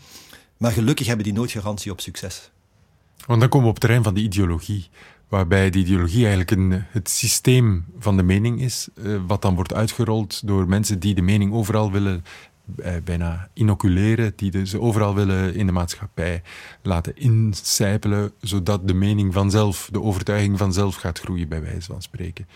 Maar 0.56 0.72
gelukkig 0.72 1.06
hebben 1.06 1.24
die 1.24 1.34
nooit 1.34 1.50
garantie 1.50 1.92
op 1.92 2.00
succes. 2.00 2.50
Want 3.26 3.40
dan 3.40 3.48
komen 3.48 3.66
we 3.66 3.74
op 3.74 3.80
het 3.80 3.80
terrein 3.80 4.02
van 4.02 4.14
de 4.14 4.20
ideologie. 4.20 4.88
Waarbij 5.28 5.70
de 5.70 5.78
ideologie 5.78 6.26
eigenlijk 6.26 6.50
een, 6.50 6.84
het 6.88 7.10
systeem 7.10 7.84
van 7.98 8.16
de 8.16 8.22
mening 8.22 8.60
is. 8.60 8.88
Uh, 8.94 9.20
wat 9.26 9.42
dan 9.42 9.54
wordt 9.54 9.74
uitgerold 9.74 10.46
door 10.46 10.68
mensen 10.68 10.98
die 10.98 11.14
de 11.14 11.22
mening 11.22 11.52
overal 11.52 11.92
willen 11.92 12.24
uh, 12.76 12.92
bijna 13.04 13.48
inoculeren. 13.52 14.32
Die 14.36 14.66
ze 14.66 14.80
overal 14.80 15.14
willen 15.14 15.54
in 15.54 15.66
de 15.66 15.72
maatschappij 15.72 16.42
laten 16.82 17.16
incijpelen. 17.16 18.32
Zodat 18.40 18.88
de 18.88 18.94
mening 18.94 19.32
vanzelf, 19.32 19.88
de 19.92 20.02
overtuiging 20.02 20.58
vanzelf 20.58 20.94
gaat 20.94 21.18
groeien, 21.18 21.48
bij 21.48 21.62
wijze 21.62 21.92
van 21.92 22.02
spreken. 22.02 22.48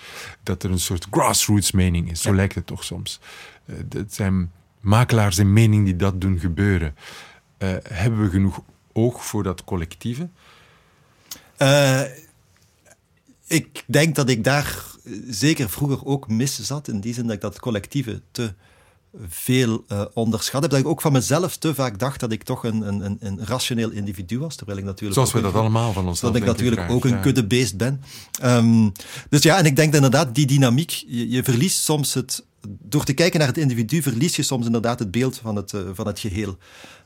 Dat 0.42 0.62
er 0.62 0.70
een 0.70 0.80
soort 0.80 1.06
grassroots 1.10 1.72
mening 1.72 2.10
is. 2.10 2.22
Zo 2.22 2.30
ja. 2.30 2.36
lijkt 2.36 2.54
het 2.54 2.66
toch 2.66 2.84
soms. 2.84 3.20
Uh, 3.64 3.76
het 3.88 4.14
zijn 4.14 4.52
makelaars 4.80 5.38
in 5.38 5.52
mening 5.52 5.84
die 5.84 5.96
dat 5.96 6.20
doen 6.20 6.38
gebeuren. 6.38 6.94
Hebben 7.82 8.22
we 8.22 8.30
genoeg 8.30 8.62
oog 8.92 9.24
voor 9.24 9.42
dat 9.42 9.64
collectieve? 9.64 10.28
Ik 13.50 13.84
denk 13.86 14.14
dat 14.14 14.28
ik 14.28 14.44
daar 14.44 14.84
zeker 15.28 15.70
vroeger 15.70 16.04
ook 16.04 16.28
mis 16.28 16.60
zat. 16.60 16.88
In 16.88 17.00
die 17.00 17.14
zin 17.14 17.26
dat 17.26 17.34
ik 17.34 17.40
dat 17.40 17.60
collectieve 17.60 18.22
te 18.30 18.54
veel 19.28 19.84
uh, 19.88 20.04
onderschat 20.14 20.62
heb. 20.62 20.70
Dat 20.70 20.80
ik 20.80 20.86
ook 20.86 21.00
van 21.00 21.12
mezelf 21.12 21.56
te 21.56 21.74
vaak 21.74 21.98
dacht 21.98 22.20
dat 22.20 22.32
ik 22.32 22.42
toch 22.42 22.64
een, 22.64 22.82
een, 23.04 23.16
een 23.20 23.46
rationeel 23.46 23.90
individu 23.90 24.38
was. 24.38 24.56
Terwijl 24.56 24.78
ik 24.78 24.84
natuurlijk 24.84 25.14
Zoals 25.14 25.32
we 25.32 25.40
dat 25.40 25.54
allemaal 25.54 25.92
van 25.92 26.08
ons 26.08 26.20
Dat 26.20 26.36
ik 26.36 26.44
natuurlijk 26.44 26.80
graag, 26.80 26.92
ook 26.92 27.04
een 27.04 27.10
ja. 27.10 27.20
kuddebeest 27.20 27.76
ben. 27.76 28.02
Um, 28.44 28.92
dus 29.28 29.42
ja, 29.42 29.58
en 29.58 29.64
ik 29.64 29.76
denk 29.76 29.94
inderdaad, 29.94 30.34
die 30.34 30.46
dynamiek, 30.46 30.90
je, 30.90 31.28
je 31.30 31.44
verliest 31.44 31.82
soms 31.82 32.14
het 32.14 32.44
door 32.68 33.04
te 33.04 33.12
kijken 33.12 33.38
naar 33.38 33.48
het 33.48 33.58
individu 33.58 34.02
verlies 34.02 34.36
je 34.36 34.42
soms 34.42 34.66
inderdaad 34.66 34.98
het 34.98 35.10
beeld 35.10 35.36
van 35.36 35.56
het, 35.56 35.72
uh, 35.72 35.80
van 35.92 36.06
het 36.06 36.18
geheel. 36.18 36.56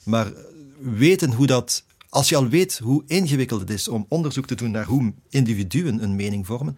Maar 0.04 0.32
weten 0.80 1.32
hoe 1.32 1.46
dat, 1.46 1.84
als 2.14 2.28
je 2.28 2.36
al 2.36 2.48
weet 2.48 2.78
hoe 2.78 3.02
ingewikkeld 3.06 3.60
het 3.60 3.70
is 3.70 3.88
om 3.88 4.06
onderzoek 4.08 4.46
te 4.46 4.54
doen 4.54 4.70
naar 4.70 4.84
hoe 4.84 5.12
individuen 5.28 6.02
een 6.02 6.16
mening 6.16 6.46
vormen, 6.46 6.76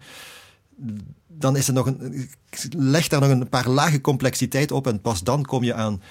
dan 1.27 1.55
is 1.55 1.67
er 1.67 1.73
nog 1.73 1.85
een, 1.85 2.29
leg 2.69 3.07
daar 3.07 3.19
nog 3.19 3.29
een 3.29 3.49
paar 3.49 3.69
lagen 3.69 4.01
complexiteit 4.01 4.71
op 4.71 4.87
en 4.87 5.01
pas 5.01 5.23
dan 5.23 5.45
kom 5.45 5.63
je 5.63 5.73
aan 5.73 6.01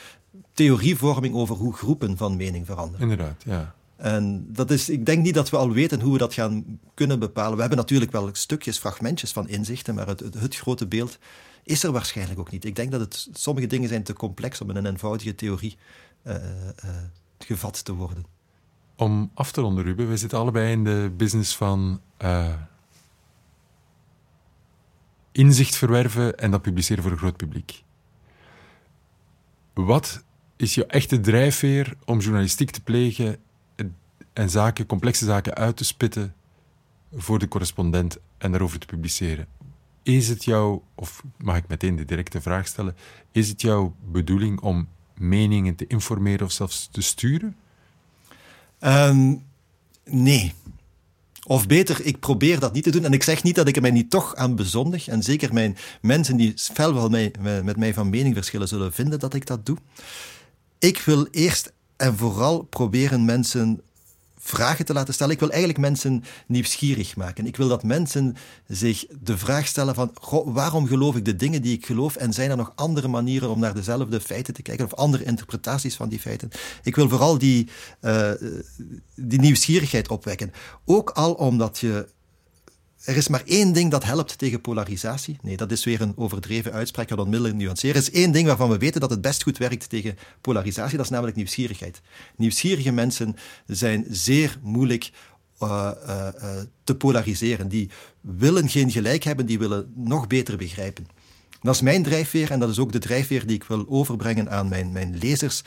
theorievorming 0.53 1.35
over 1.35 1.57
hoe 1.57 1.75
groepen 1.75 2.17
van 2.17 2.37
mening 2.37 2.67
veranderen. 2.67 3.01
Inderdaad, 3.01 3.43
ja. 3.45 3.75
En 3.97 4.47
dat 4.53 4.71
is, 4.71 4.89
ik 4.89 5.07
denk 5.07 5.23
niet 5.23 5.35
dat 5.35 5.51
we 5.51 5.57
al 5.57 5.73
weten 5.73 6.01
hoe 6.01 6.13
we 6.13 6.19
dat 6.19 6.35
gaan 6.35 6.81
kunnen 6.95 7.19
bepalen. 7.19 7.55
We 7.55 7.61
hebben 7.61 7.79
natuurlijk 7.79 8.13
wel 8.13 8.29
stukjes, 8.33 8.79
fragmentjes 8.79 9.33
van 9.33 9.49
inzichten, 9.49 9.95
maar 9.95 10.07
het, 10.07 10.21
het, 10.21 10.35
het 10.35 10.57
grote 10.57 10.87
beeld 10.87 11.19
is 11.65 11.83
er 11.83 11.93
waarschijnlijk 11.93 12.39
ook 12.39 12.51
niet. 12.51 12.65
Ik 12.65 12.77
denk 12.77 12.91
dat 12.91 13.01
het, 13.01 13.29
sommige 13.33 13.67
dingen 13.67 13.89
zijn 13.89 14.03
te 14.03 14.13
complex 14.13 14.61
om 14.61 14.71
in 14.71 14.77
een 14.77 14.87
eenvoudige 14.87 15.35
theorie 15.35 15.77
uh, 16.27 16.35
uh, 16.35 16.91
gevat 17.39 17.85
te 17.85 17.93
worden. 17.93 18.36
Om 18.97 19.31
af 19.35 19.53
te 19.53 19.61
ronden, 19.61 19.85
Ruben, 19.85 20.09
we 20.09 20.17
zitten 20.17 20.39
allebei 20.39 20.73
in 20.73 20.85
de 20.85 21.13
business 21.17 21.57
van 21.57 22.01
uh, 22.23 22.55
inzicht 25.33 25.77
verwerven 25.77 26.39
en 26.39 26.51
dat 26.51 26.63
publiceren 26.63 27.03
voor 27.03 27.13
een 27.13 27.19
groot 27.19 27.37
publiek. 27.37 27.83
Wat 29.73 30.25
is 30.57 30.75
jouw 30.75 30.87
echte 30.87 31.21
drijfveer 31.21 31.97
om 32.05 32.19
journalistiek 32.19 32.71
te 32.71 32.83
plegen 32.83 33.37
en 34.33 34.51
zaken, 34.51 34.87
complexe 34.87 35.25
zaken 35.25 35.55
uit 35.55 35.77
te 35.77 35.85
spitten 35.85 36.35
voor 37.15 37.39
de 37.39 37.49
correspondent 37.49 38.19
en 38.39 38.51
daarover 38.51 38.79
te 38.79 38.87
publiceren? 38.87 39.47
Is 40.03 40.29
het 40.29 40.45
jouw, 40.45 40.85
of 40.95 41.23
mag 41.37 41.57
ik 41.57 41.69
meteen 41.69 41.97
de 41.97 42.05
directe 42.05 42.41
vraag 42.41 42.67
stellen, 42.67 42.97
is 43.33 43.49
het 43.49 43.61
jouw 43.61 43.95
bedoeling 44.05 44.61
om 44.61 44.89
meningen 45.15 45.75
te 45.75 45.87
informeren 45.87 46.47
of 46.47 46.53
zelfs 46.53 46.89
te 46.91 47.01
sturen? 47.01 47.57
Ehm, 48.87 49.35
nee. 50.05 50.53
Of 51.47 51.67
beter, 51.67 52.05
ik 52.05 52.21
probeer 52.21 52.61
dat 52.61 52.73
niet 52.73 52.83
te 52.83 52.91
doen. 52.91 53.05
En 53.05 53.13
ik 53.13 53.23
zeg 53.23 53.43
niet 53.43 53.55
dat 53.55 53.69
ik 53.69 53.77
er 53.77 53.83
mij 53.83 53.91
niet 53.91 54.11
toch 54.11 54.35
aan 54.35 54.57
bezondig. 54.57 55.09
En 55.09 55.23
zeker 55.23 55.53
mijn 55.53 55.77
mensen 56.01 56.37
die 56.37 56.53
fel 56.57 56.95
wel 56.95 57.09
mij, 57.09 57.33
met 57.65 57.77
mij 57.77 57.95
van 57.95 58.11
mening 58.11 58.35
verschillen, 58.35 58.69
zullen 58.69 58.93
vinden 58.93 59.19
dat 59.19 59.35
ik 59.35 59.47
dat 59.47 59.67
doe. 59.67 59.77
Ik 60.79 60.99
wil 60.99 61.27
eerst 61.31 61.73
en 61.97 62.17
vooral 62.17 62.63
proberen 62.63 63.25
mensen 63.25 63.81
vragen 64.49 64.85
te 64.85 64.93
laten 64.93 65.15
stellen. 65.15 65.33
Ik 65.33 65.41
wil 65.41 65.51
eigenlijk 65.51 65.81
mensen 65.81 66.25
nieuwsgierig 66.47 67.17
maken. 67.17 67.47
Ik 67.47 67.57
wil 67.57 67.69
dat 67.69 67.83
mensen 67.83 68.37
zich 68.67 69.07
de 69.21 69.39
vraag 69.39 69.67
stellen 69.67 69.95
van 69.95 70.11
goh, 70.15 70.55
waarom 70.55 70.87
geloof 70.87 71.17
ik 71.17 71.25
de 71.25 71.37
dingen 71.37 71.63
die 71.63 71.77
ik 71.77 71.87
geloof 71.87 72.17
en 72.17 72.33
zijn 72.33 72.51
er 72.51 72.57
nog 72.57 72.73
andere 72.75 73.09
manieren 73.09 73.51
om 73.51 73.59
naar 73.59 73.75
dezelfde 73.75 74.21
feiten 74.21 74.55
te 74.55 74.63
kijken 74.63 74.85
of 74.85 74.95
andere 74.95 75.25
interpretaties 75.25 75.97
van 75.97 76.09
die 76.09 76.21
feiten. 76.21 76.51
Ik 76.83 76.97
wil 76.97 77.09
vooral 77.09 77.39
die, 77.39 77.69
uh, 78.01 78.31
die 79.15 79.41
nieuwsgierigheid 79.41 80.09
opwekken. 80.09 80.53
Ook 80.85 81.11
al 81.11 81.33
omdat 81.33 81.79
je 81.79 82.15
er 83.07 83.17
is 83.17 83.29
maar 83.29 83.43
één 83.45 83.73
ding 83.73 83.91
dat 83.91 84.05
helpt 84.05 84.39
tegen 84.39 84.61
polarisatie. 84.61 85.37
Nee, 85.43 85.57
dat 85.57 85.73
is 85.73 85.85
weer 85.85 86.01
een 86.01 86.17
overdreven 86.17 86.73
uitspraak. 86.73 87.05
Ik 87.05 87.11
ga 87.11 87.17
dat 87.17 87.25
onmiddellijk 87.25 87.59
nuanceren. 87.59 87.97
Er 87.97 88.03
is 88.03 88.11
één 88.11 88.33
ding 88.33 88.47
waarvan 88.47 88.71
we 88.71 88.79
weten 88.79 89.01
dat 89.01 89.11
het 89.11 89.21
best 89.21 89.43
goed 89.43 89.59
werkt 89.59 89.89
tegen 89.89 90.19
polarisatie. 90.41 90.97
Dat 90.97 91.07
is 91.07 91.11
namelijk 91.13 91.37
nieuwsgierigheid. 91.37 92.01
Nieuwsgierige 92.37 92.93
mensen 92.93 93.37
zijn 93.67 94.05
zeer 94.09 94.59
moeilijk 94.63 95.11
uh, 95.63 95.91
uh, 96.07 96.29
uh, 96.43 96.51
te 96.85 96.95
polariseren. 96.95 97.69
Die 97.69 97.91
willen 98.21 98.69
geen 98.69 98.91
gelijk 98.91 99.25
hebben, 99.25 99.47
die 99.47 99.59
willen 99.59 99.93
nog 99.95 100.27
beter 100.27 100.57
begrijpen. 100.57 101.07
Dat 101.63 101.75
is 101.75 101.81
mijn 101.81 102.03
drijfveer 102.03 102.51
en 102.51 102.59
dat 102.59 102.69
is 102.69 102.79
ook 102.79 102.93
de 102.93 102.99
drijfveer 102.99 103.47
die 103.47 103.57
ik 103.57 103.65
wil 103.65 103.87
overbrengen 103.89 104.51
aan 104.51 104.69
mijn, 104.69 104.93
mijn 104.93 105.19
lezers. 105.19 105.63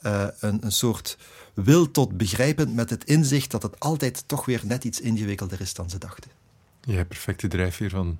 een, 0.00 0.64
een 0.64 0.72
soort 0.72 1.18
wil 1.54 1.90
tot 1.90 2.16
begrijpen 2.16 2.74
met 2.74 2.90
het 2.90 3.04
inzicht 3.04 3.50
dat 3.50 3.62
het 3.62 3.80
altijd 3.80 4.24
toch 4.26 4.44
weer 4.44 4.60
net 4.64 4.84
iets 4.84 5.00
ingewikkelder 5.00 5.60
is 5.60 5.74
dan 5.74 5.90
ze 5.90 5.98
dachten. 5.98 6.43
Ja, 6.86 7.04
perfecte 7.04 7.48
drijfveer 7.48 7.90
van 7.90 8.18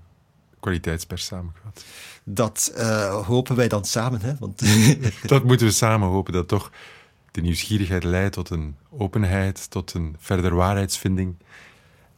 kwaliteitspers 0.60 1.24
samengevat. 1.24 1.84
Dat 2.24 2.72
uh, 2.76 3.26
hopen 3.26 3.56
wij 3.56 3.68
dan 3.68 3.84
samen. 3.84 4.20
Hè? 4.20 4.34
Want 4.38 4.62
dat 5.26 5.44
moeten 5.44 5.66
we 5.66 5.72
samen 5.72 6.08
hopen, 6.08 6.32
dat 6.32 6.48
toch 6.48 6.70
de 7.30 7.40
nieuwsgierigheid 7.40 8.04
leidt 8.04 8.34
tot 8.34 8.50
een 8.50 8.76
openheid, 8.90 9.70
tot 9.70 9.94
een 9.94 10.16
verder 10.18 10.54
waarheidsvinding. 10.54 11.36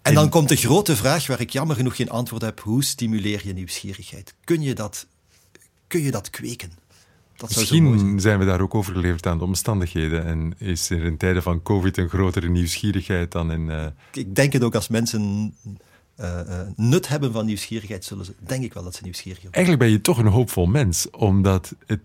En 0.03 0.14
dan 0.14 0.28
komt 0.28 0.49
de 0.49 0.57
grote 0.57 0.97
vraag 0.97 1.26
waar 1.26 1.40
ik 1.40 1.51
jammer 1.51 1.76
genoeg 1.76 1.97
geen 1.97 2.11
antwoord 2.11 2.42
heb. 2.42 2.61
Hoe 2.61 2.84
stimuleer 2.84 3.40
je 3.44 3.53
nieuwsgierigheid? 3.53 4.34
Kun 4.44 4.62
je 4.62 4.74
dat, 4.74 5.07
kun 5.86 6.03
je 6.03 6.11
dat 6.11 6.30
kweken? 6.30 6.72
Dat 7.36 7.57
Misschien 7.57 7.99
zijn. 7.99 8.20
zijn 8.20 8.38
we 8.38 8.44
daar 8.44 8.61
ook 8.61 8.74
overgeleverd 8.74 9.26
aan 9.26 9.38
de 9.38 9.44
omstandigheden. 9.44 10.24
En 10.24 10.55
is 10.59 10.90
er 10.90 11.05
in 11.05 11.16
tijden 11.16 11.42
van 11.42 11.62
COVID 11.62 11.97
een 11.97 12.09
grotere 12.09 12.49
nieuwsgierigheid 12.49 13.32
dan 13.32 13.53
in. 13.53 13.68
Uh... 13.68 13.86
Ik 14.12 14.34
denk 14.34 14.53
het 14.53 14.62
ook 14.62 14.74
als 14.74 14.88
mensen 14.88 15.55
uh, 16.20 16.60
nut 16.76 17.08
hebben 17.08 17.32
van 17.32 17.46
nieuwsgierigheid, 17.46 18.04
zullen 18.04 18.24
ze, 18.24 18.34
denk 18.38 18.64
ik 18.64 18.74
wel 18.74 18.82
dat 18.82 18.94
ze 18.94 19.02
nieuwsgierig 19.02 19.40
zijn. 19.40 19.52
Eigenlijk 19.52 19.84
ben 19.84 19.92
je 19.92 20.00
toch 20.00 20.18
een 20.18 20.26
hoopvol 20.26 20.66
mens, 20.66 21.10
omdat 21.10 21.74
het, 21.86 22.00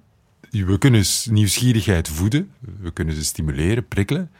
we 0.49 0.77
kunnen 0.77 1.05
nieuwsgierigheid 1.29 2.07
voeden, 2.07 2.51
we 2.79 2.91
kunnen 2.91 3.15
ze 3.15 3.23
stimuleren, 3.23 3.87
prikkelen. 3.87 4.31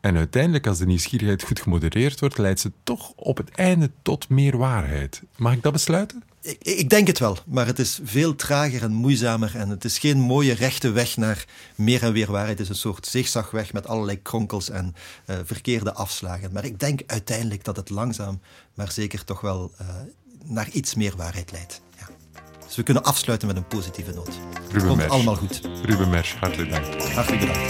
En 0.00 0.16
uiteindelijk, 0.16 0.66
als 0.66 0.78
de 0.78 0.86
nieuwsgierigheid 0.86 1.42
goed 1.42 1.60
gemodereerd 1.60 2.20
wordt, 2.20 2.38
leidt 2.38 2.60
ze 2.60 2.72
toch 2.82 3.12
op 3.16 3.36
het 3.36 3.50
einde 3.50 3.90
tot 4.02 4.28
meer 4.28 4.56
waarheid. 4.56 5.22
Mag 5.36 5.52
ik 5.52 5.62
dat 5.62 5.72
besluiten? 5.72 6.22
Ik, 6.40 6.58
ik, 6.64 6.90
denk 6.90 7.06
het 7.06 7.18
wel, 7.18 7.38
maar 7.46 7.66
het 7.66 7.78
is 7.78 8.00
veel 8.02 8.36
trager 8.36 8.82
en 8.82 8.92
moeizamer. 8.92 9.56
En 9.56 9.68
het 9.68 9.84
is 9.84 9.98
geen 9.98 10.18
mooie 10.18 10.52
rechte 10.52 10.90
weg 10.90 11.16
naar 11.16 11.44
meer 11.74 12.02
en 12.02 12.12
weer 12.12 12.30
waarheid. 12.30 12.58
Het 12.58 12.66
is 12.66 12.68
een 12.68 12.80
soort 12.80 13.06
zigzagweg 13.06 13.72
met 13.72 13.86
allerlei 13.86 14.22
kronkels 14.22 14.70
en 14.70 14.94
uh, 15.26 15.36
verkeerde 15.44 15.94
afslagen. 15.94 16.52
Maar 16.52 16.64
ik 16.64 16.80
denk 16.80 17.00
uiteindelijk 17.06 17.64
dat 17.64 17.76
het 17.76 17.90
langzaam, 17.90 18.40
maar 18.78 18.92
zeker 18.92 19.24
toch 19.24 19.40
wel 19.40 19.72
uh, 19.80 19.86
naar 20.44 20.68
iets 20.72 20.94
meer 20.94 21.12
waarheid 21.16 21.52
leidt. 21.52 21.80
Ja. 21.98 22.06
Dus 22.66 22.76
we 22.76 22.82
kunnen 22.82 23.02
afsluiten 23.02 23.48
met 23.48 23.56
een 23.56 23.66
positieve 23.66 24.12
noot. 24.12 24.38
Ruben 24.72 24.88
Komt 24.88 25.08
allemaal 25.08 25.36
goed. 25.36 25.60
Ruben 25.82 26.10
Mersch, 26.10 26.34
hartelijk 26.40 26.70
dank. 26.70 27.02
Hartelijk 27.02 27.40
bedankt. 27.40 27.68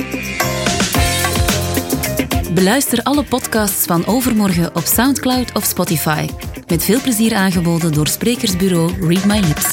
Beluister 2.55 3.03
alle 3.03 3.25
podcasts 3.25 3.87
van 3.87 4.07
Overmorgen 4.07 4.75
op 4.75 4.85
Soundcloud 4.85 5.55
of 5.55 5.65
Spotify. 5.65 6.29
Met 6.67 6.85
veel 6.85 7.01
plezier 7.01 7.35
aangeboden 7.35 7.93
door 7.93 8.07
sprekersbureau 8.07 9.09
Read 9.09 9.25
My 9.25 9.41
Lips. 9.41 9.71